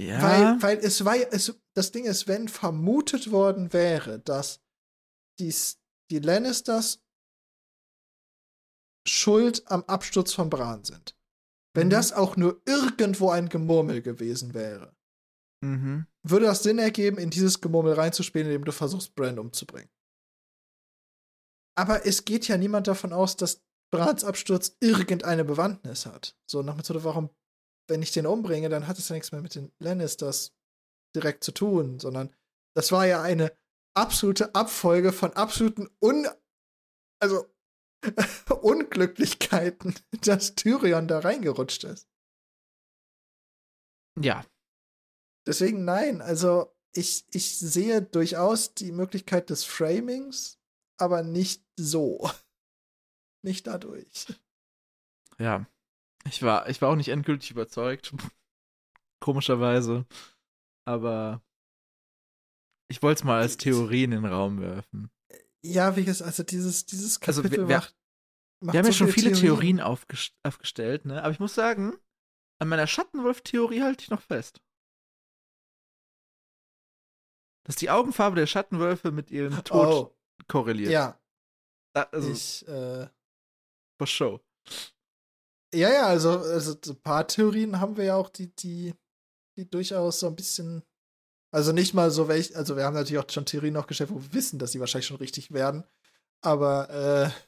[0.00, 0.22] Ja.
[0.22, 4.60] Weil, weil es war es, das Ding ist, wenn vermutet worden wäre, dass
[5.38, 7.02] dies, die Lannisters
[9.06, 11.16] schuld am Absturz von Bran sind.
[11.74, 11.92] Wenn mhm.
[11.92, 14.94] das auch nur irgendwo ein Gemurmel gewesen wäre,
[15.62, 16.06] mhm.
[16.22, 19.90] würde das Sinn ergeben, in dieses Gemurmel reinzuspielen, indem du versuchst, Bran umzubringen.
[21.74, 26.36] Aber es geht ja niemand davon aus, dass Brans Absturz irgendeine Bewandtnis hat.
[26.46, 27.30] So nach dem Motto, warum,
[27.88, 30.54] wenn ich den umbringe, dann hat es ja nichts mehr mit den Lannisters
[31.14, 32.34] direkt zu tun, sondern
[32.74, 33.52] das war ja eine
[33.94, 36.26] absolute Abfolge von absoluten Un
[37.22, 37.46] also
[38.62, 42.08] Unglücklichkeiten, dass Tyrion da reingerutscht ist.
[44.20, 44.44] Ja.
[45.46, 50.58] Deswegen nein, also ich, ich sehe durchaus die Möglichkeit des Framings,
[50.98, 52.28] aber nicht so.
[53.44, 54.26] Nicht dadurch.
[55.38, 55.66] Ja.
[56.24, 58.14] Ich war, ich war auch nicht endgültig überzeugt.
[59.20, 60.06] Komischerweise.
[60.84, 61.42] Aber
[62.88, 65.10] ich wollte es mal als Theorie in den Raum werfen.
[65.64, 67.96] Ja, wie gesagt, also dieses, dieses Kapitel also wir, wir, macht,
[68.60, 71.22] macht Wir haben so ja schon viele Theorien, Theorien aufgest aufgestellt, ne?
[71.22, 71.96] Aber ich muss sagen,
[72.60, 74.60] an meiner Schattenwolf-Theorie halte ich noch fest.
[77.64, 80.16] Dass die Augenfarbe der Schattenwölfe mit ihrem Tod oh.
[80.48, 80.90] korreliert.
[80.90, 81.20] Ja.
[81.94, 83.08] also, ich, äh.
[83.98, 84.40] For show.
[85.74, 88.94] Ja, ja, also, also ein paar Theorien haben wir ja auch, die, die,
[89.56, 90.82] die durchaus so ein bisschen
[91.52, 94.32] also nicht mal so welche, also wir haben natürlich auch schon Theorien aufgestellt, wo wir
[94.32, 95.84] wissen, dass sie wahrscheinlich schon richtig werden.
[96.40, 96.88] Aber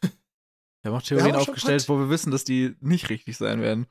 [0.02, 0.06] äh,
[0.82, 3.86] Wir haben auch Theorien haben aufgestellt, wo wir wissen, dass die nicht richtig sein werden.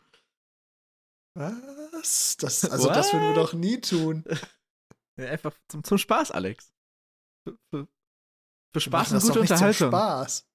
[1.36, 2.38] Was?
[2.38, 2.96] Das, also What?
[2.96, 4.24] das würden wir doch nie tun.
[5.16, 6.74] Ja, einfach zum, zum Spaß, Alex.
[7.48, 7.88] Für, für,
[8.74, 9.78] für Spaß und gute Unterhaltung.
[9.78, 10.50] Zum Spaß.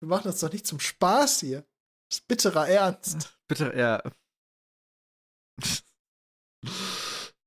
[0.00, 1.64] Wir machen das doch nicht zum Spaß hier.
[2.12, 3.38] Das ist bitterer Ernst.
[3.48, 4.02] Bitter, ja.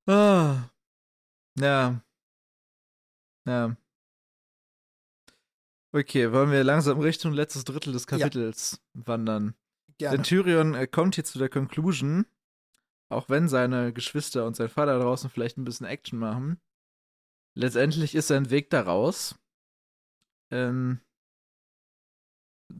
[0.08, 0.72] ah.
[1.60, 2.02] Ja.
[3.48, 3.78] Ja.
[5.94, 9.06] Okay, wollen wir langsam Richtung letztes Drittel des Kapitels ja.
[9.06, 9.54] wandern.
[10.00, 10.18] Gerne.
[10.18, 12.26] Denn Tyrion äh, kommt hier zu der Conclusion,
[13.10, 16.60] auch wenn seine Geschwister und sein Vater draußen vielleicht ein bisschen Action machen,
[17.54, 19.36] letztendlich ist sein Weg daraus.
[20.52, 21.02] Ähm,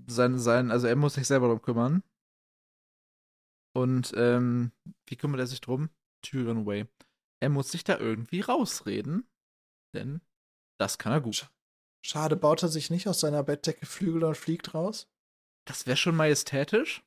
[0.08, 2.04] sein, sein, also er muss sich selber darum kümmern.
[3.74, 4.72] Und ähm,
[5.06, 5.90] wie kümmert er sich drum?
[6.22, 6.88] Tyrion Way
[7.46, 9.28] er muss sich da irgendwie rausreden,
[9.94, 10.22] denn
[10.80, 11.48] das kann er gut.
[12.04, 15.08] Schade, baut er sich nicht aus seiner Bettdecke Flügel und fliegt raus?
[15.66, 17.04] Das wäre schon majestätisch.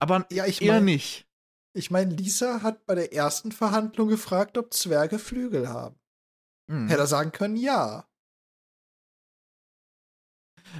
[0.00, 1.28] Aber ja, ich eher mein, nicht.
[1.74, 5.94] Ich meine, Lisa hat bei der ersten Verhandlung gefragt, ob Zwerge Flügel haben.
[6.68, 6.88] Hm.
[6.88, 8.09] Hätte er sagen können, ja.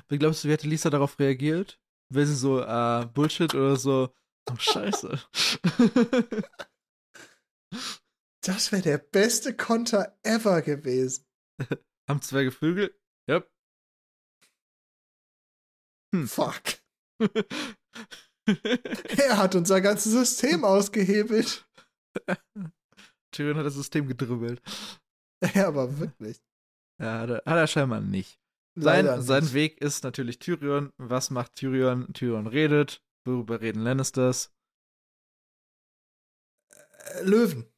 [0.09, 1.81] Wie glaubst du, wie hätte Lisa darauf reagiert?
[2.09, 4.13] Wäre sie so, äh, Bullshit oder so,
[4.51, 5.21] oh, scheiße.
[8.43, 11.27] Das wäre der beste Konter ever gewesen.
[12.09, 12.99] Haben Zwerge Flügel?
[13.29, 13.51] Yep.
[16.15, 16.27] Hm.
[16.27, 16.63] Fuck.
[18.47, 21.69] er hat unser ganzes System ausgehebelt.
[23.31, 24.63] Tyrion hat das System gedribbelt.
[25.55, 26.43] Ja, aber wirklich.
[27.01, 28.40] Ja, hat er, hat er scheinbar nicht.
[28.83, 30.93] Sein, sein Weg ist natürlich Tyrion.
[30.97, 32.13] Was macht Tyrion?
[32.13, 33.03] Tyrion redet.
[33.25, 34.53] Worüber reden Lannisters?
[36.71, 37.73] Äh, Löwen.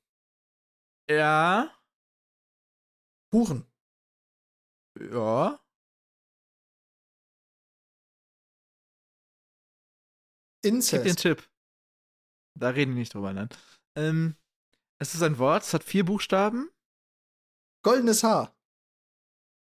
[1.11, 1.71] Ja.
[3.33, 3.67] Huren.
[4.99, 5.59] Ja.
[10.65, 10.93] Inzest.
[10.93, 11.51] Gib den Tipp.
[12.55, 13.49] Da reden wir nicht drüber, nein.
[13.97, 14.37] Ähm,
[15.01, 16.71] es ist ein Wort, es hat vier Buchstaben.
[17.83, 18.55] Goldenes Haar.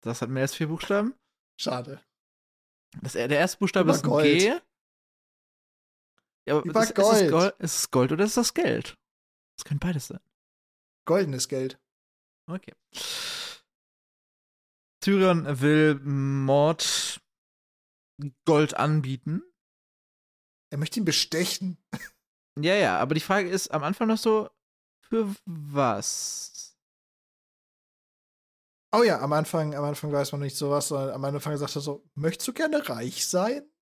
[0.04, 1.14] Das hat mehr als vier Buchstaben.
[1.58, 2.02] Schade.
[3.00, 4.24] Das, der erste Buchstabe Über ist Gold.
[4.24, 4.60] G.
[6.46, 7.16] Ja, aber Über ist, Gold.
[7.16, 7.54] Ist es, Gold.
[7.58, 8.98] ist es Gold oder ist das Geld?
[9.56, 10.20] Das können beides sein.
[11.06, 11.80] Goldenes Geld.
[12.50, 12.74] Okay.
[15.00, 17.20] Tyrion will Mord
[18.44, 19.42] Gold anbieten.
[20.70, 21.78] Er möchte ihn bestechen.
[22.60, 24.50] Ja, ja, aber die Frage ist am Anfang noch so,
[25.08, 26.53] für was?
[28.96, 31.80] Oh ja, am Anfang, am Anfang weiß man nicht sowas, sondern am Anfang sagt er
[31.80, 33.62] so, möchtest du gerne reich sein?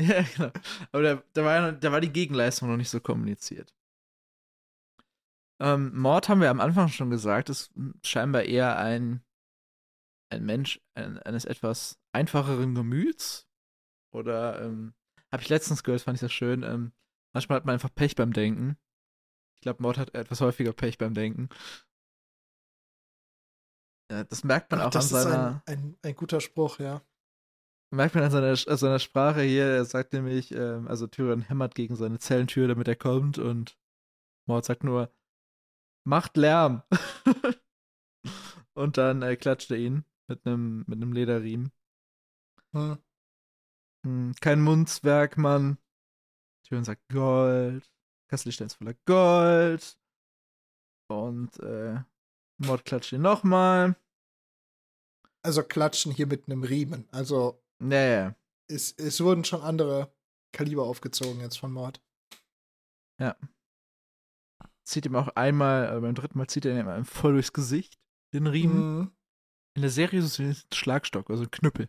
[0.00, 0.52] Ja, genau.
[0.92, 3.74] Aber da, da, war, da war die Gegenleistung noch nicht so kommuniziert.
[5.60, 7.72] Ähm, Mord haben wir am Anfang schon gesagt, ist
[8.04, 9.24] scheinbar eher ein,
[10.30, 13.48] ein Mensch ein, eines etwas einfacheren Gemüts.
[14.14, 14.94] Oder ähm,
[15.32, 16.62] habe ich letztens gehört, fand ich das schön.
[16.62, 16.92] Ähm,
[17.34, 18.78] manchmal hat man einfach Pech beim Denken.
[19.56, 21.48] Ich glaube, Mord hat etwas häufiger Pech beim Denken.
[24.10, 25.62] Ja, das merkt man Ach, auch an seiner.
[25.66, 27.02] Ein, ein, ein guter Spruch, ja
[27.90, 31.74] merkt man an seiner, an seiner Sprache hier, er sagt nämlich, ähm, also Tyrion hämmert
[31.74, 33.78] gegen seine Zellentür, damit er kommt und
[34.46, 35.12] Mord sagt nur,
[36.04, 36.82] macht Lärm.
[38.74, 41.72] und dann äh, klatscht er ihn mit einem mit einem Lederriemen.
[42.72, 42.98] Hm.
[44.04, 45.78] Hm, kein Mundswerk, Mann.
[46.64, 47.90] Tyrion sagt Gold.
[48.28, 49.98] Kassel ist voller Gold.
[51.10, 52.02] Und äh,
[52.58, 53.96] Mord klatscht ihn nochmal.
[55.42, 57.08] Also klatschen hier mit einem Riemen.
[57.10, 58.34] Also naja.
[58.68, 60.12] Es, es wurden schon andere
[60.52, 62.02] Kaliber aufgezogen jetzt von Mord.
[63.20, 63.36] Ja.
[64.84, 67.98] Zieht ihm auch einmal, äh, beim dritten Mal zieht er ihm voll durchs Gesicht,
[68.32, 68.98] den Riemen.
[68.98, 69.16] Mhm.
[69.76, 71.88] In der Serie ist es ein Schlagstock, also ein Knüppel.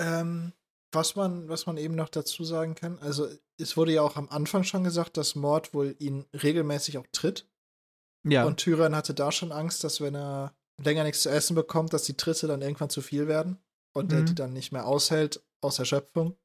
[0.00, 0.52] Ähm,
[0.92, 3.28] was man, was man eben noch dazu sagen kann, also
[3.58, 7.48] es wurde ja auch am Anfang schon gesagt, dass Mord wohl ihn regelmäßig auch tritt.
[8.28, 8.44] Ja.
[8.44, 12.04] Und Tyrion hatte da schon Angst, dass wenn er länger nichts zu essen bekommt, dass
[12.04, 13.58] die Tritte dann irgendwann zu viel werden
[13.94, 14.36] und der die mhm.
[14.36, 16.36] dann nicht mehr aushält aus Erschöpfung.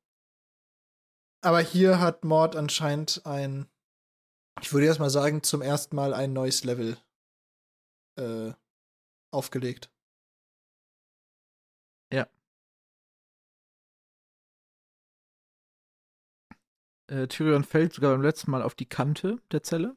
[1.43, 3.67] Aber hier hat Mord anscheinend ein,
[4.61, 6.97] ich würde erst mal sagen, zum ersten Mal ein neues Level
[8.19, 8.53] äh,
[9.31, 9.91] aufgelegt.
[12.13, 12.29] Ja.
[17.07, 19.95] Äh, Tyrion fällt sogar beim letzten Mal auf die Kante der Zelle.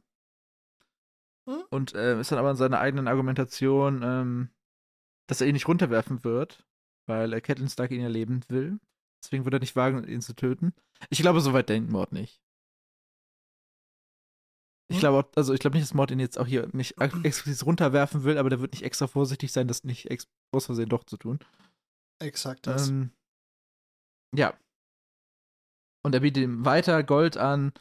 [1.48, 1.62] Hm?
[1.70, 4.48] Und äh, ist dann aber in seiner eigenen Argumentation, ähm,
[5.26, 6.66] dass er ihn nicht runterwerfen wird,
[7.06, 8.80] weil äh, Catelyn Stark ihn ja leben will.
[9.22, 10.74] Deswegen würde er nicht wagen, ihn zu töten.
[11.10, 12.40] Ich glaube, soweit denkt Mord nicht.
[14.88, 15.00] Ich hm?
[15.00, 18.38] glaube, also ich glaube nicht, dass Mord ihn jetzt auch hier nicht explizit runterwerfen will,
[18.38, 20.08] aber der wird nicht extra vorsichtig sein, das nicht
[20.52, 21.38] aus Versehen doch zu tun.
[22.20, 22.88] Exakt das.
[22.88, 23.10] Ähm,
[24.34, 24.54] ja.
[26.02, 27.72] Und er bietet ihm weiter Gold an,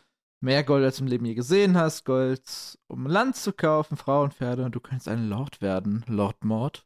[0.44, 4.32] mehr Gold als du im Leben je gesehen hast, Gold, um Land zu kaufen, Frauen,
[4.32, 6.86] Pferde, und du kannst ein Lord werden, Lord Mord.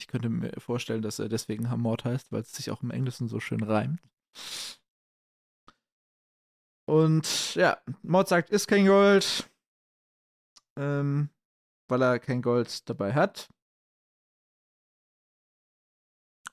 [0.00, 3.28] Ich könnte mir vorstellen, dass er deswegen Mord heißt, weil es sich auch im Englischen
[3.28, 4.00] so schön reimt.
[6.88, 9.50] Und ja, Mord sagt, ist kein Gold,
[10.78, 11.28] ähm,
[11.88, 13.52] weil er kein Gold dabei hat.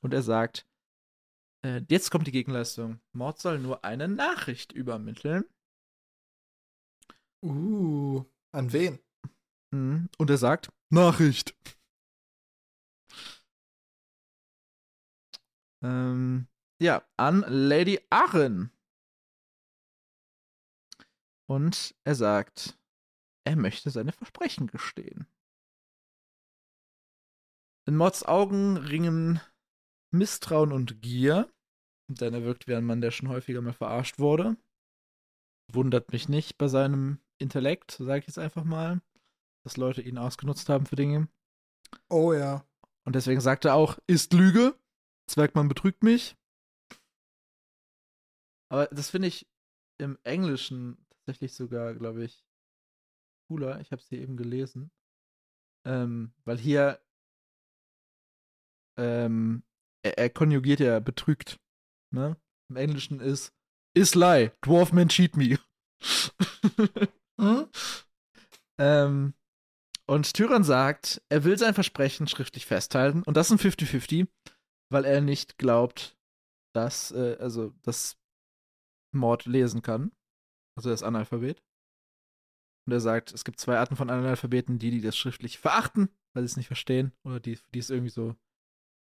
[0.02, 0.68] Und er sagt,
[1.64, 3.02] äh, jetzt kommt die Gegenleistung.
[3.12, 5.46] Mord soll nur eine Nachricht übermitteln.
[7.42, 9.00] Uh, an wen?
[9.72, 10.10] Mhm.
[10.18, 11.56] Und er sagt, Nachricht.
[15.82, 16.48] Ähm,
[16.82, 18.72] ja, an Lady Arren.
[21.50, 22.78] Und er sagt,
[23.46, 25.28] er möchte seine Versprechen gestehen.
[27.88, 29.42] In Mods Augen ringen
[30.12, 31.52] Misstrauen und Gier,
[32.08, 34.58] denn er wirkt wie ein Mann, der schon häufiger mal verarscht wurde.
[35.72, 39.02] Wundert mich nicht bei seinem Intellekt, sage ich jetzt einfach mal,
[39.64, 41.28] dass Leute ihn ausgenutzt haben für Dinge.
[42.10, 42.66] Oh ja.
[43.06, 44.76] Und deswegen sagt er auch, ist Lüge.
[45.28, 46.36] Zwergmann betrügt mich.
[48.70, 49.48] Aber das finde ich
[49.98, 52.46] im Englischen tatsächlich sogar, glaube ich,
[53.48, 53.80] cooler.
[53.82, 54.92] Ich habe es hier eben gelesen.
[55.86, 57.00] Ähm, weil hier
[58.98, 59.64] ähm,
[60.04, 61.60] er, er, konjugiert ja betrügt.
[62.12, 62.38] Ne?
[62.70, 63.54] Im Englischen ist
[63.96, 65.58] is lie, dwarfman cheat me.
[67.40, 67.68] hm?
[68.80, 69.34] ähm,
[70.08, 74.28] und Tyrann sagt, er will sein Versprechen schriftlich festhalten und das ist ein 50-50
[74.92, 76.18] weil er nicht glaubt,
[76.74, 78.18] dass, äh, also, dass
[79.14, 80.12] Mord lesen kann.
[80.76, 81.64] Also er ist Analphabet.
[82.88, 86.44] Und er sagt, es gibt zwei Arten von Analphabeten, die, die das schriftlich verachten, weil
[86.44, 88.36] sie es nicht verstehen, oder die, die es irgendwie so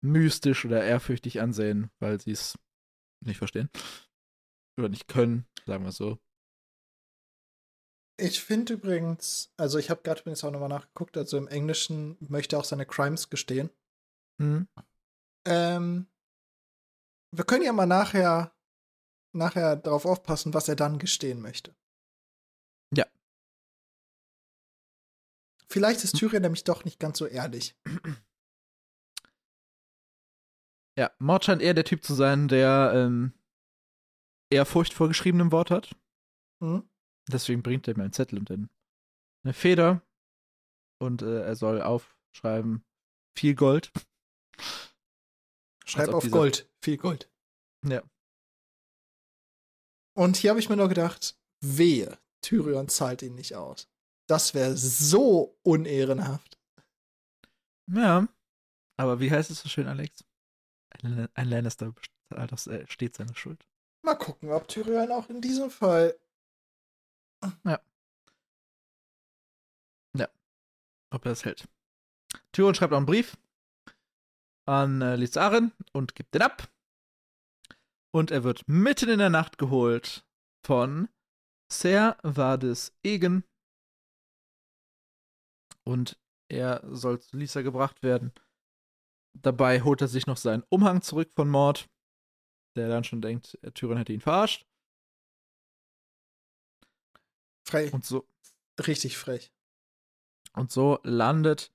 [0.05, 2.59] mystisch oder ehrfürchtig ansehen, weil sie es
[3.25, 3.71] nicht verstehen.
[4.79, 6.19] Oder nicht können, sagen wir so.
[8.21, 12.57] Ich finde übrigens, also ich habe gerade übrigens auch nochmal nachgeguckt, also im Englischen möchte
[12.57, 13.71] er auch seine Crimes gestehen.
[14.39, 14.69] Mhm.
[15.47, 16.09] Ähm,
[17.31, 18.57] wir können ja mal nachher,
[19.33, 21.77] nachher darauf aufpassen, was er dann gestehen möchte.
[22.93, 23.07] Ja.
[25.69, 26.19] Vielleicht ist hm.
[26.19, 27.77] Tyrion nämlich doch nicht ganz so ehrlich.
[30.99, 33.33] Ja, Mord scheint eher der Typ zu sein, der ähm,
[34.51, 35.95] eher Furcht vor geschriebenem Wort hat.
[36.61, 36.91] Mhm.
[37.29, 40.03] Deswegen bringt er mir einen Zettel und eine Feder.
[41.01, 42.85] Und äh, er soll aufschreiben,
[43.37, 43.93] viel Gold.
[45.87, 46.69] Schreib auf Gold.
[46.83, 47.31] Viel Gold.
[47.87, 48.03] Ja.
[50.17, 53.89] Und hier habe ich mir nur gedacht, wehe, Tyrion zahlt ihn nicht aus.
[54.29, 56.59] Das wäre so unehrenhaft.
[57.91, 58.29] Ja.
[58.99, 60.25] Aber wie heißt es so schön, Alex?
[60.91, 61.95] Ein, ein Lannister
[62.33, 63.65] zahlt aus, äh, steht seine Schuld.
[64.05, 66.19] Mal gucken, ob Tyrion auch in diesem Fall.
[67.65, 67.81] Ja.
[70.17, 70.29] Ja.
[71.11, 71.69] Ob er es hält.
[72.53, 73.37] Tyrion schreibt auch einen Brief
[74.67, 76.69] an äh, Lizarin und gibt den ab.
[78.11, 80.27] Und er wird mitten in der Nacht geholt
[80.65, 81.09] von
[81.71, 83.45] Ser Vades Egen.
[85.85, 86.19] Und
[86.51, 88.33] er soll zu Lisa gebracht werden.
[89.35, 91.89] Dabei holt er sich noch seinen Umhang zurück von Mord,
[92.77, 94.67] der dann schon denkt, Tyrion hätte ihn verarscht.
[97.69, 97.93] Frech.
[97.93, 98.27] Und so,
[98.87, 99.53] Richtig frech.
[100.55, 101.73] und so landet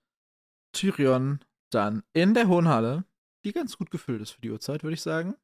[0.74, 1.40] Tyrion
[1.70, 3.06] dann in der Hohen Halle,
[3.44, 5.36] die ganz gut gefüllt ist für die Uhrzeit, würde ich sagen.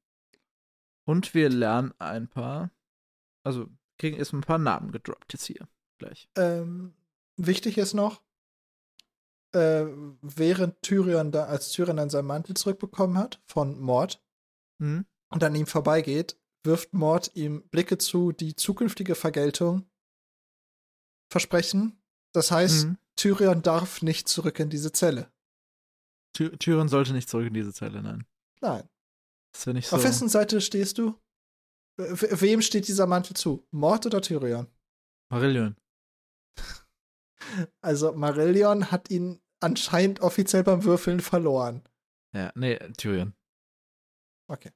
[1.05, 2.71] Und wir lernen ein paar,
[3.43, 3.67] also
[3.97, 5.67] kriegen erst ein paar Namen gedroppt jetzt hier
[5.97, 6.29] gleich.
[6.35, 6.93] Ähm,
[7.35, 8.21] wichtig ist noch,
[9.53, 9.85] äh,
[10.21, 14.23] während Tyrion da, als Tyrion dann seinen Mantel zurückbekommen hat von Mord
[14.79, 15.05] Mhm.
[15.29, 19.88] und an ihm vorbeigeht, wirft Mord ihm Blicke zu, die zukünftige Vergeltung
[21.29, 22.01] versprechen.
[22.33, 22.97] Das heißt, Mhm.
[23.15, 25.31] Tyrion darf nicht zurück in diese Zelle.
[26.33, 28.25] Ty Tyrion sollte nicht zurück in diese Zelle, nein.
[28.61, 28.87] Nein.
[29.53, 29.95] Das nicht so.
[29.95, 31.19] Auf wessen Seite stehst du?
[31.97, 33.67] We wem steht dieser Mantel zu?
[33.71, 34.67] Mord oder Tyrion?
[35.31, 35.75] Marillion.
[37.81, 41.83] Also Marillion hat ihn anscheinend offiziell beim Würfeln verloren.
[42.33, 43.33] Ja, nee, Tyrion.
[44.47, 44.71] Okay.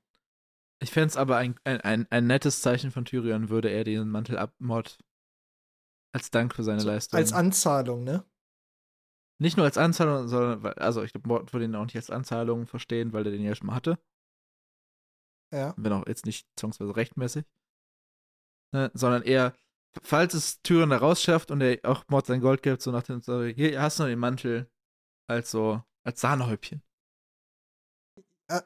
[0.81, 4.09] Ich fände es aber ein, ein, ein, ein nettes Zeichen von Tyrion, würde er den
[4.09, 4.97] Mantel abmord
[6.13, 7.17] als Dank für seine So, Leistung.
[7.17, 8.23] Als Anzahlung, ne?
[9.39, 12.09] nicht nur als Anzahlung, sondern, weil- also ich glaube, Mord würde ihn auch nicht als
[12.09, 13.99] Anzahlung verstehen, weil er den ja schon mal hatte.
[15.51, 15.73] Ja.
[15.77, 17.45] Wenn auch jetzt nicht zwangsweise rechtmäßig.
[18.73, 19.53] Ne, sondern eher,
[20.01, 23.21] falls es Tyrion da rausschafft und er auch Mord sein Gold gibt, so nach dem,
[23.21, 24.71] so, hier hast du noch den Mantel
[25.29, 26.81] als so, als Sahnehäubchen.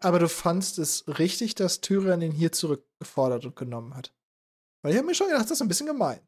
[0.02, 4.14] Aber du fandst es richtig, dass Tyrion ihn hier zurückgefordert und genommen hat.
[4.84, 6.27] Weil ich habe mir schon gedacht, das ist ein bisschen gemein.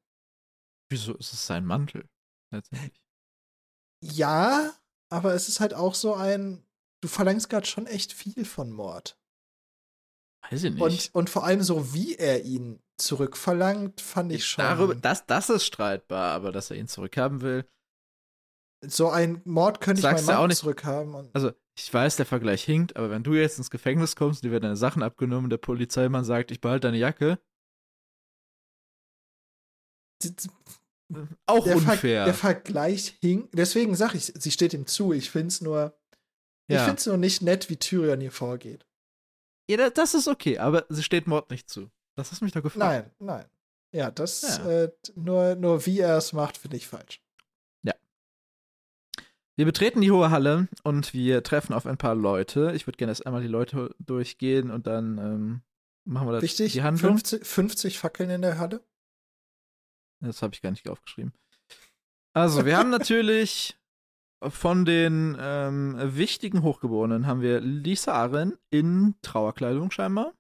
[0.91, 2.07] Wieso ist es sein Mantel?
[2.52, 2.99] Letztendlich.
[4.03, 4.74] Ja,
[5.11, 6.66] aber es ist halt auch so ein,
[7.02, 9.18] du verlangst gerade schon echt viel von Mord.
[10.49, 10.82] Weiß ich nicht.
[10.82, 14.64] Und, und vor allem so, wie er ihn zurückverlangt, fand ich schon.
[14.64, 17.70] Darüber, das, das ist streitbar, aber dass er ihn zurückhaben will.
[18.86, 21.14] so ein Mord könnte ich meinen auch nicht- zurückhaben.
[21.14, 24.52] Und Also, ich weiß, der Vergleich hinkt, aber wenn du jetzt ins Gefängnis kommst, dir
[24.52, 27.40] werden deine Sachen abgenommen, der Polizeimann sagt, ich behalte deine Jacke,
[31.45, 32.26] auch der, Ver unfair.
[32.26, 33.49] der Vergleich hing.
[33.53, 35.11] Deswegen sage ich, sie steht ihm zu.
[35.14, 35.98] Ich finde es nur,
[36.68, 36.84] ich ja.
[36.86, 38.86] finde es nur nicht nett, wie Tyrion hier vorgeht.
[39.69, 41.90] ja, da- das ist okay, aber sie steht Mord nicht zu.
[42.15, 42.80] Das hast mich doch gefragt.
[42.80, 43.45] Nein, nein.
[43.91, 44.69] Ja, das Ja.
[44.84, 47.22] Äh, nur, nur wie er es macht, finde ich falsch.
[49.56, 52.72] Wir betreten die hohe Halle und wir treffen auf ein paar Leute.
[52.76, 55.61] Ich würde gerne erst einmal die Leute durchgehen und dann ähm,
[56.06, 57.11] machen wir das Wichtig, die Handlung.
[57.18, 58.81] 50, 50 Fackeln in der Halle.
[60.19, 61.33] Das habe ich gar nicht aufgeschrieben.
[62.33, 63.77] Also, wir haben natürlich
[64.41, 70.33] von den ähm, wichtigen Hochgeborenen haben wir Lisa Aren in Trauerkleidung scheinbar.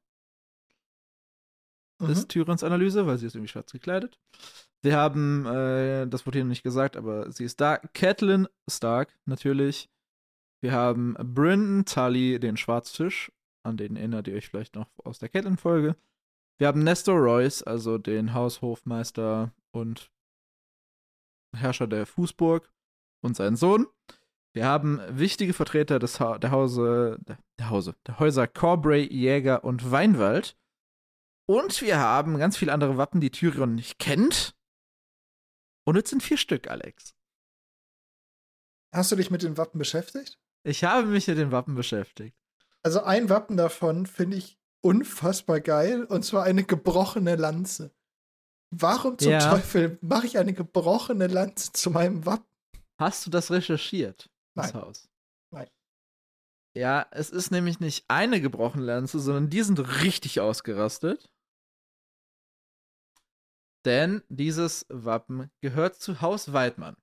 [1.99, 2.09] Mhm.
[2.09, 4.19] ist Tyrens Analyse, weil sie ist irgendwie schwarz gekleidet.
[4.81, 7.77] Wir haben, äh, das wurde hier noch nicht gesagt, aber sie ist da.
[7.93, 9.89] Catelyn Stark, natürlich.
[10.61, 13.31] Wir haben Brynden Tully, den Schwarzfisch,
[13.63, 15.95] an den erinnert ihr euch vielleicht noch aus der Catelyn-Folge.
[16.57, 20.11] Wir haben Nestor Royce, also den Haushofmeister und
[21.55, 22.71] Herrscher der Fußburg
[23.21, 23.87] und seinen Sohn.
[24.53, 27.19] Wir haben wichtige Vertreter des ha der Hause,
[27.59, 30.57] der, Hause, der Häuser Corbray, Jäger und Weinwald.
[31.47, 34.55] Und wir haben ganz viele andere Wappen, die Tyrion nicht kennt.
[35.85, 37.15] Und es sind vier Stück, Alex.
[38.93, 40.39] Hast du dich mit den Wappen beschäftigt?
[40.63, 42.37] Ich habe mich mit den Wappen beschäftigt.
[42.83, 47.93] Also ein Wappen davon finde ich unfassbar geil und zwar eine gebrochene Lanze.
[48.71, 49.51] Warum zum Ja.
[49.51, 52.45] Teufel mache ich eine gebrochene Lanze zu meinem Wappen?
[52.99, 54.29] Hast du das recherchiert?
[54.55, 54.81] Das Nein.
[54.81, 55.09] Haus?
[55.51, 55.69] Nein.
[56.75, 61.31] Ja, es ist nämlich nicht eine gebrochene Lanze, sondern die sind richtig ausgerastet.
[63.85, 66.97] Denn dieses Wappen gehört zu Haus Weidmann.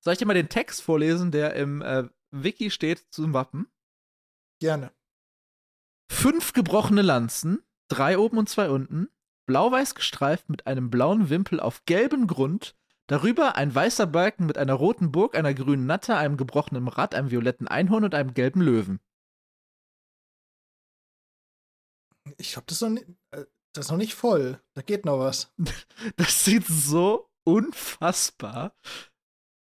[0.00, 3.68] Soll ich dir mal den Text vorlesen, der im äh, Wiki steht zum Wappen?
[4.60, 4.92] Gerne.
[6.10, 9.08] Fünf gebrochene Lanzen, drei oben und zwei unten,
[9.46, 14.74] blau-weiß gestreift mit einem blauen Wimpel auf gelbem Grund, darüber ein weißer Balken mit einer
[14.74, 19.00] roten Burg, einer grünen Natte, einem gebrochenen Rad, einem violetten Einhorn und einem gelben Löwen.
[22.38, 24.60] Ich glaube, das, ist noch ni- äh, Das ist noch nicht voll.
[24.74, 25.52] Da geht noch was.
[26.16, 28.74] Das sieht so unfassbar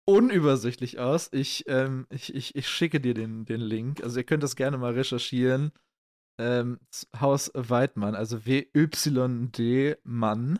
[0.07, 1.29] unübersichtlich aus.
[1.33, 4.03] Ich, ähm, ich, ich, ich schicke dir den, den Link.
[4.03, 5.71] Also ihr könnt das gerne mal recherchieren.
[6.37, 6.79] Ähm,
[7.19, 10.59] Haus Weidmann, also W-Y-D Mann.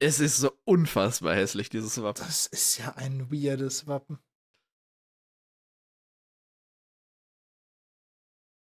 [0.00, 2.24] Es ist so unfassbar hässlich, dieses Wappen.
[2.24, 4.18] Das ist ja ein weirdes Wappen.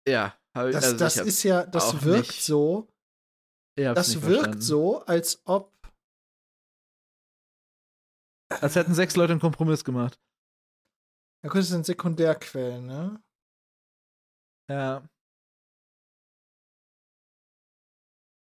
[0.09, 2.89] Ja, ich, das, also das ist ja, das wirkt nicht, so.
[3.77, 4.61] Das wirkt verstanden.
[4.61, 5.73] so, als ob.
[8.51, 10.19] Als hätten sechs Leute einen Kompromiss gemacht.
[11.45, 13.23] Ja, gut, das sind Sekundärquellen, ne?
[14.69, 15.09] Ja.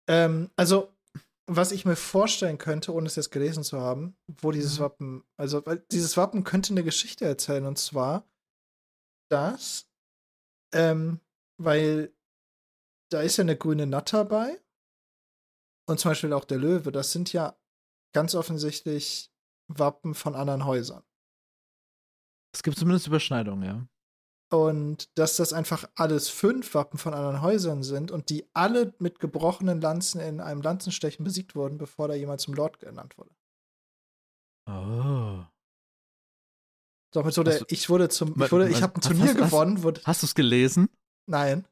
[0.07, 0.91] Ähm, also,
[1.47, 4.83] was ich mir vorstellen könnte, ohne es jetzt gelesen zu haben, wo dieses mhm.
[4.83, 5.61] Wappen, also
[5.91, 8.27] dieses Wappen könnte eine Geschichte erzählen, und zwar,
[9.29, 9.87] dass,
[10.73, 11.19] ähm,
[11.57, 12.13] weil
[13.11, 14.59] da ist ja eine grüne Natter bei
[15.87, 17.55] und zum Beispiel auch der Löwe, das sind ja
[18.13, 19.31] ganz offensichtlich
[19.67, 21.03] Wappen von anderen Häusern.
[22.53, 23.87] Es gibt zumindest Überschneidungen, ja.
[24.51, 29.19] Und dass das einfach alles fünf Wappen von anderen Häusern sind und die alle mit
[29.19, 33.31] gebrochenen Lanzen in einem Lanzenstechen besiegt wurden, bevor da jemand zum Lord genannt wurde.
[34.67, 35.43] Oh.
[37.11, 39.83] Doch mit so der, ich wurde zum, ich wurde, ich habe ein Turnier hast, gewonnen.
[39.83, 40.89] Wurde, hast du es gelesen?
[41.27, 41.65] Nein.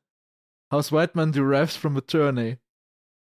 [0.72, 2.58] House Whiteman derives from a tourney.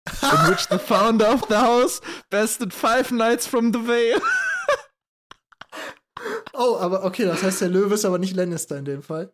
[0.06, 2.00] in which the founder of the house
[2.30, 4.20] bested five knights from the Vale.
[6.54, 9.32] oh, aber okay, das heißt, der Löwe ist aber nicht Lannister in dem Fall.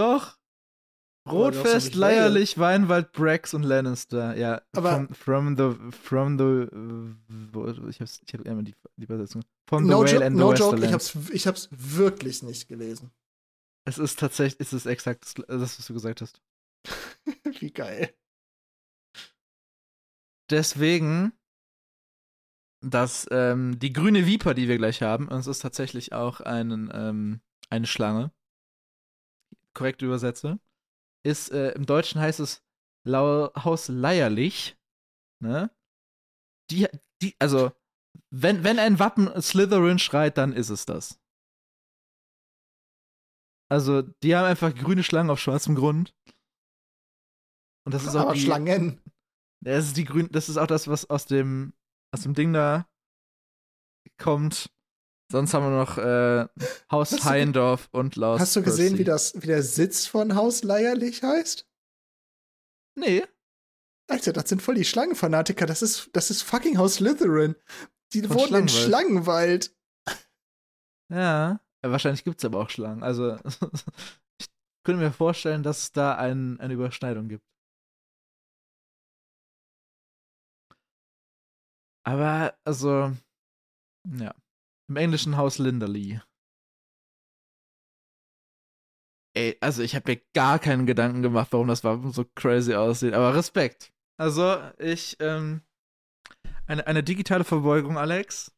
[0.00, 0.38] Doch.
[1.28, 4.34] Rotfest, Leierlich, Weinwald, Brax und Lannister.
[4.34, 9.42] Ja, aber from, from the, from the, ich hab's, ich hab immer die, die Übersetzung.
[9.68, 13.10] From the no Whale and the no joke, ich hab's, ich hab's wirklich nicht gelesen.
[13.86, 16.40] Es ist tatsächlich, es ist exakt das, das was du gesagt hast.
[17.60, 18.14] Wie geil.
[20.48, 21.32] Deswegen,
[22.82, 26.90] dass ähm, die grüne Viper, die wir gleich haben, und es ist tatsächlich auch einen,
[26.94, 28.32] ähm, eine Schlange,
[29.74, 30.60] korrekt übersetze,
[31.24, 32.62] ist, äh, im Deutschen heißt es
[33.06, 34.76] Haus Leierlich,
[35.42, 35.70] ne?
[36.70, 36.86] Die,
[37.22, 37.72] die, also,
[38.30, 41.18] wenn, wenn ein Wappen Slytherin schreit, dann ist es das.
[43.70, 46.14] Also, die haben einfach grüne Schlangen auf schwarzem Grund.
[47.86, 49.00] Und das ist auch Aber die, Schlangen.
[49.62, 51.74] Das ist die grün, das ist auch das, was aus dem
[52.14, 52.88] aus dem Ding da
[54.18, 54.70] kommt.
[55.30, 56.48] Sonst haben wir noch äh,
[56.90, 58.40] Haus hast Heindorf und Laus.
[58.40, 61.68] Hast du gesehen, wie, das, wie der Sitz von Haus Leierlich heißt?
[62.96, 63.24] Nee.
[64.08, 65.66] Alter, das sind voll die Schlangenfanatiker.
[65.66, 67.54] Das ist, das ist fucking Haus Slytherin.
[68.12, 69.72] Die von wohnen in Schlangenwald.
[71.12, 73.04] Ja, wahrscheinlich gibt es aber auch Schlangen.
[73.04, 73.36] Also,
[74.40, 74.48] ich
[74.84, 77.44] könnte mir vorstellen, dass es da ein, eine Überschneidung gibt.
[82.02, 83.12] Aber, also,
[84.18, 84.34] ja.
[84.90, 86.20] Im englischen Haus Linderly.
[89.36, 93.14] Ey, also ich habe mir gar keinen Gedanken gemacht, warum das Wappen so crazy aussieht.
[93.14, 93.92] Aber Respekt.
[94.18, 95.62] Also, ich, ähm,
[96.66, 98.52] eine, eine digitale Verbeugung, Alex.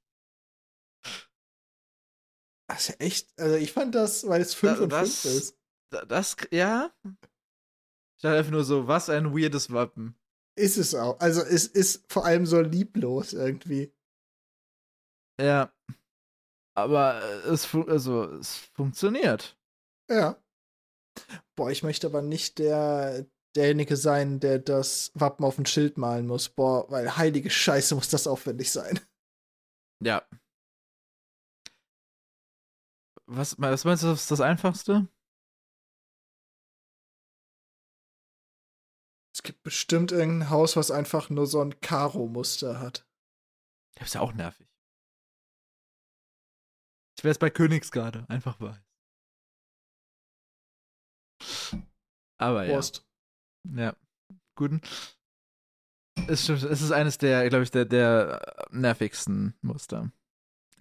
[2.66, 5.58] Das ist ja echt, also ich fand das, weil es 5 da, und 5 ist.
[5.90, 6.94] Das, das, ja.
[7.04, 10.16] Ich dachte einfach nur so, was ein weirdes Wappen.
[10.58, 11.20] Ist es auch.
[11.20, 13.92] Also es ist vor allem so lieblos irgendwie.
[15.38, 15.70] Ja.
[16.74, 19.58] Aber es, also, es funktioniert.
[20.08, 20.42] Ja.
[21.54, 26.26] Boah, ich möchte aber nicht der, derjenige sein, der das Wappen auf ein Schild malen
[26.26, 26.48] muss.
[26.48, 28.98] Boah, weil heilige Scheiße muss das aufwendig sein.
[30.02, 30.26] Ja.
[33.26, 35.08] Was, was meinst du, ist das Einfachste?
[39.34, 43.06] Es gibt bestimmt irgendein Haus, was einfach nur so ein Karo-Muster hat.
[43.94, 44.71] Das ist ja auch nervig.
[47.22, 48.82] Ich wäre es bei Königsgarde, einfach weiß.
[52.36, 52.72] Aber ja.
[52.72, 53.06] Prost.
[53.76, 53.94] Ja.
[54.56, 54.80] Guten.
[56.26, 60.10] Es, es ist eines der, glaube ich, der, der nervigsten Muster.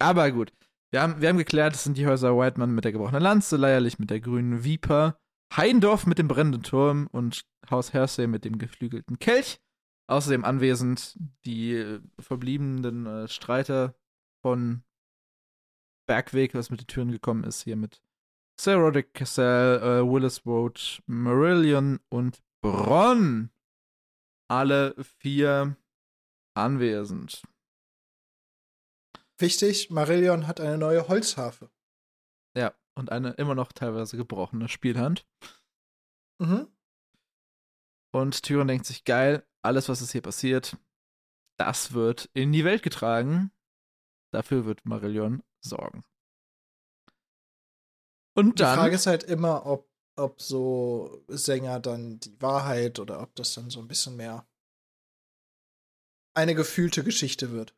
[0.00, 0.52] Aber gut.
[0.90, 4.00] Wir haben, wir haben geklärt, es sind die Häuser Whiteman mit der gebrochenen Lanze, Leierlich
[4.00, 5.16] mit der grünen Viper,
[5.56, 9.60] Heindorf mit dem brennenden Turm und Haus Hersey mit dem geflügelten Kelch.
[10.08, 13.94] Außerdem anwesend die äh, verbliebenen äh, Streiter
[14.44, 14.82] von
[16.06, 18.02] Bergweg, was mit den Türen gekommen ist, hier mit
[18.60, 23.50] Sir Roderick Cassell, äh, Willis Road, Marillion und Bronn.
[24.48, 25.76] Alle vier
[26.54, 27.42] anwesend.
[29.38, 31.70] Wichtig, Marillion hat eine neue Holzharfe.
[32.56, 35.26] Ja, und eine immer noch teilweise gebrochene Spielhand.
[36.38, 36.68] Mhm.
[38.14, 40.76] Und Tyrion denkt sich, geil, alles, was ist hier passiert,
[41.58, 43.50] das wird in die Welt getragen.
[44.32, 46.04] Dafür wird Marillion sorgen.
[48.34, 48.76] Und dann.
[48.76, 53.54] Die Frage ist halt immer, ob, ob so Sänger dann die Wahrheit oder ob das
[53.54, 54.46] dann so ein bisschen mehr
[56.34, 57.70] eine gefühlte Geschichte wird.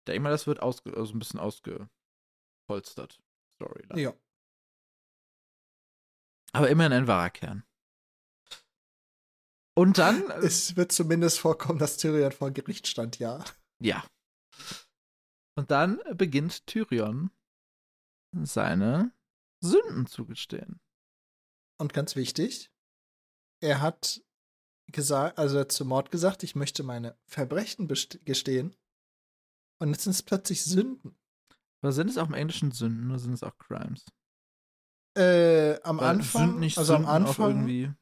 [0.00, 3.20] Ich denke mal, das wird ausge also ein bisschen ausgepolstert.
[3.56, 4.00] Storyline.
[4.00, 4.14] Ja.
[6.52, 7.64] Aber immerhin ein wahrer Kern.
[9.76, 10.30] Und dann.
[10.30, 13.44] äh, Es wird zumindest vorkommen, dass Tyrion vor Gericht stand, ja.
[13.80, 14.04] Ja.
[15.60, 17.30] Und dann beginnt Tyrion
[18.32, 19.12] seine
[19.62, 20.80] Sünden zu gestehen.
[21.78, 22.72] Und ganz wichtig,
[23.62, 24.24] er hat
[24.86, 28.74] gesagt, also er hat zum Mord gesagt, ich möchte meine Verbrechen gestehen.
[29.82, 31.18] Und jetzt sind es plötzlich Sünden.
[31.82, 34.06] Aber sind es auch im Englischen Sünden oder sind es auch Crimes?
[35.14, 37.92] Äh, am Weil Anfang, also am Sünden auch Anfang, irgendwie.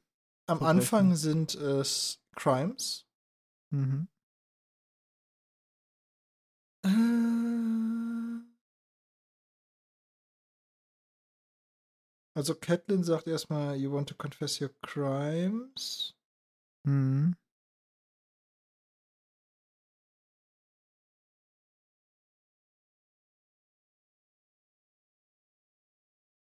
[0.47, 0.63] am?
[0.63, 3.05] Anfang sind es Crimes.
[3.71, 4.07] Mhm.
[6.85, 6.89] Äh.
[12.35, 16.15] Also Catelyn sagt erstmal, you want to confess your crimes.
[16.85, 17.35] Mhm.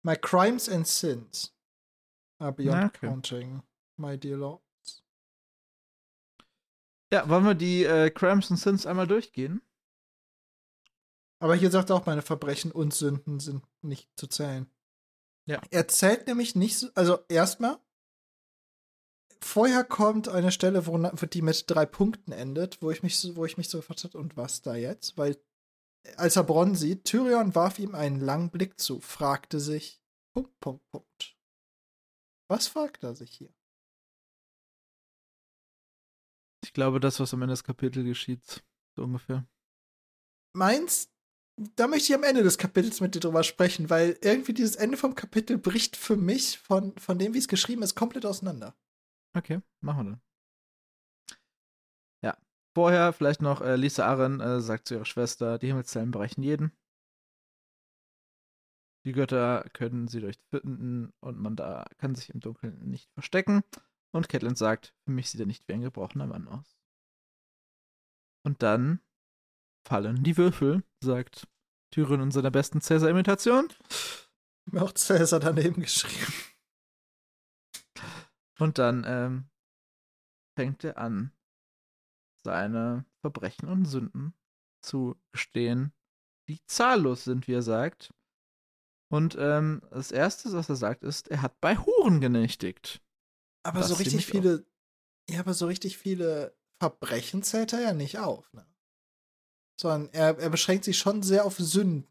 [0.03, 1.53] My crimes and sins
[2.39, 3.07] are beyond okay.
[3.07, 3.63] counting,
[3.97, 4.61] my dear lord.
[7.13, 9.63] Ja, wollen wir die äh, Crimes und Sins einmal durchgehen?
[11.45, 14.67] Aber hier sagt er auch, meine Verbrechen und Sünden sind nicht zu zählen.
[15.45, 15.61] Ja.
[15.71, 17.79] Er zählt nämlich nicht, so, also erstmal,
[19.43, 23.45] vorher kommt eine Stelle, wo, die mit drei Punkten endet, wo ich mich so, wo
[23.45, 25.19] ich mich so gefragt habe, und was da jetzt?
[25.19, 25.39] Weil,
[26.17, 30.01] als er Bronn sieht, Tyrion warf ihm einen langen Blick zu, fragte sich,
[30.33, 31.37] Punkt, Punkt, Punkt.
[32.49, 33.53] Was fragt er sich hier?
[36.65, 38.65] Ich glaube, das, was am Ende des Kapitels geschieht,
[38.97, 39.47] so ungefähr.
[40.55, 41.11] Meins,
[41.57, 44.97] da möchte ich am Ende des Kapitels mit dir drüber sprechen, weil irgendwie dieses Ende
[44.97, 48.75] vom Kapitel bricht für mich von, von dem, wie es geschrieben ist, komplett auseinander.
[49.37, 50.21] Okay, machen wir dann.
[52.23, 52.39] Ja.
[52.75, 56.73] Vorher vielleicht noch äh, Lisa Arren äh, sagt zu ihrer Schwester, die Himmelszellen brechen jeden.
[59.07, 63.63] Die Götter können sie durchfinden und man da kann sich im Dunkeln nicht verstecken.
[64.13, 66.79] Und Catelyn sagt, für mich sieht er nicht wie ein gebrochener Mann aus.
[68.45, 69.01] Und dann
[69.87, 71.47] fallen die Würfel, sagt
[71.93, 73.69] Tyrion in seiner besten Cäsar-Imitation.
[74.67, 76.33] Mir auch Cäsar daneben geschrieben.
[78.59, 79.51] Und dann ähm,
[80.57, 81.33] fängt er an,
[82.45, 84.35] seine Verbrechen und Sünden
[84.83, 85.93] zu gestehen,
[86.49, 88.13] die zahllos sind, wie er sagt.
[89.11, 93.03] Und ähm, das Erste, was er sagt, ist, er hat bei Huren genächtigt.
[93.63, 94.67] Aber Das so richtig viele,
[95.29, 98.67] ja, aber so richtig viele Verbrechen zählt er ja nicht auf, ne?
[99.81, 102.07] Sondern er, er beschränkt sich schon sehr auf Sünden.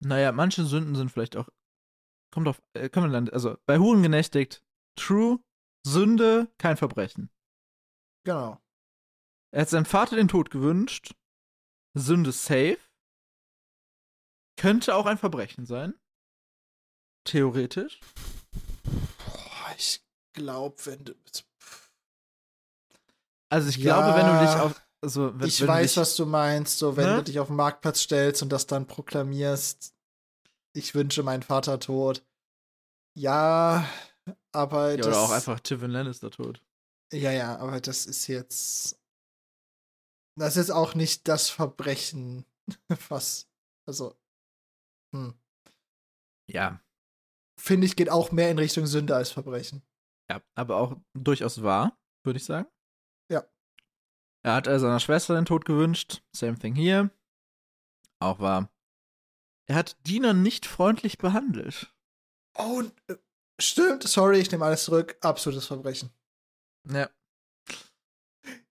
[0.00, 1.48] Naja, manche Sünden sind vielleicht auch.
[2.32, 2.62] Kommt auf.
[2.72, 3.28] Äh, können wir dann.
[3.28, 4.64] Also, bei Huren genächtigt,
[4.96, 5.38] true,
[5.86, 7.30] Sünde, kein Verbrechen.
[8.24, 8.60] Genau.
[9.52, 11.14] Er hat seinem Vater den Tod gewünscht.
[11.94, 12.78] Sünde safe.
[14.56, 15.94] Könnte auch ein Verbrechen sein.
[17.24, 18.00] Theoretisch.
[18.82, 20.02] Boah, ich
[20.32, 21.14] glaube, wenn du.
[23.50, 24.82] Also ich Ja, glaube, wenn du dich auf.
[25.04, 27.16] Also, wenn, ich wenn weiß, dich, was du meinst, so wenn Ne?
[27.16, 29.94] du dich auf den Marktplatz stellst und das dann proklamierst,
[30.74, 32.24] ich wünsche meinen Vater tot.
[33.18, 33.88] Ja,
[34.52, 35.06] aber Ja, das.
[35.08, 36.62] oder auch einfach Tywin Lannister tot.
[37.12, 38.98] Ja, ja, aber das ist jetzt.
[40.38, 42.46] Das ist auch nicht das Verbrechen,
[43.08, 43.48] was.
[43.86, 44.16] Also.
[45.14, 45.34] Hm.
[46.50, 46.80] Ja.
[47.60, 49.82] Finde ich, geht auch mehr in Richtung Sünde als Verbrechen.
[50.30, 52.68] Ja, aber auch durchaus wahr, würde ich sagen.
[54.44, 56.22] Er hat seiner Schwester den Tod gewünscht.
[56.32, 57.10] Same thing hier.
[58.18, 58.70] Auch wahr.
[59.66, 61.94] Er hat Diener nicht freundlich behandelt.
[62.58, 63.14] Oh, äh,
[63.60, 65.16] stimmt, sorry, ich nehme alles zurück.
[65.20, 66.10] Absolutes Verbrechen.
[66.90, 67.08] Ja.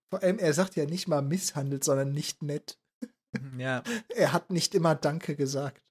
[0.10, 2.78] Vor allem, er sagt ja nicht mal misshandelt, sondern nicht nett.
[3.58, 3.82] Ja.
[4.10, 5.82] Er hat nicht immer Danke gesagt.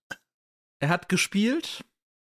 [0.78, 1.84] Er hat gespielt.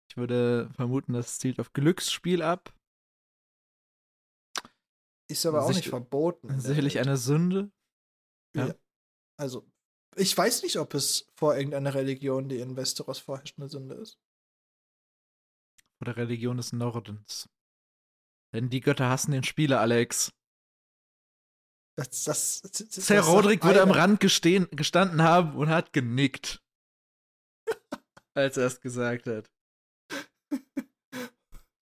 [0.09, 2.73] Ich würde vermuten, das zielt auf Glücksspiel ab.
[5.31, 6.59] Ist aber auch nicht verboten.
[6.59, 7.71] Sicherlich eine Sünde.
[9.37, 9.65] Also,
[10.15, 14.19] ich weiß nicht, ob es vor irgendeiner Religion, die in Westeros vorherrscht, eine Sünde ist.
[16.01, 17.47] Oder Religion des Nordens.
[18.53, 20.33] Denn die Götter hassen den Spieler, Alex.
[21.95, 23.91] Das, das, das, das sagt Roderick würde am.
[23.91, 26.61] Rand gestehen, gestanden haben und hat genickt.
[28.33, 29.49] als er es gesagt hat.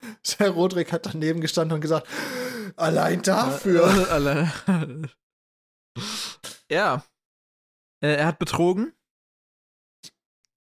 [0.39, 2.09] Herr Rodrik hat daneben gestanden und gesagt,
[2.77, 3.85] allein dafür.
[3.87, 4.53] Äh, alle-
[6.70, 7.05] ja.
[8.03, 8.93] Äh, er hat betrogen.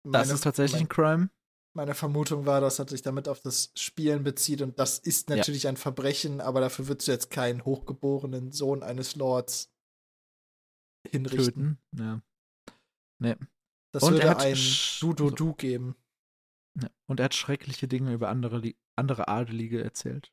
[0.05, 1.29] Das Meine- ist tatsächlich mein- ein Crime.
[1.75, 5.37] Meine Vermutung war, dass er sich damit auf das Spielen bezieht und das ist Ja.
[5.37, 9.71] natürlich ein Verbrechen, aber dafür würdest du jetzt keinen hochgeborenen Sohn eines Lords
[11.09, 11.79] hinrichten.
[11.91, 11.99] Töten.
[11.99, 12.21] Ja.
[13.19, 13.35] Nee.
[13.91, 15.95] Das Und er würde hat ein sch- Du-Du-Du geben.
[16.79, 16.89] Ja.
[17.07, 18.61] Und er hat schreckliche Dinge über andere,
[18.95, 20.31] andere Adelige erzählt.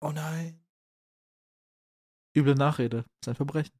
[0.00, 0.64] Oh nein.
[2.36, 3.04] Üble Nachrede.
[3.20, 3.72] Ist ein Verbrechen.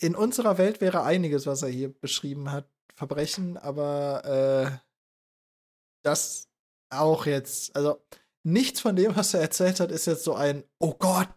[0.00, 4.78] In unserer Welt wäre einiges, was er hier beschrieben hat, Verbrechen, aber äh,
[6.04, 6.48] das
[6.90, 8.04] auch jetzt, also
[8.44, 11.28] nichts von dem, was er erzählt hat, ist jetzt so ein Oh Gott,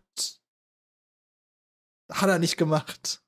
[2.12, 3.24] hat er nicht gemacht.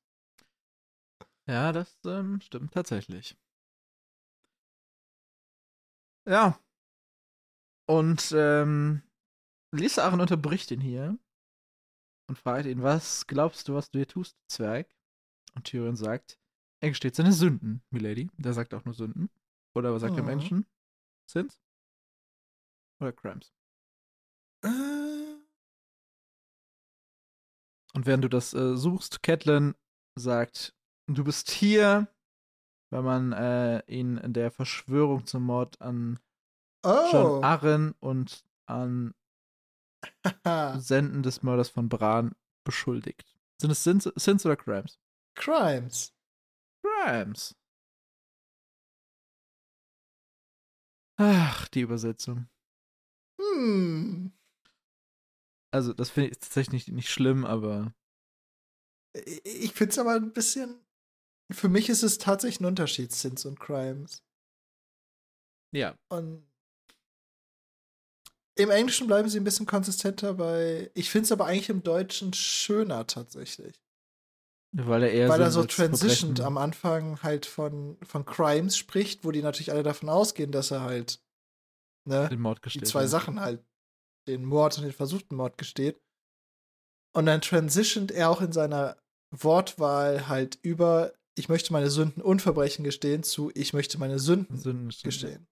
[1.48, 3.35] Ja, das ähm, stimmt tatsächlich.
[6.28, 6.60] Ja.
[7.86, 9.02] Und ähm,
[9.74, 11.18] Lisa Aaron unterbricht ihn hier
[12.30, 14.88] und fragt ihn, was glaubst du, was du hier tust, Zwerg?
[15.56, 16.40] Und Tyrion sagt,
[16.82, 18.30] er gesteht seine Sünden, Milady.
[18.38, 19.30] Der sagt auch nur Sünden.
[19.76, 20.32] Oder was sagt er im Mhm.
[20.32, 20.66] Englischen?
[21.30, 21.60] Sins?
[23.02, 23.54] Oder Crimes?
[24.64, 24.70] Äh,
[27.95, 29.76] Und während du das äh, suchst, Catelyn
[30.16, 30.74] sagt,
[31.08, 32.08] du bist hier,
[32.94, 36.20] weil man äh, ihn in der Verschwörung zum Mord an
[36.86, 39.15] Oh, John Arryn und an.
[40.78, 43.36] Senden des Mörders von Bran beschuldigt.
[43.60, 44.99] Sind es Sins, Sins oder Crimes?
[45.36, 46.14] Crimes.
[46.84, 47.56] Crimes.
[51.18, 52.48] Ach, die Übersetzung.
[53.40, 54.34] Hm.
[55.72, 57.94] Also, das finde ich tatsächlich nicht, nicht schlimm, aber
[59.15, 60.82] Ich finde es aber ein bisschen.
[61.52, 64.24] Für mich ist es tatsächlich ein Unterschied, Sins und Crimes.
[65.72, 65.95] ja.
[66.10, 66.48] Und
[68.56, 70.91] im Englischen bleiben sie ein bisschen konsistenter bei.
[70.94, 73.82] Ich finde es aber eigentlich im Deutschen schöner tatsächlich.
[74.76, 79.32] Weil er eher Weil er so transitioned am Anfang halt von, von Crimes spricht, wo
[79.32, 81.22] die natürlich alle davon ausgehen, dass er halt
[82.06, 83.06] ne, den Mord die gestellt zwei.
[83.06, 83.64] Sachen halt,
[84.28, 86.02] den Mord und den versuchten Mord gesteht.
[87.15, 88.98] Und dann transitioned er auch in seiner
[89.32, 94.57] Wortwahl halt über, ich möchte meine Sünden und Verbrechen gestehen, zu, ich möchte meine Sünden
[94.57, 95.47] Sünden gestehen.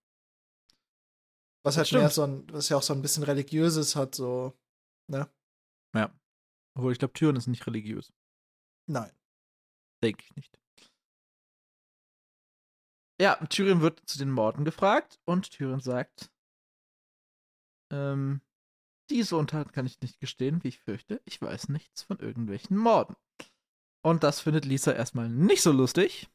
[1.64, 4.58] Was halt mehr so ein, was ja auch so ein bisschen religiöses hat, so,
[5.08, 5.32] ne?
[5.96, 6.14] Ja.
[6.76, 8.12] Obwohl, ich glaube, Tyrion ist nicht religiös.
[8.90, 9.12] Nein.
[10.04, 10.60] Denke ich nicht.
[13.22, 16.32] Ja, Tyrion wird zu den Morden gefragt und Tyrion sagt,
[17.92, 18.42] ähm,
[19.12, 21.22] diese Untat kann ich nicht gestehen, wie ich fürchte.
[21.26, 23.16] Ich weiß nichts von irgendwelchen Morden.
[24.04, 26.30] Und das findet Lisa erstmal nicht so lustig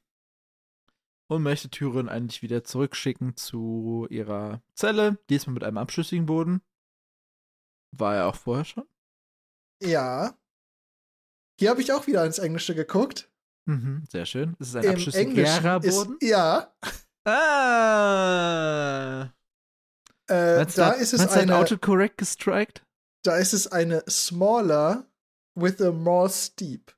[1.28, 6.62] und möchte Tyrion eigentlich wieder zurückschicken zu ihrer Zelle, diesmal mit einem abschüssigen Boden.
[7.96, 8.88] War er auch vorher schon.
[9.82, 10.38] Ja.
[11.58, 13.30] Hier habe ich auch wieder ins Englische geguckt.
[13.68, 14.54] Mhm, sehr schön.
[14.60, 16.18] Es ist ein Im abschüssigerer Englischen ist, Boden.
[16.22, 16.72] ja,
[17.96, 19.32] Ah.
[20.28, 22.84] äh, Meinst da hat- ist es eine, Autocorrect gestrikt?
[23.24, 25.10] da ist es eine smaller
[25.56, 26.95] with a more steep.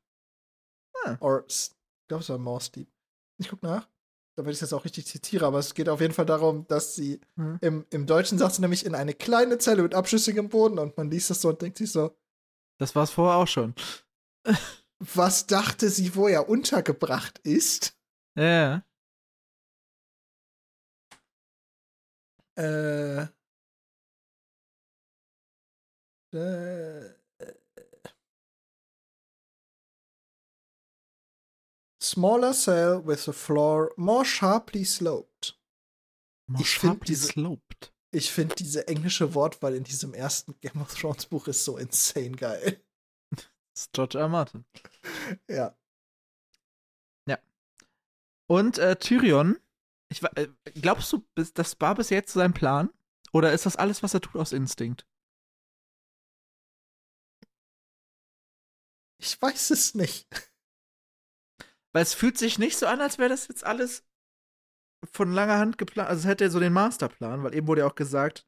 [1.12, 1.16] Ah.
[1.20, 1.70] Or, ich
[2.08, 2.88] glaube, es war more steep.
[3.38, 3.88] Ich guck nach,
[4.36, 7.20] damit ich das auch richtig zitiere, aber es geht auf jeden Fall darum, dass sie
[7.36, 7.58] Mhm.
[7.60, 11.10] im, im Deutschen sagt sie nämlich in eine kleine Zelle mit abschüssigem Boden und man
[11.10, 12.16] liest das so und denkt sich so,
[12.78, 13.74] Das war's vorher auch schon.
[14.98, 17.96] was dachte sie, wo er untergebracht ist?
[18.36, 18.82] Ja.
[22.56, 23.26] Äh.
[26.32, 27.17] Äh.
[32.10, 35.58] Smaller cell with a floor more sharply sloped.
[36.46, 37.92] More Ich sharply diese- sloped.
[38.10, 42.30] Ich finde diese englische Wortwahl in diesem ersten Game of Thrones Buch ist so insane
[42.36, 42.82] geil.
[43.30, 43.46] Das
[43.84, 44.28] ist George R.
[44.28, 44.64] Martin.
[45.46, 45.74] Ja.
[48.50, 49.58] Und äh, Tyrion,
[50.08, 50.48] ich, äh,
[50.80, 51.22] glaubst du,
[51.52, 52.88] das war bis jetzt sein Plan?
[53.34, 55.06] Oder ist das alles, was er tut, aus Instinkt?
[59.18, 60.26] Ich weiß es nicht.
[61.92, 64.04] Weil es fühlt sich nicht so an, als wäre das jetzt alles
[65.12, 66.08] von langer Hand geplant.
[66.08, 68.46] Also es hätte er so den Masterplan, weil eben wurde ja auch gesagt,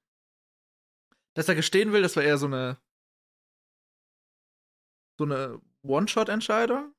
[1.34, 2.80] dass er gestehen will, das war eher so eine
[5.18, 6.94] so eine One-Shot-Entscheidung.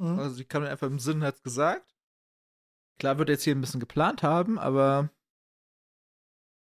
[0.00, 0.18] Mhm.
[0.18, 1.94] Also die kam einfach im Sinn, hat's gesagt.
[2.98, 5.10] Klar wird er jetzt hier ein bisschen geplant haben, aber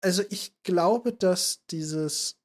[0.02, 2.38] Also ich glaube, dass dieses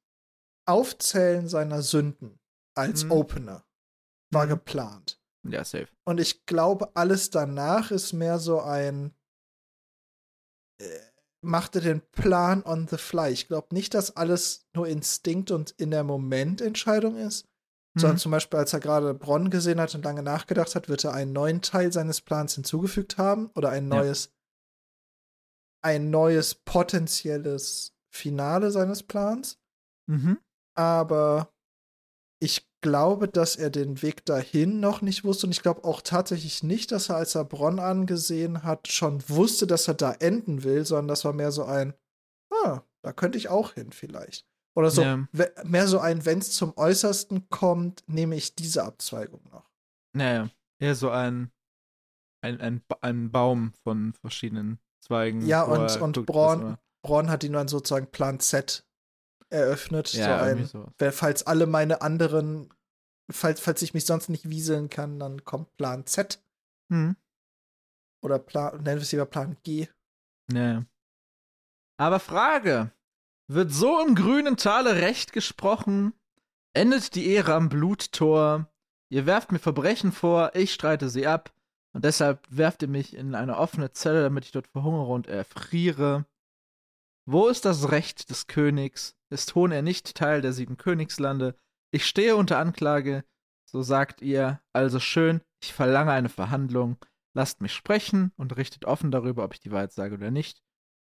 [0.66, 2.40] Aufzählen seiner Sünden
[2.74, 3.10] als Mhm.
[3.12, 3.66] Opener
[4.30, 4.50] war Mhm.
[4.50, 5.21] geplant.
[5.44, 5.88] Ja, safe.
[6.04, 9.14] Und ich glaube, alles danach ist mehr so ein.
[10.80, 11.00] Äh,
[11.44, 13.30] machte den Plan on the fly.
[13.30, 17.46] Ich glaube nicht, dass alles nur Instinkt und in der Momententscheidung ist,
[17.94, 18.00] mhm.
[18.00, 21.14] sondern zum Beispiel, als er gerade Bronn gesehen hat und lange nachgedacht hat, wird er
[21.14, 24.32] einen neuen Teil seines Plans hinzugefügt haben oder ein neues, ja.
[25.82, 29.58] ein neues potenzielles Finale seines Plans.
[30.06, 30.38] Mhm.
[30.74, 31.52] Aber
[32.42, 35.46] ich glaube, dass er den Weg dahin noch nicht wusste.
[35.46, 39.68] Und ich glaube auch tatsächlich nicht, dass er, als er Bronn angesehen hat, schon wusste,
[39.68, 41.94] dass er da enden will, sondern das war mehr so ein,
[42.50, 44.44] ah, da könnte ich auch hin vielleicht.
[44.74, 45.24] Oder so, ja.
[45.62, 49.70] mehr so ein, wenn es zum Äußersten kommt, nehme ich diese Abzweigung noch.
[50.16, 50.50] Naja,
[50.80, 51.52] eher so ein,
[52.42, 55.46] ein, ein, ein Baum von verschiedenen Zweigen.
[55.46, 58.84] Ja, und, und Braun, Braun hat ihn dann sozusagen Plan Z
[59.52, 60.12] eröffnet.
[60.12, 62.72] Ja, so ein, falls alle meine anderen,
[63.30, 66.42] falls, falls ich mich sonst nicht wieseln kann, dann kommt Plan Z.
[66.90, 67.16] Hm.
[68.22, 69.88] Oder Plan, nennen wir es lieber Plan G.
[70.48, 70.80] Nee.
[71.98, 72.92] Aber Frage:
[73.48, 76.14] Wird so im grünen Tale recht gesprochen?
[76.74, 78.68] Endet die Ehre am Bluttor?
[79.10, 81.52] Ihr werft mir Verbrechen vor, ich streite sie ab.
[81.94, 86.24] Und deshalb werft ihr mich in eine offene Zelle, damit ich dort verhungere und erfriere.
[87.24, 89.16] Wo ist das Recht des Königs?
[89.30, 91.56] Ist Hohn er nicht Teil der sieben Königslande?
[91.92, 93.24] Ich stehe unter Anklage,
[93.64, 96.96] so sagt ihr, also schön, ich verlange eine Verhandlung,
[97.34, 100.62] lasst mich sprechen und richtet offen darüber, ob ich die Wahrheit sage oder nicht,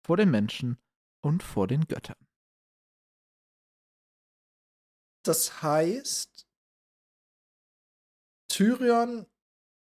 [0.05, 0.79] vor den Menschen
[1.21, 2.17] und vor den Göttern.
[5.23, 6.47] Das heißt,
[8.47, 9.25] Tyrion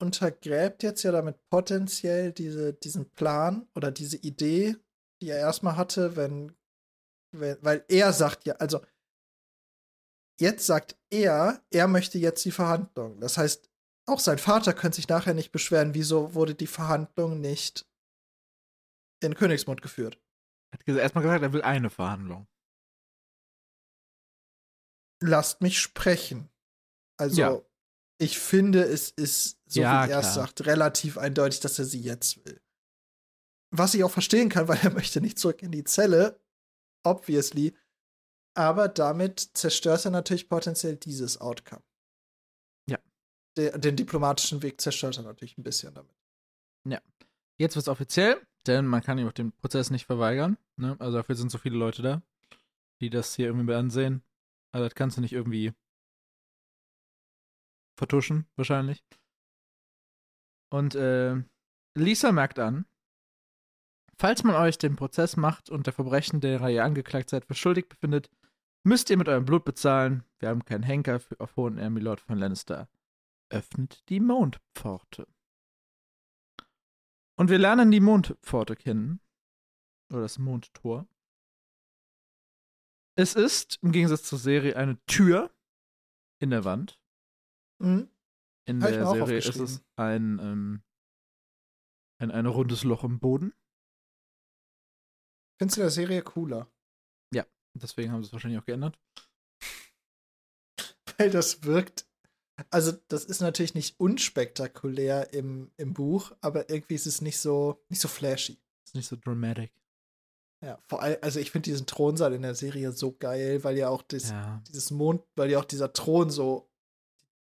[0.00, 4.76] untergräbt jetzt ja damit potenziell diese, diesen Plan oder diese Idee
[5.20, 6.56] die er erstmal hatte, wenn,
[7.32, 8.80] wenn, weil er sagt ja, also
[10.40, 13.20] jetzt sagt er, er möchte jetzt die Verhandlung.
[13.20, 13.70] Das heißt,
[14.06, 17.86] auch sein Vater könnte sich nachher nicht beschweren, wieso wurde die Verhandlung nicht
[19.22, 20.18] in Königsmund geführt.
[20.72, 22.46] Er hat erstmal gesagt, er will eine Verhandlung.
[25.22, 26.48] Lasst mich sprechen.
[27.18, 27.60] Also, ja.
[28.18, 32.00] ich finde, es ist, so ja, wie er es sagt, relativ eindeutig, dass er sie
[32.00, 32.60] jetzt will.
[33.70, 36.40] Was ich auch verstehen kann, weil er möchte nicht zurück in die Zelle,
[37.04, 37.76] obviously.
[38.54, 41.82] Aber damit zerstört er natürlich potenziell dieses Outcome.
[42.88, 42.98] Ja.
[43.56, 46.14] Den, den diplomatischen Weg zerstört er natürlich ein bisschen damit.
[46.84, 47.00] Ja.
[47.58, 50.56] Jetzt wird es offiziell, denn man kann ihm auch den Prozess nicht verweigern.
[50.76, 50.96] Ne?
[50.98, 52.22] Also dafür sind so viele Leute da,
[53.00, 54.22] die das hier irgendwie ansehen.
[54.72, 55.72] Also das kannst du nicht irgendwie
[57.96, 59.04] vertuschen, wahrscheinlich.
[60.72, 61.42] Und äh,
[61.94, 62.86] Lisa merkt an,
[64.20, 67.88] Falls man euch den Prozess macht und der Verbrechen, derer ihr angeklagt seid, für schuldig
[67.88, 68.28] befindet,
[68.82, 70.24] müsst ihr mit eurem Blut bezahlen.
[70.40, 72.90] Wir haben keinen Henker für, auf hohen Air, Milord von Lannister.
[73.48, 75.26] Öffnet die Mondpforte.
[77.38, 79.22] Und wir lernen die Mondpforte kennen.
[80.12, 81.08] Oder das Mondtor.
[83.16, 85.50] Es ist, im Gegensatz zur Serie, eine Tür
[86.42, 87.00] in der Wand.
[87.78, 88.10] Mhm.
[88.66, 90.82] In Hab der Serie ist es ein, ähm,
[92.18, 93.54] ein, ein rundes Loch im Boden.
[95.60, 96.72] Findest du der Serie cooler?
[97.34, 98.98] Ja, deswegen haben sie es wahrscheinlich auch geändert.
[101.18, 102.06] Weil das wirkt.
[102.70, 107.84] Also, das ist natürlich nicht unspektakulär im, im Buch, aber irgendwie ist es nicht so,
[107.90, 108.58] nicht so flashy.
[108.86, 109.70] Ist nicht so dramatic.
[110.64, 113.90] Ja, vor allem, also ich finde diesen Thronsaal in der Serie so geil, weil ja
[113.90, 114.62] auch das, ja.
[114.66, 116.70] dieses Mond, weil ja auch dieser Thron so,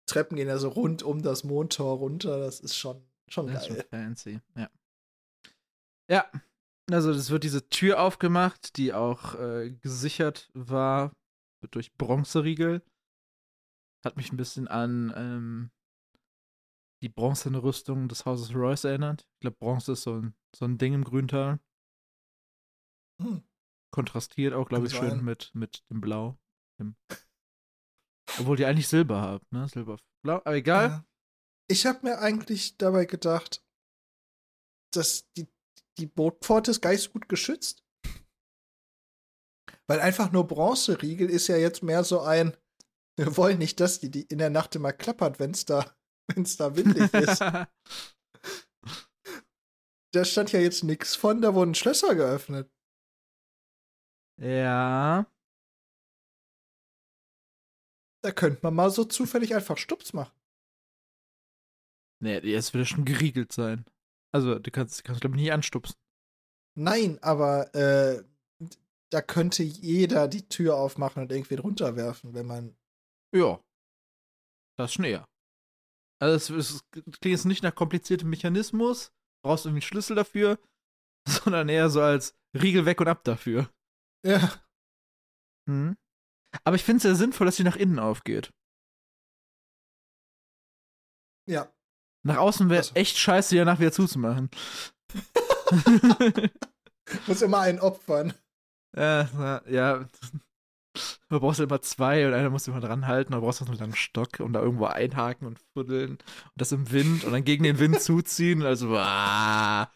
[0.02, 3.66] die Treppen gehen ja so rund um das Mondtor runter, das ist schon, schon das
[3.66, 3.76] geil.
[3.76, 4.70] Ist schon fancy, ja.
[6.10, 6.30] Ja,
[6.94, 11.12] also es wird diese Tür aufgemacht, die auch äh, gesichert war
[11.70, 12.82] durch Bronzeriegel.
[14.04, 15.70] Hat mich ein bisschen an ähm,
[17.02, 19.26] die bronzene Rüstung des Hauses Royce erinnert.
[19.34, 21.60] Ich glaube, Bronze ist so ein, so ein Ding im Grüntal.
[23.20, 23.42] Hm.
[23.92, 26.38] Kontrastiert auch, glaube ich, schön mit, mit dem Blau.
[26.78, 26.96] Dem
[28.38, 29.68] Obwohl die eigentlich Silber haben, ne?
[29.68, 30.88] Silber, Blau, aber egal.
[30.88, 31.04] Ja.
[31.68, 33.64] Ich habe mir eigentlich dabei gedacht,
[34.92, 35.48] dass die
[36.00, 37.84] die Bootpforte ist gar nicht so gut geschützt.
[39.86, 42.56] Weil einfach nur Bronzeriegel ist ja jetzt mehr so ein,
[43.18, 45.94] wir wollen nicht, dass die, die in der Nacht immer klappert, wenn es da,
[46.34, 47.40] wenn's da windig ist.
[50.12, 52.70] da stand ja jetzt nichts von, da wurden Schlösser geöffnet.
[54.40, 55.30] Ja.
[58.22, 60.38] Da könnte man mal so zufällig einfach Stups machen.
[62.22, 63.84] Nee, jetzt wird er schon geriegelt sein.
[64.32, 65.96] Also, du kannst, kannst glaube ich, nicht anstupsen.
[66.76, 68.24] Nein, aber äh,
[69.10, 72.76] da könnte jeder die Tür aufmachen und irgendwie runterwerfen, wenn man.
[73.34, 73.60] Ja.
[74.78, 75.26] Das ist schon eher.
[76.20, 79.12] Also, es, es klingt jetzt nicht nach kompliziertem Mechanismus,
[79.44, 80.58] brauchst irgendwie einen Schlüssel dafür,
[81.28, 83.70] sondern eher so als, Riegel weg und ab dafür.
[84.26, 84.52] Ja.
[85.68, 85.96] Mhm.
[86.64, 88.52] Aber ich finde es sehr sinnvoll, dass sie nach innen aufgeht.
[91.48, 91.72] Ja.
[92.22, 94.50] Nach außen wäre Also- echt scheiße, die danach wieder zuzumachen.
[97.26, 98.34] Muss immer einen opfern.
[98.96, 100.06] ja, ja, ja.
[101.28, 103.78] Du brauchst immer zwei und einer muss immer dran halten, dann brauchst du so einen
[103.80, 106.24] langen Stock und da irgendwo einhaken und fuddeln und
[106.56, 108.62] das im Wind und dann gegen den Wind zuziehen.
[108.62, 109.88] Also, ah.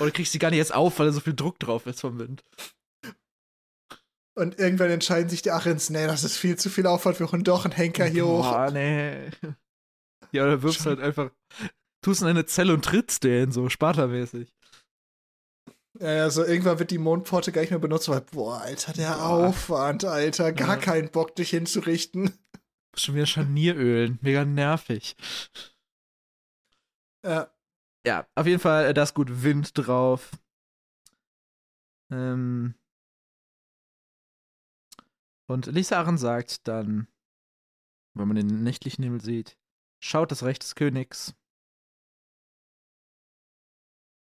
[0.00, 2.18] Oder kriegst sie gar nicht erst auf, weil da so viel Druck drauf ist vom
[2.18, 2.42] Wind.
[4.36, 7.44] Und irgendwann entscheiden sich die Achins, nee, das ist viel zu viel Aufwand, wir holen
[7.44, 8.50] doch einen Henker hier hoch.
[8.50, 9.30] Boah, nee.
[10.34, 11.30] Ja, oder wirfst halt einfach,
[12.02, 14.52] tust in eine Zelle und trittst den, so Sparta-mäßig.
[16.00, 19.12] Ja, ja, so irgendwann wird die Mondpforte gar nicht mehr benutzt, weil, boah, Alter, der
[19.12, 19.46] Boah.
[19.48, 20.76] Aufwand, Alter, gar Ja.
[20.76, 22.32] keinen Bock, dich hinzurichten.
[22.96, 25.16] Schon wieder Scharnierölen, mega nervig.
[27.24, 27.50] Ja,
[28.06, 30.30] Ja, auf jeden Fall, äh, da ist gut Wind drauf.
[32.10, 32.74] Ähm.
[35.46, 37.06] Und Lisa Aaron sagt dann,
[38.14, 39.56] wenn man den nächtlichen Himmel sieht,
[40.04, 41.34] schaut das Recht des Königs.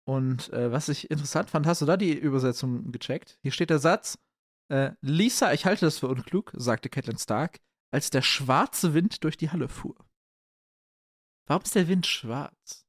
[0.07, 3.37] Und äh, was ich interessant fand, hast du da die Übersetzung gecheckt?
[3.43, 4.17] Hier steht der Satz:
[4.69, 7.59] äh, Lisa, ich halte das für unklug, sagte Catelyn Stark,
[7.91, 9.95] als der schwarze Wind durch die Halle fuhr.
[11.47, 12.85] Warum ist der Wind schwarz?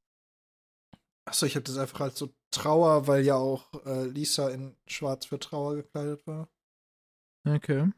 [1.25, 5.25] achso, ich habe das einfach als so Trauer, weil ja auch äh, Lisa in Schwarz
[5.25, 6.49] für Trauer gekleidet war.
[7.47, 7.91] Okay.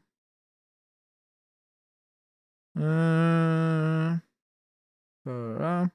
[2.76, 4.33] Äh.
[5.26, 5.90] Ja.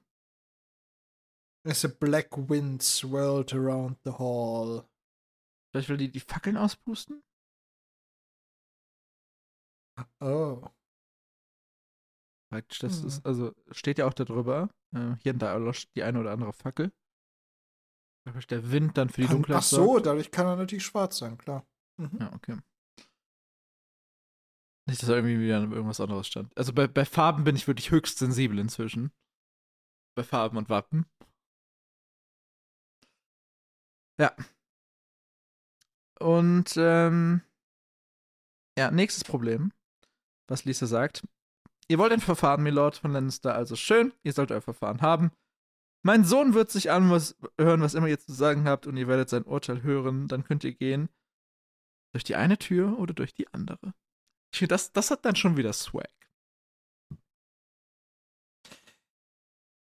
[1.66, 4.88] As a black wind swirled around the hall.
[5.70, 7.22] Vielleicht will die die Fackeln auspusten?
[10.20, 10.68] Oh.
[12.50, 13.06] Praktisch, das Hm.
[13.08, 14.70] ist, also steht ja auch da drüber.
[14.94, 16.90] Äh, hier und da erloscht die eine oder andere Fackel.
[18.24, 19.60] Praktisch der Wind dann für die Kann, Dunkelheit.
[19.62, 20.06] ach so, sorgt.
[20.06, 21.66] dadurch kann er natürlich schwarz sein, klar.
[21.98, 22.18] Mhm.
[22.20, 22.58] Ja, okay.
[24.90, 26.52] Nicht, dass da irgendwie wieder irgendwas anderes stand.
[26.58, 29.12] Also bei, bei Farben bin ich wirklich höchst sensibel inzwischen.
[30.16, 31.06] Bei Farben und Wappen.
[34.18, 34.34] Ja.
[36.18, 37.42] Und ähm,
[38.76, 39.72] ja, nächstes Problem,
[40.48, 41.22] was Lisa sagt.
[41.86, 45.30] Ihr wollt ein Verfahren, Milord von Lannister, also schön, ihr sollt euer Verfahren haben.
[46.02, 49.06] Mein Sohn wird sich an was hören, was immer ihr zu sagen habt, und ihr
[49.06, 50.26] werdet sein Urteil hören.
[50.26, 51.10] Dann könnt ihr gehen.
[52.12, 53.94] Durch die eine Tür oder durch die andere.
[54.52, 56.10] Ich das, das hat dann schon wieder Swag.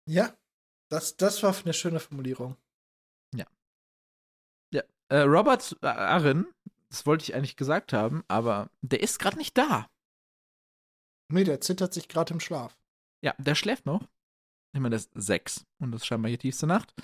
[0.07, 0.37] Ja,
[0.89, 2.57] das, das war eine schöne Formulierung.
[3.35, 3.47] Ja.
[5.09, 6.47] Äh, Robert Arryn,
[6.89, 9.89] das wollte ich eigentlich gesagt haben, aber der ist gerade nicht da.
[11.33, 12.77] Nee, der zittert sich gerade im Schlaf.
[13.23, 14.09] Ja, der schläft noch.
[14.73, 16.95] Ich meine, der ist sechs und das ist scheinbar die tiefste Nacht.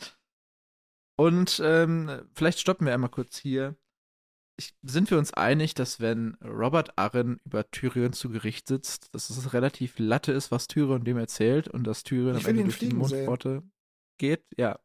[1.16, 3.76] Und ähm, vielleicht stoppen wir einmal kurz hier.
[4.58, 9.28] Ich, sind wir uns einig, dass wenn Robert Arryn über Tyrion zu Gericht sitzt, dass
[9.28, 12.78] es relativ latte ist, was Tyrion dem erzählt und dass Tyrion Ich am Ende durch
[12.78, 12.96] die sehen.
[12.96, 13.62] Mondpforte
[14.18, 14.44] geht?
[14.56, 14.80] Ja.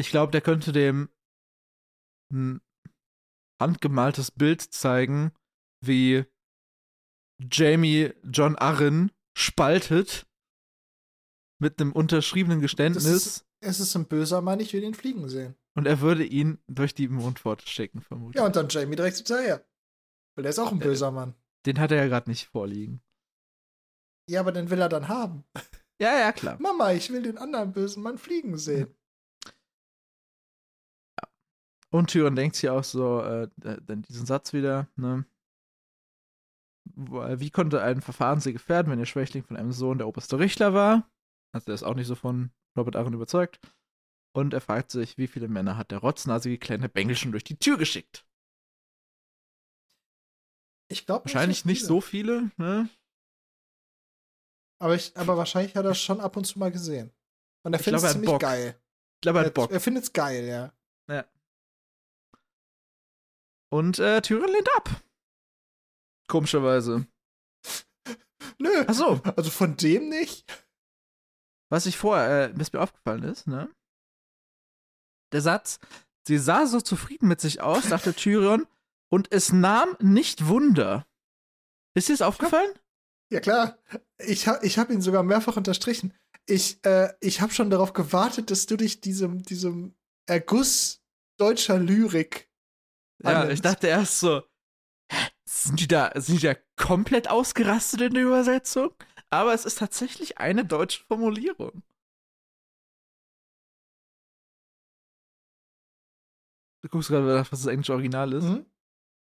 [0.00, 1.08] Ich glaube, der könnte dem
[2.32, 2.60] ein
[3.60, 5.32] handgemaltes Bild zeigen,
[5.84, 6.24] wie
[7.50, 10.26] Jamie John Arryn spaltet
[11.60, 15.56] mit einem unterschriebenen Geständnis ist- Es ist ein böser Mann, ich will ihn fliegen sehen.
[15.78, 18.40] Und er würde ihn durch die Mondpforte schicken, vermutlich.
[18.40, 19.64] Ja, und dann Jamie direkt hinterher.
[20.34, 21.36] Weil der ist auch ein Äh, böser Mann.
[21.66, 23.00] Den hat er ja gerade nicht vorliegen.
[24.28, 25.44] Ja, aber den will er dann haben.
[26.00, 26.56] Ja, ja, klar.
[26.60, 28.96] Mama, ich will den anderen bösen Mann fliegen sehen.
[31.90, 35.26] Und Tyrion denkt sich auch so, äh, diesen Satz wieder, ne?
[36.96, 40.38] Äh, Wie konnte ein Verfahren sie gefährden, wenn ihr Schwächling von einem Sohn der oberste
[40.38, 41.10] Richter war?
[41.52, 43.58] Also er ist auch nicht so von Robert Aaron überzeugt.
[44.34, 47.58] Und er fragt sich, wie viele Männer hat der rotznasige kleine Bengel schon durch die
[47.58, 48.26] Tür geschickt?
[50.90, 52.88] Ich glaube Wahrscheinlich nicht so viele, ne?
[54.80, 57.12] Aber, ich, aber wahrscheinlich hat er es schon ab und zu mal gesehen.
[57.64, 58.40] Und er findet es ziemlich Bock.
[58.40, 58.80] geil.
[59.16, 59.70] Ich glaube, er hat Bock.
[59.70, 60.72] er findet es geil, ja.
[63.70, 65.02] Und äh, Tyrion lehnt ab.
[66.28, 67.06] Komischerweise.
[68.58, 68.84] Nö.
[68.86, 69.20] Ach so.
[69.36, 70.46] Also von dem nicht.
[71.70, 73.70] Was ich vorher, äh, was mir aufgefallen ist, ne?
[75.32, 75.78] Der Satz,
[76.26, 78.66] sie sah so zufrieden mit sich aus, dachte Tyrion,
[79.10, 81.06] und es nahm nicht Wunder.
[81.94, 82.70] Ist dir das aufgefallen?
[83.30, 83.78] Ja klar.
[84.18, 86.14] Ich, ha, ich habe ihn sogar mehrfach unterstrichen.
[86.46, 89.94] Ich, äh, ich habe schon darauf gewartet, dass du dich diesem, diesem
[90.26, 91.02] Erguss
[91.38, 92.50] deutscher Lyrik
[93.22, 93.52] Ja, annimmt.
[93.52, 94.42] ich dachte erst so,
[95.44, 98.92] sind die da, sind die da komplett ausgerastet in der Übersetzung?
[99.30, 101.82] Aber es ist tatsächlich eine deutsche Formulierung.
[106.82, 108.44] Du guckst gerade nach, was das englische Original ist.
[108.44, 108.66] Mhm.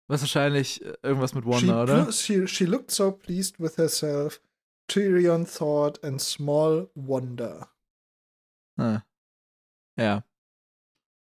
[0.08, 2.02] Was wahrscheinlich äh, irgendwas mit She, Wanda, oder?
[2.08, 4.40] pl- she, she looked so pleased with herself.
[4.88, 7.68] Tyrion thought and small wonder.
[8.78, 9.02] Ah.
[9.98, 10.24] Ja.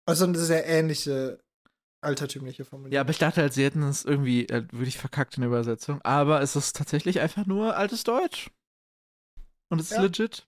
[0.06, 1.42] Also eine sehr ähnliche
[2.02, 2.92] altertümliche Formulierung.
[2.94, 6.02] Ja, aber ich dachte halt, sie hätten es irgendwie äh, wirklich verkackt in der Übersetzung.
[6.02, 8.50] Aber es ist tatsächlich einfach nur altes Deutsch.
[9.70, 10.02] Und es ist Ja.
[10.02, 10.46] legit.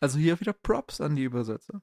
[0.00, 1.80] Also hier wieder Props an die Übersetzer.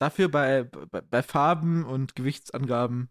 [0.00, 3.10] Dafür bei, bei, bei Farben und Gewichtsangaben.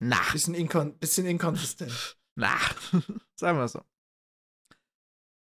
[0.00, 2.18] Na, Bisschen, inkon bisschen inkonsistent.
[2.34, 2.56] na,
[3.36, 3.82] sagen wir es so.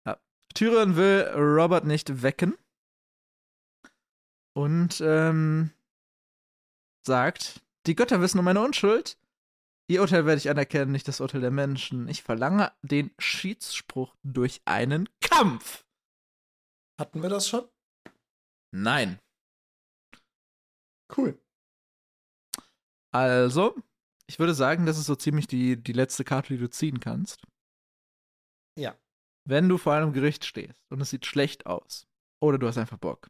[0.05, 0.19] Ja.
[0.53, 2.57] Tyrion will Robert nicht wecken.
[4.55, 5.71] Und ähm,
[7.05, 9.17] sagt, die Götter wissen um meine Unschuld.
[9.89, 12.07] Ihr Urteil werde ich anerkennen, nicht das Urteil der Menschen.
[12.07, 15.85] Ich verlange den Schiedsspruch durch einen Kampf.
[16.99, 17.67] Hatten wir das schon?
[18.71, 19.19] Nein.
[21.15, 21.39] Cool.
[23.11, 23.75] Also,
[24.27, 27.45] ich würde sagen, das ist so ziemlich die, die letzte Karte, die du ziehen kannst.
[28.77, 28.97] Ja.
[29.45, 32.07] Wenn du vor einem Gericht stehst und es sieht schlecht aus,
[32.41, 33.29] oder du hast einfach Bock,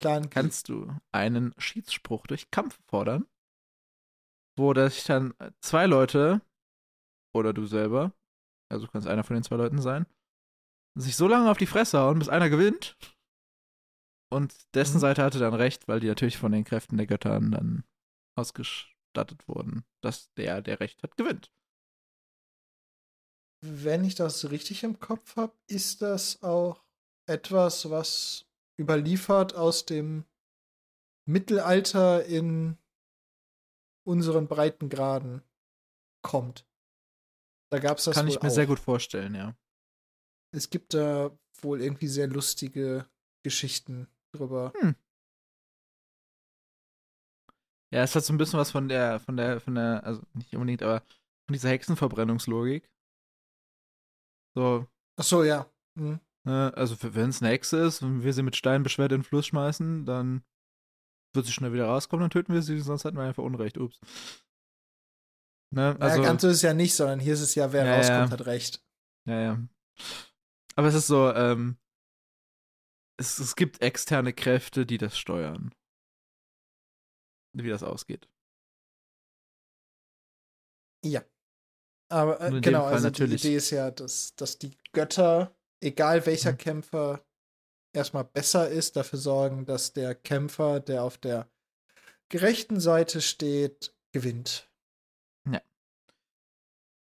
[0.00, 3.26] Plan kannst du einen Schiedsspruch durch Kampf fordern,
[4.56, 6.40] wo sich dann zwei Leute
[7.34, 8.12] oder du selber,
[8.70, 10.06] also du kannst einer von den zwei Leuten sein,
[10.94, 12.96] sich so lange auf die Fresse hauen, bis einer gewinnt.
[14.28, 15.00] Und dessen Mhm.
[15.00, 17.84] Seite hatte dann recht, weil die natürlich von den Kräften der Göttern dann
[18.36, 21.52] ausgestattet wurden, dass der, der recht hat, gewinnt.
[23.62, 26.84] Wenn ich das richtig im Kopf habe, ist das auch
[27.28, 28.46] etwas, was
[28.80, 30.24] überliefert aus dem
[31.28, 32.78] Mittelalter in
[34.06, 35.42] unseren Breitengraden
[36.22, 36.66] kommt.
[37.72, 38.54] Da gab es das Kann ich mir auch.
[38.54, 39.56] sehr gut vorstellen, ja.
[40.54, 43.06] Es gibt da wohl irgendwie sehr lustige
[43.42, 44.72] Geschichten drüber.
[47.92, 50.54] Ja, es hat so ein bisschen was von der, von der, von der, also nicht
[50.54, 52.90] unbedingt, aber von dieser Hexenverbrennungslogik.
[54.56, 54.86] So,
[55.18, 55.70] Ach so, ja.
[55.98, 56.20] Hm.
[56.44, 59.24] Ne, also wenn es eine Hexe ist und wir sie mit Stein beschwert in den
[59.24, 60.44] Fluss schmeißen, dann
[61.34, 63.78] wird sie schnell wieder rauskommen, dann töten wir sie, sonst hatten wir einfach Unrecht.
[63.78, 63.98] Ups.
[65.74, 67.84] Ne, also, ja, ganz so ist es ja nicht, sondern hier ist es ja, wer
[67.84, 68.30] Ja, rauskommt, ja.
[68.30, 68.82] hat recht.
[69.26, 69.68] ja, ja.
[70.76, 71.78] Aber es ist so, ähm,
[73.18, 75.74] es, es gibt externe Kräfte, die das steuern.
[77.54, 78.28] Wie das ausgeht.
[81.04, 81.24] Ja.
[82.08, 86.26] Aber äh, genau, Fall also natürlich- die Idee ist ja, dass, dass die Götter, egal
[86.26, 86.58] welcher Mhm.
[86.58, 87.24] Kämpfer
[87.94, 91.48] erstmal besser ist, dafür sorgen, dass der Kämpfer, der auf der
[92.28, 94.70] gerechten Seite steht, gewinnt.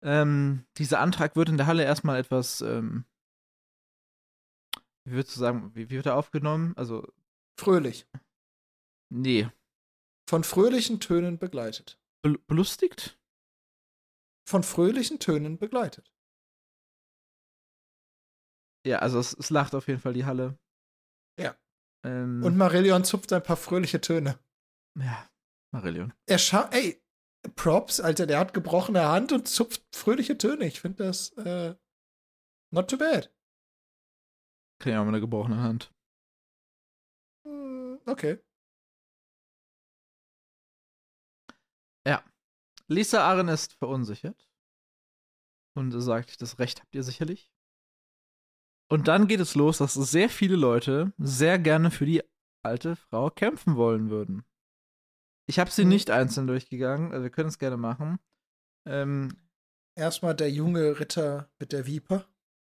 [0.01, 3.03] Ähm, dieser Antrag wird in der Halle erstmal etwas, ähm,
[5.09, 6.73] wie würdest du sagen, wie, wie wird er aufgenommen?
[6.77, 7.07] Also,
[7.59, 8.07] Fröhlich.
[9.11, 9.49] nee,
[10.29, 11.99] Von fröhlichen Tönen begleitet.
[12.23, 13.19] Bel belustigt?
[14.47, 16.13] Von fröhlichen Tönen begleitet.
[18.85, 20.57] Ja, also es, es lacht auf jeden Fall die Halle.
[21.39, 21.55] Ja.
[22.05, 24.39] Ähm, Und Marillion zupft ein paar fröhliche Töne.
[24.97, 25.29] ja,
[25.73, 26.13] Marillion.
[26.27, 27.01] Er scha ey,
[27.55, 30.65] Props, Alter, der hat gebrochene Hand und zupft fröhliche Töne.
[30.65, 31.75] Ich finde das äh,
[32.73, 33.33] not too bad.
[34.79, 35.93] Kann ja auch mal eine gebrochene Hand.
[37.45, 38.39] Hm, Okay.
[42.91, 44.49] Lisa Aren ist verunsichert.
[45.77, 47.51] Und sagt, das Recht habt ihr sicherlich.
[48.91, 52.23] Und dann geht es los, dass sehr viele Leute sehr gerne für die
[52.65, 54.43] alte Frau kämpfen wollen würden.
[55.47, 55.89] Ich habe sie Mhm.
[55.89, 58.19] nicht einzeln durchgegangen, also wir können es gerne machen.
[58.87, 59.37] Ähm,
[59.95, 62.25] Erstmal der junge Ritter mit der Viper.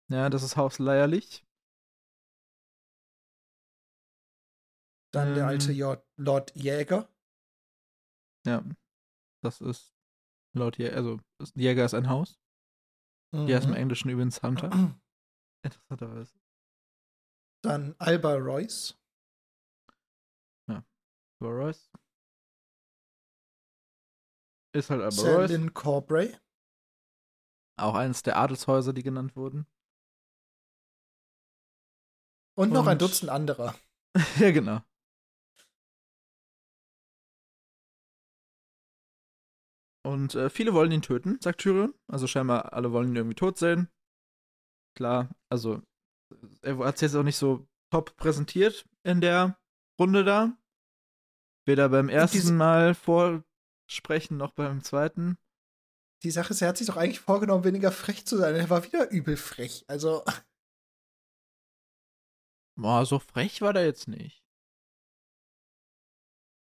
[0.10, 0.80] ja, das ist Haus
[5.14, 5.50] Dann der Ähm.
[5.50, 7.10] alte Lord, Lord Jäger.
[8.46, 8.64] Ja,
[9.44, 9.94] das ist
[10.56, 11.20] laut Jäger, also
[11.56, 12.40] Jäger ist ein Haus.
[13.34, 13.78] Die heißt im Mhm.
[13.78, 14.70] Englischen übrigens Hunter.
[15.66, 16.38] Interessanterweise.
[17.64, 18.98] Dann Alba Royce.
[21.40, 21.92] Aber Royce.
[24.76, 25.50] Ist halt aber Royce.
[25.52, 26.36] Selin Corbray.
[27.80, 29.68] Auch eines der Adelshäuser, die genannt wurden.
[32.58, 33.76] Und noch ein Und- Dutzend anderer.
[34.40, 34.82] ja, genau.
[40.08, 41.94] Und äh, viele wollen ihn töten, sagt Tyrion.
[42.08, 43.90] Also scheinbar alle wollen ihn irgendwie tot sehen.
[44.96, 45.82] Klar, also
[46.62, 49.60] er hat es jetzt auch nicht so top präsentiert in der
[50.00, 50.58] Runde da.
[51.66, 55.38] Weder beim ersten diese- Mal vorsprechen noch beim zweiten.
[56.24, 58.56] Die Sache ist, er hat sich doch eigentlich vorgenommen, weniger frech zu sein.
[58.56, 59.84] Er war wieder übel frech.
[59.88, 60.24] Also,
[62.80, 64.44] Boah, so frech war der jetzt nicht.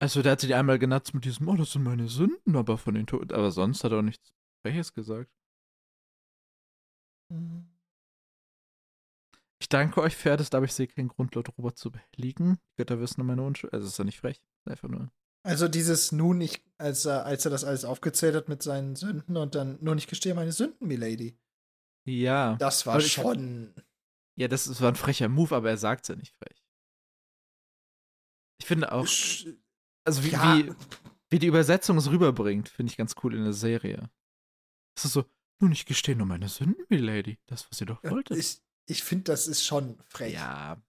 [0.05, 2.93] Also, der hat sich einmal genatzt mit diesem, oh, das sind meine Sünden, aber von
[2.95, 3.33] den Toten.
[3.33, 5.31] Aber sonst hat er auch nichts Freches gesagt.
[7.33, 7.67] Mhm.
[9.63, 12.57] Ich danke euch, Pferdest, aber ich sehe keinen Grund, Lord Robert zu belegen.
[12.73, 13.73] Die Götter wissen um meine Unschuld.
[13.73, 14.43] Also, ist ja nicht frech.
[14.67, 15.11] Einfach nur.
[15.43, 19.39] Also dieses nun nicht, als er, als er das alles aufgezählt hat mit seinen Sünden
[19.39, 21.39] und dann nur nicht gestehe meine Sünden, Milady.
[22.07, 22.57] Ja.
[22.57, 23.75] Das war Aber ich- schon.
[24.37, 26.63] Ja, das ist- war ein frecher Move, aber er sagt's ja nicht frech.
[28.61, 29.57] Ich finde auch, Sch-
[30.05, 30.57] also wie, Ja.
[30.59, 30.73] wie,
[31.31, 34.11] wie die Übersetzung es rüberbringt, finde ich ganz cool in der Serie.
[34.97, 35.25] Es ist so,
[35.61, 37.39] nun, ich gestehe nur meine Sünden, Milady.
[37.47, 38.37] Das, was ihr doch wolltet.
[38.37, 40.35] Ich, ich finde, das ist schon frech.
[40.35, 40.81] Ja.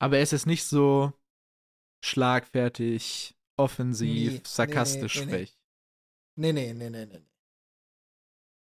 [0.00, 1.12] Aber er ist jetzt nicht so
[2.04, 5.36] schlagfertig, offensiv, Nee, sarkastisch nee, nee, nee.
[5.38, 5.58] frech.
[6.36, 7.22] Nee, nee, nee, nee, nee.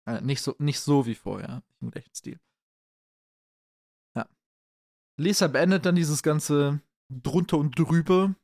[0.07, 2.39] Äh, nicht, so, nicht so wie vorher, im gleichen Stil.
[4.15, 4.27] Ja.
[5.17, 8.35] Lisa beendet dann dieses ganze drunter und drüber.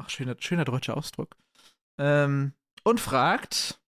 [0.00, 1.36] Ach, schöner, schöner deutscher Ausdruck.
[1.98, 2.54] Ähm,
[2.84, 3.78] und fragt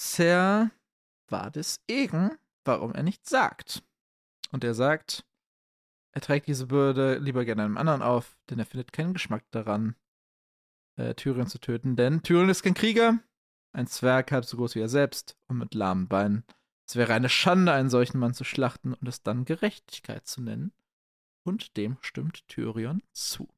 [0.00, 0.70] Sir
[1.26, 3.82] Vardis Egen, warum er nichts sagt.
[4.50, 5.26] Und er sagt,
[6.12, 9.94] er trägt diese Bürde lieber gerne einem anderen auf, denn er findet keinen Geschmack daran,
[10.96, 11.94] äh, Tyrion zu töten.
[11.94, 13.18] Denn Tyrion ist kein Krieger,
[13.72, 16.46] ein Zwerg halb so groß wie er selbst und mit lahmen Beinen.
[16.86, 20.72] Es wäre eine Schande, einen solchen Mann zu schlachten und es dann Gerechtigkeit zu nennen.
[21.44, 23.48] Und dem stimmt Tyrion zu.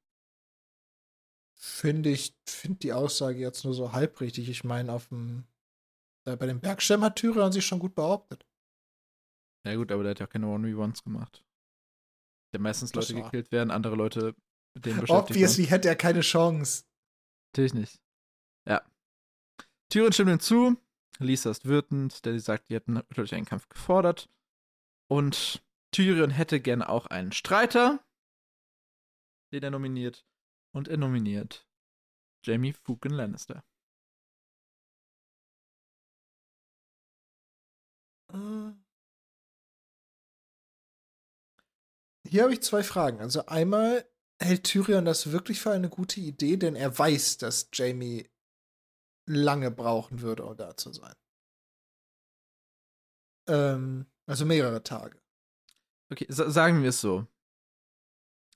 [1.63, 4.49] Finde ich, finde die Aussage jetzt nur so halb richtig.
[4.49, 5.45] Ich meine, auf dem,
[6.25, 8.47] äh, bei dem Bergschirm hat Tyrion sich schon gut behauptet.
[9.67, 11.45] Ja gut, aber der hat ja keine One-v-Ones gemacht.
[12.55, 14.35] Der meistens Leute gekillt werden, andere Leute
[14.75, 15.31] mit denen beschäftigt.
[15.33, 16.85] Obviously hätte er keine Chance.
[17.53, 18.01] Natürlich nicht.
[18.67, 18.83] Ja.
[19.91, 20.77] Tyrion stimmt ihm zu.
[21.19, 24.31] Lisa ist wütend, denn sie sagt, die hätten natürlich einen Kampf gefordert.
[25.11, 25.63] Und
[25.93, 28.03] Tyrion hätte gerne auch einen Streiter,
[29.53, 30.25] den er nominiert.
[30.73, 31.67] Und er nominiert
[32.45, 33.65] Jamie Fucking Lannister.
[38.33, 38.73] Äh.
[42.29, 43.21] Hier habe ich zwei Fragen.
[43.21, 44.09] Also einmal,
[44.41, 48.29] hält Tyrion das wirklich für eine gute Idee, denn er weiß, dass Jamie
[49.27, 51.15] lange brauchen würde, um da zu sein.
[53.49, 55.21] Ähm, also mehrere Tage.
[56.11, 57.27] Okay, sa sagen wir es so.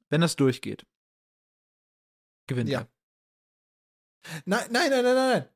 [0.08, 0.86] Wenn das durchgeht,
[2.46, 2.80] gewinnt Ja.
[2.80, 2.88] er.
[4.46, 5.48] Nein, nein, nein, nein, nein.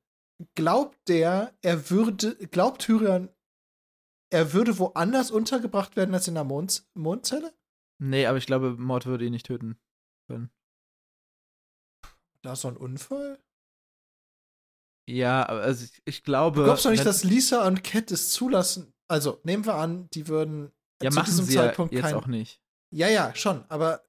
[0.54, 3.28] Glaubt der, er würde, glaubt Tyrion,
[4.30, 7.54] er würde woanders untergebracht werden als in der Mond Mondzelle?
[8.00, 9.80] Nee, aber ich glaube, Mord würde ihn nicht töten
[10.28, 10.50] können.
[12.42, 13.42] Da ist so ein Unfall?
[15.08, 16.58] Ja, aber also ich, ich glaube.
[16.60, 18.92] Du glaubst doch nicht, dass Lisa und Cat es zulassen?
[19.08, 20.70] Also, nehmen wir an, die würden
[21.02, 22.14] Ja, zu machen diesem sie ja Zeitpunkt jetzt kein.
[22.14, 22.60] auch nicht.
[22.94, 24.04] Ja, ja, schon, aber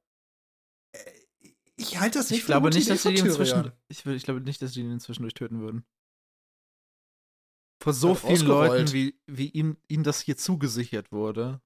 [0.94, 1.00] äh,
[1.80, 3.26] ich halte das nicht Ich glaube für eine nicht, dass Tyrion.
[3.28, 3.72] inzwischen.
[3.88, 5.86] Ich, ich glaube nicht, dass sie ihn inzwischen töten würden.
[7.82, 8.46] Vor so vielen.
[8.46, 11.62] Leuten, wie, wie ihm, ihm das hier zugesichert wurde.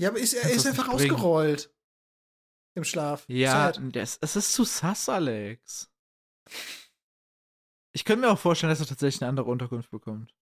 [0.00, 1.74] Ja, aber ist, er ist einfach ausgerollt.
[2.76, 3.24] Im Schlaf.
[3.28, 5.90] Ja, das, es ist zu sass, Alex.
[7.92, 10.32] Ich könnte mir auch vorstellen, dass er tatsächlich eine andere Unterkunft bekommt.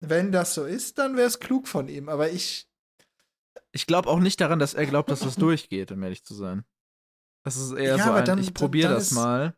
[0.00, 2.68] Wenn das so ist, dann wäre es klug von ihm, aber ich.
[3.72, 6.64] Ich glaube auch nicht daran, dass er glaubt, dass das durchgeht, um ehrlich zu sein.
[7.44, 9.56] Das ist eher Ja, so ein, dann- ich probiere das ist- mal.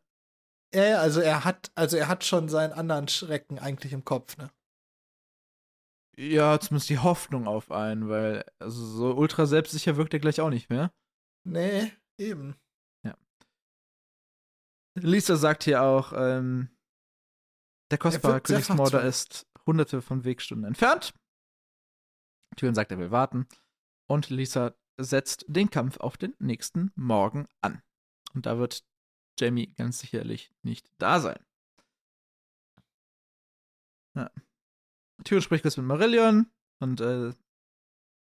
[0.75, 4.37] Ja, ja, also er hat, also er hat schon seinen anderen Schrecken eigentlich im Kopf,
[4.39, 4.51] ne?
[6.17, 10.51] Ja, zumindest die Hoffnung auf einen, weil also so ultra selbstsicher wirkt er gleich auch
[10.51, 10.93] nicht mehr.
[11.47, 12.57] Nee, eben.
[14.95, 16.69] Lisa sagt hier auch, ähm,
[17.91, 21.15] der kostbare Königsmorder ist hunderte von Wegstunden entfernt.
[22.57, 23.49] Tyrion sagt, er will warten.
[24.07, 27.83] Und Lisa setzt den Kampf auf den nächsten Morgen an.
[28.35, 28.85] Und da wird
[29.39, 31.39] Jamie ganz sicherlich nicht da sein.
[34.15, 34.31] Ja.
[35.25, 36.51] Tyrion spricht kurz mit Marillion
[36.81, 37.33] und äh,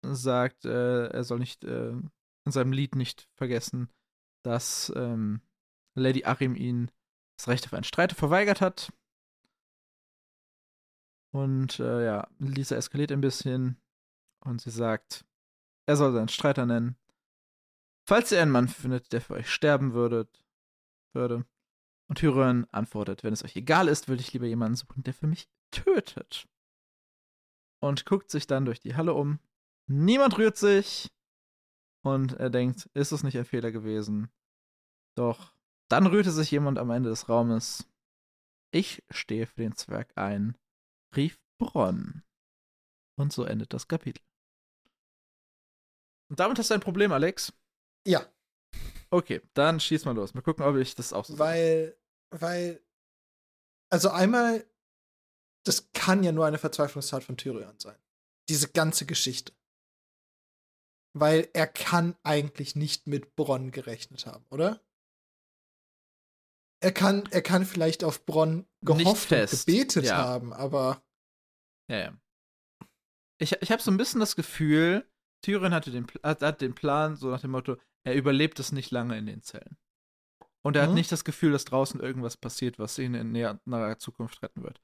[0.02, 3.88] sagt, äh, er soll nicht äh, in seinem Lied nicht vergessen,
[4.42, 5.40] dass ähm,
[5.94, 6.90] Lady Achim ihn
[7.36, 8.92] das Recht auf einen Streit verweigert hat.
[11.32, 13.80] Und äh, ja, Lisa eskaliert ein bisschen
[14.40, 15.24] und sie sagt,
[15.86, 16.96] er soll seinen Streiter nennen.
[18.04, 20.44] Falls ihr einen Mann findet, der für euch sterben würdet,
[21.14, 21.44] würde.
[22.08, 25.26] Und Tyrion antwortet, wenn es euch egal ist, würde ich lieber jemanden suchen, der für
[25.26, 26.46] mich tötet.
[27.80, 29.38] Und guckt sich dann durch die Halle um.
[29.88, 31.10] Niemand rührt sich.
[32.04, 34.30] Und er denkt, ist es nicht ein Fehler gewesen?
[35.16, 35.54] Doch
[35.88, 37.88] dann rührte sich jemand am Ende des Raumes.
[38.72, 40.56] Ich stehe für den Zwerg ein,
[41.14, 42.22] rief Bronn.
[43.16, 44.22] Und so endet das Kapitel.
[46.32, 47.52] Und damit hast du ein Problem, Alex.
[48.06, 48.26] Ja.
[49.10, 50.32] Okay, dann schieß mal los.
[50.32, 51.94] Mal gucken, ob ich das auch so Weil,
[52.30, 52.82] weil,
[53.90, 54.64] also einmal,
[55.66, 57.98] das kann ja nur eine Verzweiflungstat von Tyrion sein.
[58.48, 59.52] Diese ganze Geschichte.
[61.12, 64.80] Weil er kann eigentlich nicht mit Bronn gerechnet haben, oder?
[66.82, 70.16] Er kann, er kann vielleicht auf Bronn gehofft und gebetet ja.
[70.16, 71.04] haben, aber.
[71.90, 72.18] Ja, ja.
[73.38, 75.06] Ich, ich habe so ein bisschen das Gefühl,
[75.42, 78.90] Tyrion hatte den, hat, hat den Plan, so nach dem Motto, er überlebt es nicht
[78.90, 79.76] lange in den Zellen.
[80.62, 80.88] Und er mhm.
[80.88, 84.80] hat nicht das Gefühl, dass draußen irgendwas passiert, was ihn in näherer Zukunft retten wird.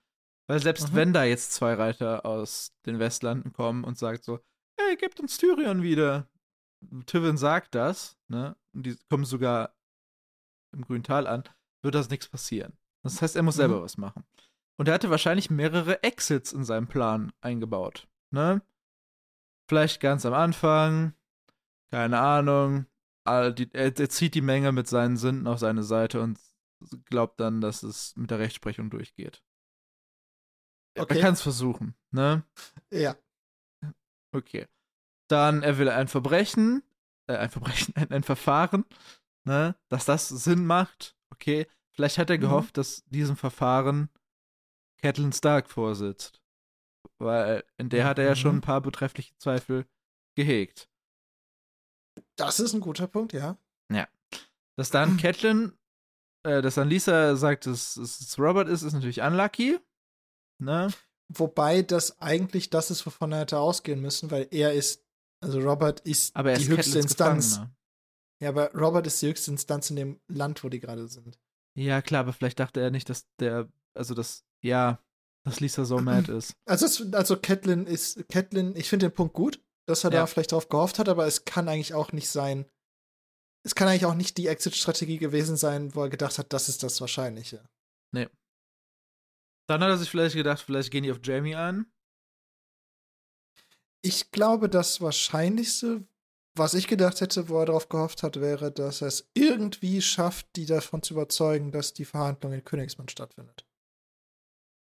[0.48, 0.96] Weil selbst mhm.
[0.96, 4.40] wenn da jetzt zwei Reiter aus den Westlanden kommen und sagt so,
[4.78, 6.28] hey, gebt uns Tyrion wieder.
[7.06, 8.56] Tywin sagt das, ne?
[8.72, 9.74] Und die kommen sogar
[10.72, 11.44] im grünen Tal an,
[11.82, 12.76] wird das nichts passieren.
[13.02, 13.82] Das heißt, er muss selber mhm.
[13.82, 14.24] was machen.
[14.76, 18.62] Und er hatte wahrscheinlich mehrere Exits in seinem Plan eingebaut, ne?
[19.68, 21.14] Vielleicht ganz am Anfang,
[21.90, 22.86] keine Ahnung,
[23.24, 26.38] er, er, zieht die Menge mit seinen Sünden auf seine Seite und
[27.04, 29.42] glaubt dann, dass es mit der Rechtsprechung durchgeht.
[30.98, 31.16] Okay.
[31.16, 32.44] Er kann es versuchen, ne?
[32.90, 33.16] Ja.
[34.32, 34.66] Okay.
[35.28, 36.82] Dann, er will ein Verbrechen,
[37.26, 38.84] äh, ein Verbrechen, ein, ein Verfahren,
[39.44, 39.76] ne?
[39.88, 41.16] Dass das Sinn macht.
[41.30, 41.66] Okay.
[41.92, 42.42] Vielleicht hat er mhm.
[42.42, 44.08] gehofft, dass diesem Verfahren
[45.02, 46.40] Catelyn Stark vorsitzt.
[47.18, 48.58] Weil in der hat er ja schon mhm.
[48.58, 49.86] ein paar betreffliche Zweifel
[50.36, 50.88] gehegt.
[52.36, 53.58] Das ist ein guter Punkt, ja.
[53.92, 54.08] Ja.
[54.76, 55.76] Dass dann Catelyn,
[56.44, 59.78] äh, dass dann Lisa sagt, dass es Robert ist, ist natürlich unlucky.
[60.60, 60.92] Ne?
[61.28, 65.04] Wobei das eigentlich das ist, wovon er hätte ausgehen müssen, weil er ist,
[65.40, 67.60] also Robert ist aber die ist höchste Instanz.
[68.40, 71.38] Ja, aber Robert ist die höchste Instanz in dem Land, wo die gerade sind.
[71.76, 75.00] Ja, klar, aber vielleicht dachte er nicht, dass der, also das, ja,
[75.44, 76.54] dass Lisa so mad ist.
[76.66, 80.20] Also, es, also Catelyn ist, Catelyn, ich finde den Punkt gut, dass er ja.
[80.20, 82.66] da vielleicht drauf gehofft hat, aber es kann eigentlich auch nicht sein,
[83.64, 86.82] es kann eigentlich auch nicht die Exit-Strategie gewesen sein, wo er gedacht hat, das ist
[86.82, 87.68] das Wahrscheinliche.
[88.12, 88.28] Nee.
[89.68, 91.90] Dann hat er sich vielleicht gedacht, vielleicht gehen die auf Jamie an.
[94.02, 96.06] Ich glaube, das Wahrscheinlichste,
[96.56, 100.46] was ich gedacht hätte, wo er darauf gehofft hat, wäre, dass er es irgendwie schafft,
[100.56, 103.67] die davon zu überzeugen, dass die Verhandlung in Königsmann stattfindet.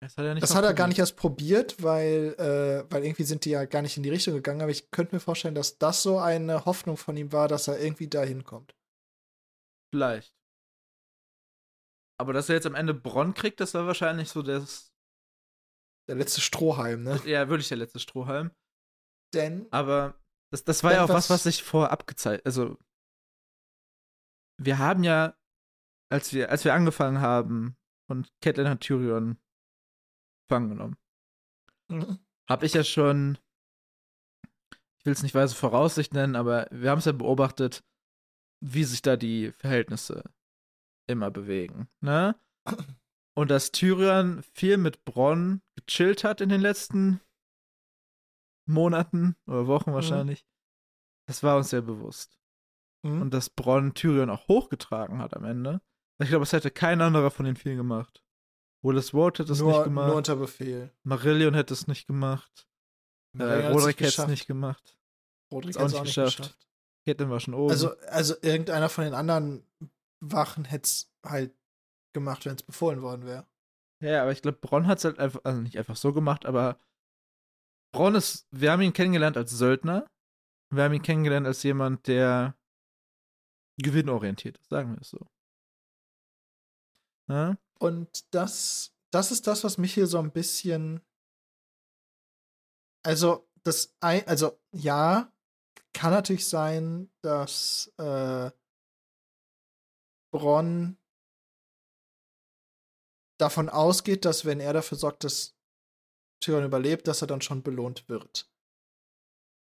[0.03, 3.45] Das hat er, das hat er gar nicht erst probiert, weil, äh, weil irgendwie sind
[3.45, 4.61] die ja gar nicht in die Richtung gegangen.
[4.61, 7.79] Aber ich könnte mir vorstellen, dass das so eine Hoffnung von ihm war, dass er
[7.79, 8.75] irgendwie dahin kommt.
[9.93, 10.35] Vielleicht.
[12.19, 14.93] Aber dass er jetzt am Ende Bronn kriegt, das war wahrscheinlich so das.
[16.09, 17.21] Der letzte Strohhalm, ne?
[17.25, 18.51] Ja, wirklich der letzte Strohhalm.
[19.33, 19.71] Denn.
[19.71, 20.21] Aber
[20.51, 22.45] das, das war ja auch was, was sich vorab gezeigt.
[22.45, 22.77] Also.
[24.61, 25.37] Wir haben ja,
[26.11, 27.77] als wir, als wir angefangen haben
[28.09, 29.39] und Catelyn hat Tyrion
[30.47, 30.97] gefangen genommen.
[31.89, 32.19] Mhm.
[32.47, 33.37] Hab ich ja schon,
[34.99, 37.83] ich will es nicht weise Voraussicht nennen, aber wir haben es ja beobachtet,
[38.61, 40.23] wie sich da die Verhältnisse
[41.07, 42.35] immer bewegen, ne?
[43.35, 47.19] Und dass Tyrion viel mit Bronn gechillt hat in den letzten
[48.67, 49.95] Monaten oder Wochen mhm.
[49.95, 50.47] wahrscheinlich, mhm.
[51.27, 52.39] das war uns sehr bewusst.
[53.03, 53.23] Mhm.
[53.23, 55.81] Und dass Bronn Tyrion auch hochgetragen hat am Ende.
[56.19, 58.23] Ich glaube, es hätte kein anderer von den vielen gemacht.
[58.83, 60.07] Willis Ward hätte es nur, nicht gemacht.
[60.07, 60.91] Nur unter Befehl.
[61.03, 62.67] Marillion hätte es nicht gemacht.
[63.37, 64.97] Äh, Roderick hätte es nicht gemacht.
[65.51, 66.37] Roderick hat es auch nicht geschafft.
[66.37, 66.67] geschafft.
[67.05, 67.71] Caitlin war schon oben.
[67.71, 69.65] Also, also irgendeiner von den anderen
[70.19, 71.53] Wachen hätte es halt
[72.13, 73.47] gemacht, wenn es befohlen worden wäre.
[74.01, 76.77] Ja, aber ich glaube, Bronn hat es halt einfach, also nicht einfach so gemacht, aber
[77.93, 80.09] Bronn ist, wir haben ihn kennengelernt als Söldner.
[80.71, 82.57] Wir haben ihn kennengelernt als jemand, der
[83.77, 85.25] gewinnorientiert ist, sagen wir es so.
[87.29, 87.57] Ja?
[87.83, 91.01] Und das, das ist das, was mich hier so ein bisschen.
[93.05, 95.33] Also, das, also, ja,
[95.91, 98.51] kann natürlich sein, dass äh,
[100.31, 100.97] Bronn
[103.37, 105.53] davon ausgeht, dass wenn er dafür sorgt, dass
[106.41, 108.49] Tyrion überlebt, dass er dann schon belohnt wird.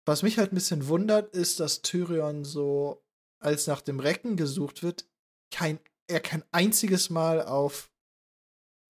[0.05, 3.05] Was mich halt ein bisschen wundert, ist, dass Tyrion so,
[3.39, 5.09] als nach dem Recken gesucht wird,
[5.49, 5.79] kein,
[6.09, 7.90] er kein einziges Mal auf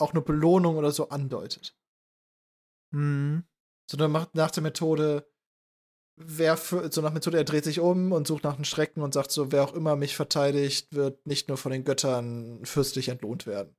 [0.02, 1.78] auch eine Belohnung oder so andeutet.
[2.92, 3.44] Mhm.
[3.90, 5.32] Sondern macht nach der Methode,
[6.16, 9.14] wer für, so nach Methode, er dreht sich um und sucht nach den Strecken und
[9.14, 13.46] sagt so, wer auch immer mich verteidigt, wird nicht nur von den Göttern fürstlich entlohnt
[13.48, 13.76] werden.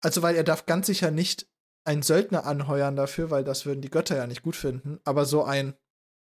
[0.00, 1.48] Also, weil er darf ganz sicher nicht
[1.84, 5.44] einen Söldner anheuern dafür, weil das würden die Götter ja nicht gut finden, aber so
[5.44, 5.74] einen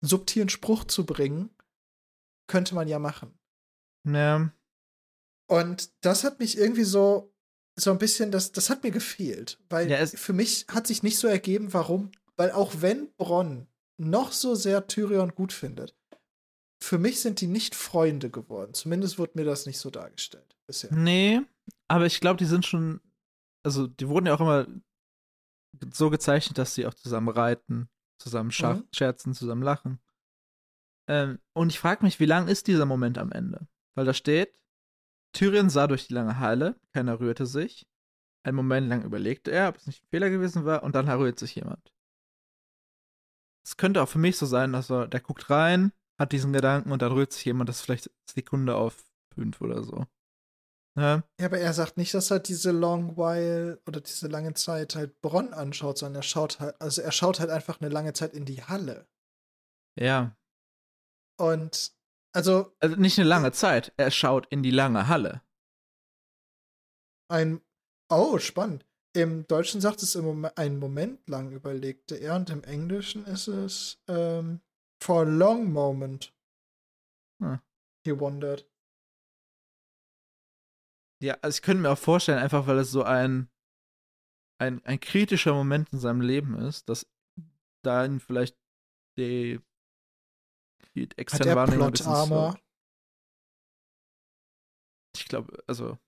[0.01, 1.51] subtilen Spruch zu bringen,
[2.47, 3.39] könnte man ja machen.
[4.05, 4.53] Ja.
[5.49, 7.35] Und das hat mich irgendwie so
[7.77, 9.59] so ein bisschen, das, das hat mir gefehlt.
[9.69, 12.11] Weil ja, für mich hat sich nicht so ergeben, warum.
[12.37, 13.67] Weil auch wenn Bronn
[13.97, 15.95] noch so sehr Tyrion gut findet,
[16.83, 18.73] für mich sind die nicht Freunde geworden.
[18.75, 20.93] Zumindest wurde mir das nicht so dargestellt bisher.
[20.93, 21.43] Nee,
[21.89, 23.01] aber ich glaube, die sind schon,
[23.63, 24.67] also die wurden ja auch immer
[25.93, 27.89] so gezeichnet, dass sie auch zusammen reiten,
[28.19, 28.85] zusammen mhm.
[28.93, 30.01] scherzen, zusammen lachen.
[31.09, 33.67] Ähm, und ich frage mich, wie lang ist dieser Moment am Ende?
[33.95, 34.55] Weil da steht,
[35.33, 37.87] Tyrion sah durch die lange Halle, keiner rührte sich.
[38.43, 41.39] Einen Moment lang überlegte er, ob es nicht ein Fehler gewesen war, und dann rührt
[41.39, 41.93] sich jemand.
[43.65, 46.93] Es könnte auch für mich so sein, dass er, der guckt rein, hat diesen Gedanken
[46.93, 49.05] und dann rührt sich jemand, das ist vielleicht Sekunde auf
[49.35, 50.07] fünf oder so.
[50.99, 51.23] Ja.
[51.39, 55.21] ja, aber er sagt nicht, dass er diese Long While oder diese lange Zeit halt
[55.21, 58.45] Bronn anschaut, sondern er schaut halt, also er schaut halt einfach eine lange Zeit in
[58.45, 59.07] die Halle.
[59.99, 60.37] Ja.
[61.39, 61.93] Und
[62.33, 62.77] also.
[62.81, 65.43] Also nicht eine lange Zeit, er schaut in die lange Halle.
[67.29, 67.61] Ein.
[68.09, 68.85] Oh, spannend.
[69.13, 73.49] Im Deutschen sagt es im Moment, einen Moment lang überlegte er und im Englischen ist
[73.49, 74.61] es ähm,
[75.03, 76.33] for a long moment.
[77.41, 77.61] Hm.
[78.05, 78.69] He wondered.
[81.23, 83.51] Ja, also ich könnte mir auch vorstellen, einfach weil es so ein,
[84.59, 87.07] ein, ein kritischer Moment in seinem Leben ist, dass
[87.85, 88.57] da ihn vielleicht
[89.19, 89.61] die,
[90.95, 92.55] die externe Wahrnehmung ein bisschen so.
[95.17, 95.99] Ich glaube, also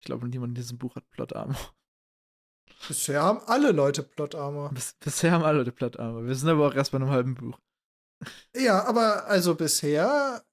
[0.00, 1.74] ich glaube, niemand in diesem Buch hat Plot Armor.
[2.88, 4.70] Bisher haben alle Leute Plot Armor.
[4.70, 6.26] Bis, bisher haben alle Leute Plot Armor.
[6.26, 7.58] Wir sind aber auch erst bei einem halben Buch.
[8.54, 10.44] Ja, aber also bisher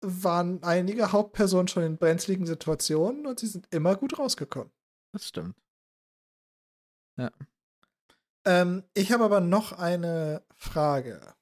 [0.00, 4.72] waren einige Hauptpersonen schon in brenzligen Situationen und sie sind immer gut rausgekommen.
[5.12, 5.54] Das stimmt.
[7.18, 7.30] Ja.
[8.46, 11.34] Ähm, ich habe aber noch eine Frage.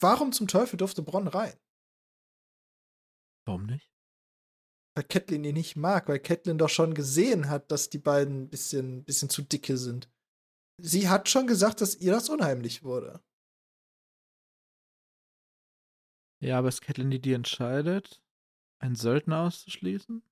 [0.00, 1.54] Warum zum Teufel durfte Bronn rein?
[3.46, 3.90] Warum nicht?
[4.94, 8.48] weil Catelyn ihn nicht mag, weil Catelyn doch schon gesehen hat, dass die beiden ein
[8.50, 10.10] bisschen, bisschen zu dicke sind.
[10.78, 13.22] Sie hat schon gesagt, dass ihr das unheimlich wurde.
[16.42, 18.22] Ja, aber ist Catelyn die, die entscheidet,
[18.78, 20.22] einen Söldner auszuschließen?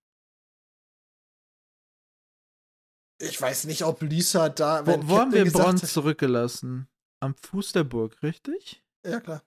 [3.21, 4.87] Ich weiß nicht, ob Lisa da.
[4.87, 6.89] Wo, wo haben wir Bronn zurückgelassen?
[7.21, 8.85] Am Fuß der Burg, richtig?
[9.05, 9.43] Ja, klar.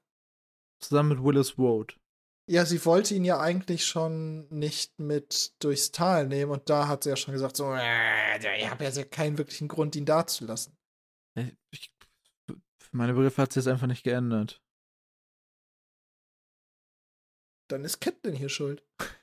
[0.82, 1.98] Zusammen mit Willis Road.
[2.50, 7.04] Ja, sie wollte ihn ja eigentlich schon nicht mit durchs Tal nehmen und da hat
[7.04, 10.46] sie ja schon gesagt, so, äh, ich habe ja keinen wirklichen Grund, ihn da zu
[10.46, 10.76] lassen.
[11.72, 11.94] Ich,
[12.48, 14.62] für meine Begriffe hat sie es einfach nicht geändert.
[17.70, 18.84] Dann ist Catelyn hier schuld.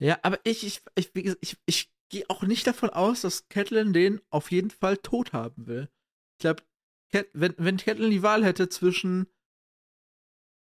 [0.00, 4.20] Ja, aber ich, ich, ich, ich, ich gehe auch nicht davon aus, dass Catelyn den
[4.30, 5.90] auf jeden Fall tot haben will.
[6.36, 6.62] Ich glaube,
[7.32, 9.26] wenn, wenn Catelyn die Wahl hätte zwischen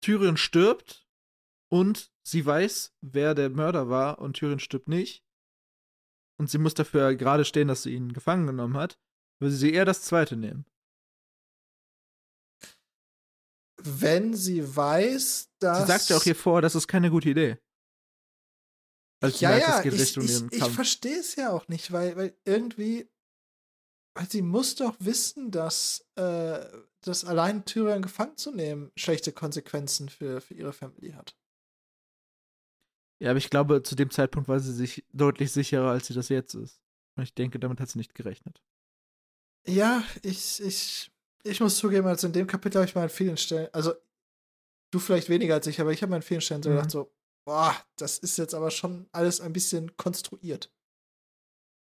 [0.03, 1.07] Tyrion stirbt
[1.71, 5.23] und sie weiß, wer der Mörder war und Tyrion stirbt nicht.
[6.37, 8.99] Und sie muss dafür gerade stehen, dass sie ihn gefangen genommen hat.
[9.39, 10.65] Würde sie eher das zweite nehmen.
[13.77, 15.79] Wenn sie weiß, dass.
[15.79, 17.57] Sie sagt ja auch hier vor, das ist keine gute Idee.
[19.21, 22.37] Als ja, merkt, ja, geht ich, ich, ich verstehe es ja auch nicht, weil, weil
[22.45, 23.09] irgendwie.
[24.29, 26.65] Sie muss doch wissen, dass, äh,
[27.01, 31.35] dass allein Tyrion gefangen zu nehmen schlechte Konsequenzen für, für ihre Familie hat.
[33.19, 36.29] Ja, aber ich glaube, zu dem Zeitpunkt war sie sich deutlich sicherer, als sie das
[36.29, 36.81] jetzt ist.
[37.15, 38.61] Und ich denke, damit hat sie nicht gerechnet.
[39.65, 41.11] Ja, ich, ich,
[41.43, 43.93] ich muss zugeben, also in dem Kapitel habe ich mal an vielen Stellen, also
[44.91, 46.75] du vielleicht weniger als ich, aber ich habe an vielen Stellen so mhm.
[46.75, 47.13] gedacht, so,
[47.45, 50.71] boah, das ist jetzt aber schon alles ein bisschen konstruiert.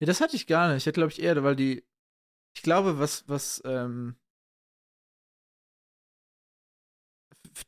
[0.02, 0.84] Ja, das hatte ich gar nicht.
[0.84, 1.86] Ich hatte, glaube ich, eher, weil die,
[2.56, 4.16] ich glaube, was, was, ähm,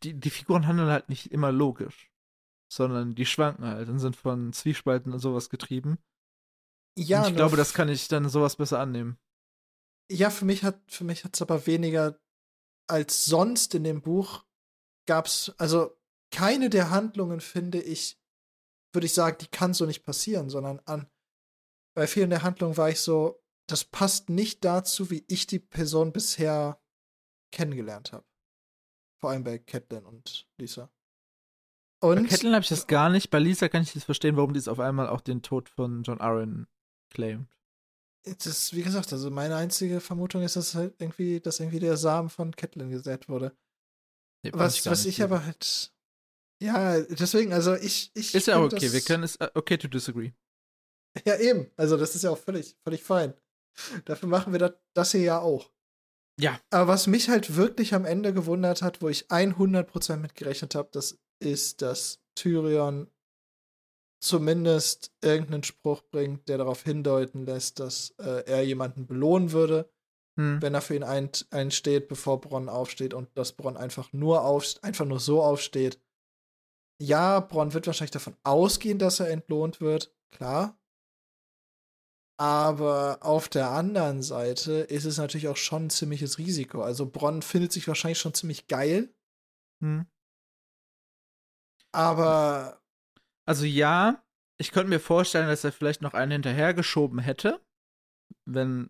[0.04, 2.12] die, die Figuren handeln halt nicht immer logisch
[2.72, 5.98] sondern die schwanken halt und sind von Zwiespalten und sowas getrieben.
[6.98, 9.20] Ja, und ich glaube, das kann ich dann sowas besser annehmen.
[10.10, 12.20] Ja, für mich hat für mich hat's aber weniger
[12.88, 14.46] als sonst in dem Buch
[15.06, 15.98] gab's also
[16.34, 18.18] keine der Handlungen finde ich
[18.94, 21.10] würde ich sagen, die kann so nicht passieren, sondern an
[21.94, 26.12] bei vielen der Handlungen war ich so, das passt nicht dazu, wie ich die Person
[26.12, 26.82] bisher
[27.52, 28.26] kennengelernt habe.
[29.20, 30.92] Vor allem bei Catelyn und Lisa.
[32.02, 32.24] Und?
[32.24, 33.30] Bei Catelyn habe ich das gar nicht.
[33.30, 36.04] Bei Lisa kann ich das verstehen, warum die es auf einmal auch den Tod von
[36.04, 36.68] John Arryn
[37.12, 37.56] claimt.
[38.24, 41.98] Das ist, wie gesagt, also meine einzige Vermutung ist, dass halt irgendwie, dass irgendwie der
[41.98, 43.56] Samen von Catelyn gesät wurde.
[44.44, 45.94] Nee, was ich, was ich aber halt.
[46.62, 48.12] Ja, deswegen, also ich.
[48.14, 50.34] ich ist ja auch okay, wir können es uh, okay to disagree.
[51.26, 51.70] Ja, eben.
[51.76, 53.34] Also, das ist ja auch völlig, völlig fein.
[54.06, 55.72] Dafür machen wir das, das hier ja auch.
[56.40, 56.60] Ja.
[56.72, 60.90] Aber was mich halt wirklich am Ende gewundert hat, wo ich 100% mit gerechnet habe,
[60.92, 63.08] das ist, dass Tyrion
[64.22, 69.90] zumindest irgendeinen Spruch bringt, der darauf hindeuten lässt, dass äh, er jemanden belohnen würde.
[70.38, 70.62] hm.
[70.62, 74.76] wenn er für ihn ein, einsteht, bevor Bronn aufsteht und dass Bronn einfach nur auf,
[74.82, 76.00] einfach nur so aufsteht.
[77.02, 80.80] Ja, Bronn wird wahrscheinlich davon ausgehen, dass er entlohnt wird, klar.
[82.42, 86.82] Aber auf der anderen Seite ist es natürlich auch schon ein ziemliches Risiko.
[86.82, 89.14] Also Bronn findet sich wahrscheinlich schon ziemlich geil.
[89.80, 90.08] Hm.
[91.92, 92.82] Aber.
[93.46, 94.24] Also ja,
[94.58, 97.62] ich könnte mir vorstellen, dass er vielleicht noch einen hinterhergeschoben hätte,
[98.46, 98.90] wenn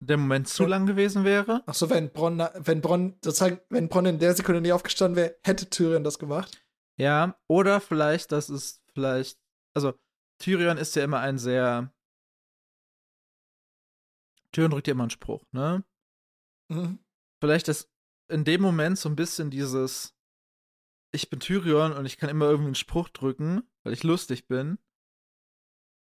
[0.00, 1.62] der Moment zu lang gewesen wäre.
[1.64, 5.36] Ach so, wenn Bronn, wenn Bronn, sozusagen, wenn Bronn in der Sekunde nicht aufgestanden wäre,
[5.42, 6.62] hätte Tyrion das gemacht.
[6.98, 9.38] Ja, oder vielleicht, das ist vielleicht,
[9.74, 9.94] also
[10.38, 11.94] Tyrion ist ja immer ein sehr
[14.52, 15.84] Tyrion drückt ja immer einen Spruch, ne?
[16.68, 16.98] Mhm.
[17.40, 17.90] Vielleicht ist
[18.28, 20.14] in dem Moment so ein bisschen dieses
[21.12, 24.78] ich bin Tyrion und ich kann immer irgendwie einen Spruch drücken, weil ich lustig bin.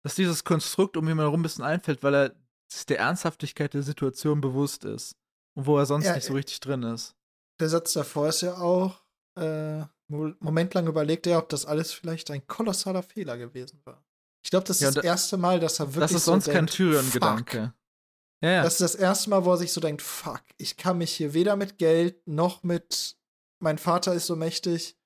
[0.03, 2.37] Dass dieses Konstrukt um ihn herum ein bisschen einfällt, weil er
[2.69, 5.17] sich der Ernsthaftigkeit der Situation bewusst ist.
[5.55, 7.15] Und wo er sonst ja, nicht so äh, richtig drin ist.
[7.61, 9.03] Der Satz davor ist ja auch,
[9.37, 14.05] äh, Moment lang überlegt er, ob das alles vielleicht ein kolossaler Fehler gewesen war.
[14.45, 16.01] Ich glaube, das ist ja, das erste Mal, dass er wirklich.
[16.01, 17.75] Das ist sonst so kein Tyrion-Gedanke.
[18.43, 18.63] Ja, ja.
[18.63, 21.33] Das ist das erste Mal, wo er sich so denkt, fuck, ich kann mich hier
[21.35, 23.17] weder mit Geld noch mit
[23.59, 24.99] mein Vater ist so mächtig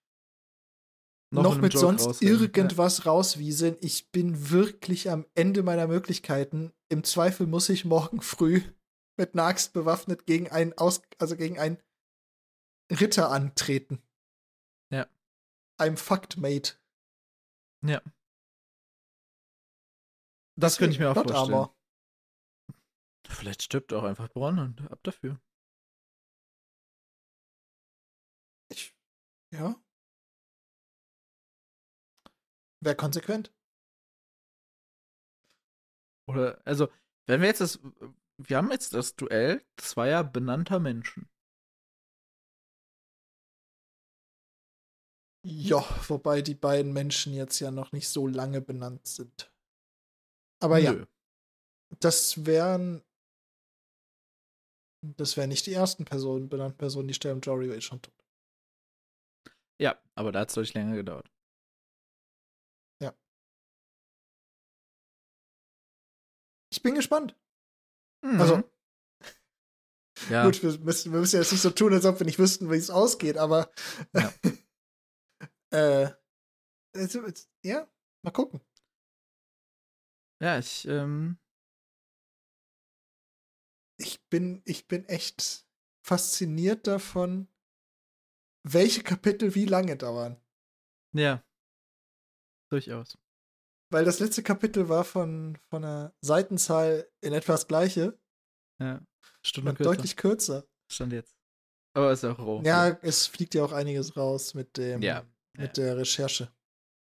[1.33, 2.33] noch, noch mit Joke sonst rausgehen.
[2.33, 3.05] irgendwas ja.
[3.05, 3.77] rauswieseln.
[3.81, 6.73] Ich bin wirklich am Ende meiner Möglichkeiten.
[6.89, 8.63] Im Zweifel muss ich morgen früh
[9.17, 11.79] mit einer Axt bewaffnet gegen einen Aus also gegen einen
[12.91, 14.03] Ritter antreten.
[14.93, 15.07] Ja.
[15.79, 16.75] I'm fucked, mate.
[17.87, 18.03] Ja.
[20.59, 21.39] Das könnte ich mir auch vorstellen.
[21.39, 21.77] Armor.
[23.31, 25.41] Vielleicht stirbt auch einfach Bronn und ab dafür.
[28.71, 28.95] Ich,
[29.53, 29.81] ja.
[32.83, 33.53] Wäre konsequent.
[36.29, 36.89] Oder, also,
[37.27, 37.81] wenn wir jetzt das,
[38.39, 41.29] wir haben jetzt das Duell zweier benannter Menschen.
[45.43, 49.53] Ja, wobei die beiden Menschen jetzt ja noch nicht so lange benannt sind.
[50.63, 50.85] Aber Nö.
[50.85, 51.07] ja,
[51.99, 53.03] das wären
[55.03, 57.41] das wären nicht die ersten Personen, benannten Personen, die sterben.
[57.41, 58.15] Jory ist schon tot.
[59.81, 61.31] Ja, aber da hat es deutlich länger gedauert.
[63.03, 63.15] Ja.
[66.71, 67.35] Ich bin gespannt.
[68.23, 68.41] Mhm.
[68.41, 68.63] Also.
[70.29, 70.45] Ja.
[70.45, 72.77] Gut, wir müssen, wir müssen jetzt nicht so tun, als ob wir nicht wüssten, wie
[72.77, 73.73] es ausgeht, aber.
[74.13, 74.35] Ja.
[75.73, 76.11] äh,
[77.65, 77.89] ja,
[78.23, 78.61] mal gucken.
[80.43, 81.39] Ja, ich, ähm,
[84.01, 85.67] ich bin, ich bin echt
[86.03, 87.49] fasziniert davon,
[88.63, 90.41] welche Kapitel wie lange dauern.
[91.13, 91.45] Ja.
[92.71, 93.19] Durchaus.
[93.93, 98.19] Weil das letzte Kapitel war von, von der Seitenzahl in etwas gleiche.
[98.81, 99.05] Ja.
[99.43, 99.91] Stunde kürzer.
[99.91, 100.67] Deutlich kürzer.
[100.91, 101.37] Stand jetzt.
[101.95, 102.63] Aber ist auch roh.
[102.65, 105.27] Ja, es fliegt ja auch einiges raus mit dem, ja.
[105.57, 105.85] mit ja.
[105.85, 106.53] der Recherche.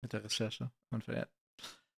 [0.01, 0.71] Mit der Recherche.
[0.91, 1.27] Und ja.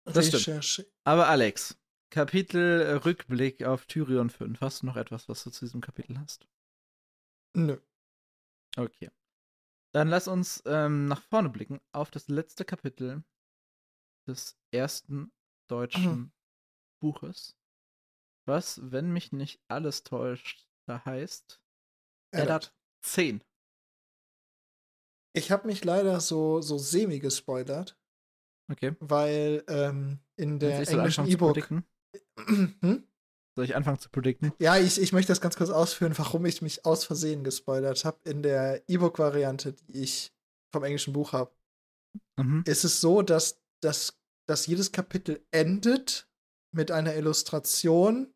[0.05, 0.63] Das Recherche.
[0.63, 0.93] Stimmt.
[1.05, 1.77] Aber Alex,
[2.17, 4.63] Kapitel äh, Rückblick auf Tyrion 5.
[4.63, 6.49] Hast du noch etwas, was du zu diesem Kapitel hast?
[7.55, 7.79] Nö.
[8.75, 9.11] Okay.
[9.93, 13.23] Dann lass uns ähm, nach vorne blicken auf das letzte Kapitel
[14.27, 15.31] des ersten
[15.69, 16.33] deutschen mhm.
[17.03, 17.55] Buches.
[18.47, 21.61] Was, wenn mich nicht alles täuscht, da heißt
[22.31, 23.45] Eddard 10.
[25.35, 28.01] Ich habe mich leider so, so semi gespoilert.
[28.73, 28.97] Okay.
[29.01, 31.85] Weil ähm, in der englischen E-Book.
[32.37, 33.07] Hm?
[33.55, 34.53] Soll ich anfangen zu predikten?
[34.59, 38.19] Ja, ich, ich möchte das ganz kurz ausführen, warum ich mich aus Versehen gespoilert habe.
[38.25, 40.33] In der E-Book-Variante, die ich
[40.73, 41.51] vom englischen Buch habe,
[42.37, 42.65] mhm.
[42.67, 46.29] ist es so, dass, dass, dass jedes Kapitel endet
[46.75, 48.35] mit einer Illustration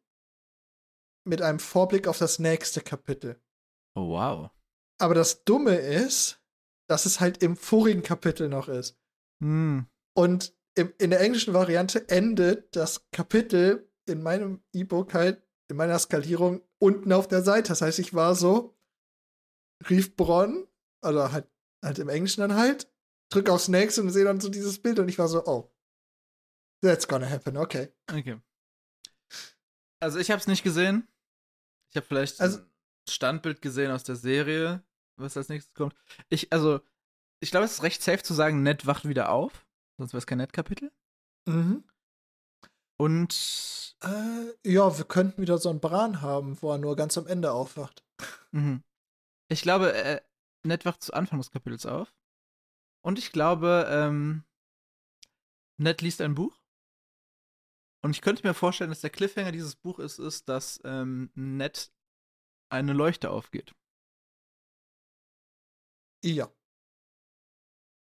[1.28, 3.38] mit einem Vorblick auf das nächste Kapitel.
[3.94, 4.50] Oh, wow.
[4.98, 6.40] Aber das Dumme ist,
[6.88, 8.98] dass es halt im vorigen Kapitel noch ist.
[9.40, 9.86] Mhm.
[10.16, 15.98] Und im, in der englischen Variante endet das Kapitel in meinem E-Book halt, in meiner
[15.98, 17.68] Skalierung, unten auf der Seite.
[17.68, 18.76] Das heißt, ich war so,
[19.88, 20.66] rief Bronn,
[21.02, 21.48] oder halt,
[21.84, 22.90] halt im Englischen dann halt,
[23.30, 25.72] drück aufs nächste und sehe dann so dieses Bild und ich war so, oh,
[26.82, 27.92] that's gonna happen, okay.
[28.10, 28.40] Okay.
[30.00, 31.06] Also ich hab's nicht gesehen.
[31.90, 32.70] Ich habe vielleicht also, ein
[33.08, 34.82] Standbild gesehen aus der Serie,
[35.16, 35.94] was als nächstes kommt.
[36.28, 36.80] Ich, also,
[37.40, 39.66] ich glaube, es ist recht safe zu sagen, Ned wacht wieder auf.
[39.98, 40.90] Sonst wäre es kein Ned-Kapitel.
[41.46, 41.84] Mhm.
[43.00, 43.96] Und.
[44.02, 47.50] Äh, ja, wir könnten wieder so einen Bran haben, wo er nur ganz am Ende
[47.52, 48.04] aufwacht.
[48.50, 48.82] Mhm.
[49.48, 50.20] Ich glaube, äh,
[50.64, 52.14] Ned wacht zu Anfang des Kapitels auf.
[53.02, 54.44] Und ich glaube, ähm,
[55.78, 56.60] Ned liest ein Buch.
[58.02, 61.90] Und ich könnte mir vorstellen, dass der Cliffhanger dieses Buches ist, dass ähm, Ned
[62.70, 63.74] eine Leuchte aufgeht.
[66.22, 66.52] Ja.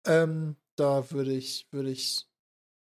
[0.07, 2.27] Ähm, da würde ich, würde ich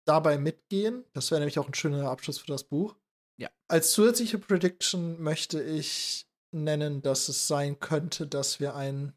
[0.05, 1.05] dabei mitgehen.
[1.13, 2.95] Das wäre nämlich auch ein schöner Abschluss für das Buch.
[3.39, 3.49] Ja.
[3.67, 9.13] Als zusätzliche Prediction möchte ich nennen, dass es sein könnte, dass wir einen,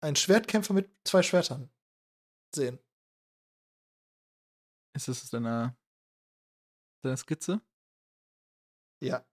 [0.00, 1.70] einen Schwertkämpfer mit zwei Schwertern
[2.54, 2.78] sehen.
[4.96, 5.76] Ist das deine,
[7.02, 7.60] deine Skizze?
[9.00, 9.24] Ja.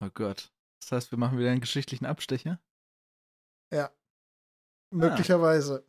[0.00, 0.50] Oh Gott.
[0.80, 2.60] Das heißt, wir machen wieder einen geschichtlichen Abstecher?
[3.72, 3.92] Ja.
[4.90, 5.86] Möglicherweise.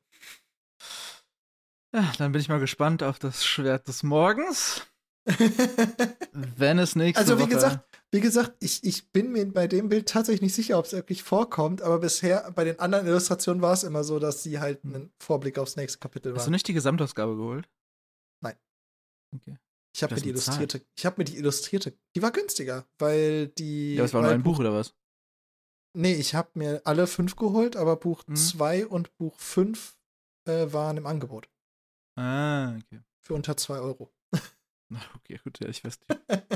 [1.95, 4.85] Ja, dann bin ich mal gespannt auf das Schwert des Morgens.
[6.33, 9.87] Wenn es nächste Also wie Woche gesagt, wie gesagt, ich, ich bin mir bei dem
[9.89, 13.73] Bild tatsächlich nicht sicher, ob es wirklich vorkommt, aber bisher bei den anderen Illustrationen war
[13.73, 16.51] es immer so, dass sie halt einen Vorblick aufs nächste Kapitel Hast du waren.
[16.51, 17.67] nicht die Gesamtausgabe geholt?
[18.41, 18.55] Nein.
[19.33, 19.57] Okay.
[19.95, 23.95] Ich habe mir die illustrierte, ich habe mir die illustrierte, die war günstiger, weil die
[23.95, 24.93] Ja, es war nur ein Buch oder was?
[25.97, 28.35] Nee, ich habe mir alle fünf geholt, aber Buch Mhm.
[28.35, 29.97] 2 und Buch 5
[30.45, 31.47] äh, waren im Angebot.
[32.15, 33.01] Ah, okay.
[33.19, 34.11] Für unter 2 Euro.
[34.89, 36.21] Na, Okay, gut, ja, ich weiß nicht.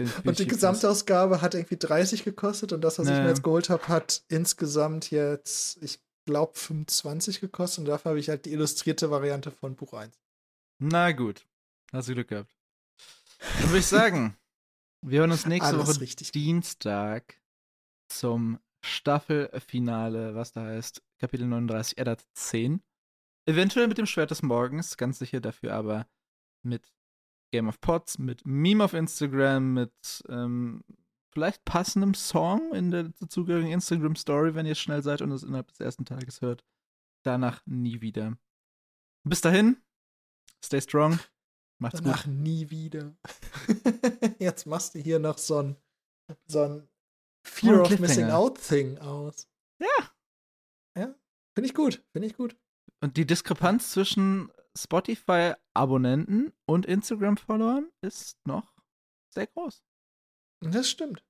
[0.00, 3.24] Ich und die Gesamtausgabe hat irgendwie 30 gekostet und das, was ich Naja.
[3.24, 8.30] mir jetzt geholt habe, hat insgesamt jetzt, ich glaube, 25 gekostet und dafür habe ich
[8.30, 10.16] halt die illustrierte Variante von Buch 1.
[10.78, 11.46] Na gut.
[11.92, 12.50] Hast du Glück gehabt.
[13.60, 14.36] Dann würde ich sagen,
[15.02, 16.32] wir hören uns nächste Alles Woche richtig.
[16.32, 17.38] Dienstag
[18.08, 22.82] zum Staffelfinale, was da heißt, Kapitel 39, Eddard 10.
[23.48, 26.06] Eventuell mit dem Schwert des Morgens, ganz sicher dafür aber
[26.62, 26.92] mit
[27.50, 30.84] Game of Pots, mit Meme auf Instagram, mit ähm,
[31.30, 35.80] vielleicht passendem Song in der dazugehörigen Instagram-Story, wenn ihr schnell seid und es innerhalb des
[35.80, 36.62] ersten Tages hört.
[37.24, 38.36] Danach nie wieder.
[39.24, 39.78] Bis dahin,
[40.62, 41.18] stay strong,
[41.78, 42.34] macht's Danach gut.
[42.34, 43.16] nie wieder.
[44.38, 45.76] jetzt machst du hier noch so ein,
[46.44, 46.88] so ein
[47.46, 48.26] Fear ein of Missing.
[48.26, 49.48] Out Thing aus.
[49.80, 50.12] Ja.
[50.98, 51.14] Ja,
[51.54, 52.54] finde ich gut, finde ich gut.
[53.00, 58.74] Und die Diskrepanz zwischen Spotify-Abonnenten und Instagram-Followern ist noch
[59.30, 59.82] sehr groß.
[60.60, 61.24] Das stimmt.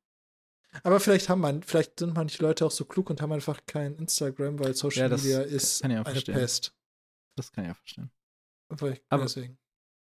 [0.82, 3.96] Aber vielleicht haben man, vielleicht sind manche Leute auch so klug und haben einfach kein
[3.96, 6.34] Instagram, weil Social Ja, Media ist ich eine verstehen.
[6.34, 6.74] Pest.
[7.36, 8.10] Das kann ich auch verstehen.
[8.76, 9.58] Vielleicht Aber- deswegen.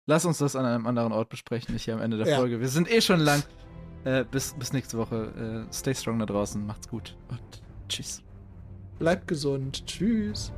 [0.06, 2.36] Lass uns das an einem anderen Ort besprechen, nicht hier am Ende der Ja.
[2.36, 2.60] Folge.
[2.60, 3.42] Wir sind eh schon lang.
[4.04, 5.66] Äh, bis, bis nächste Woche.
[5.68, 6.64] Äh, stay strong da draußen.
[6.66, 7.16] Macht's gut.
[7.28, 8.22] Und tschüss.
[8.98, 9.86] Bleibt gesund.
[9.86, 10.52] Tschüss.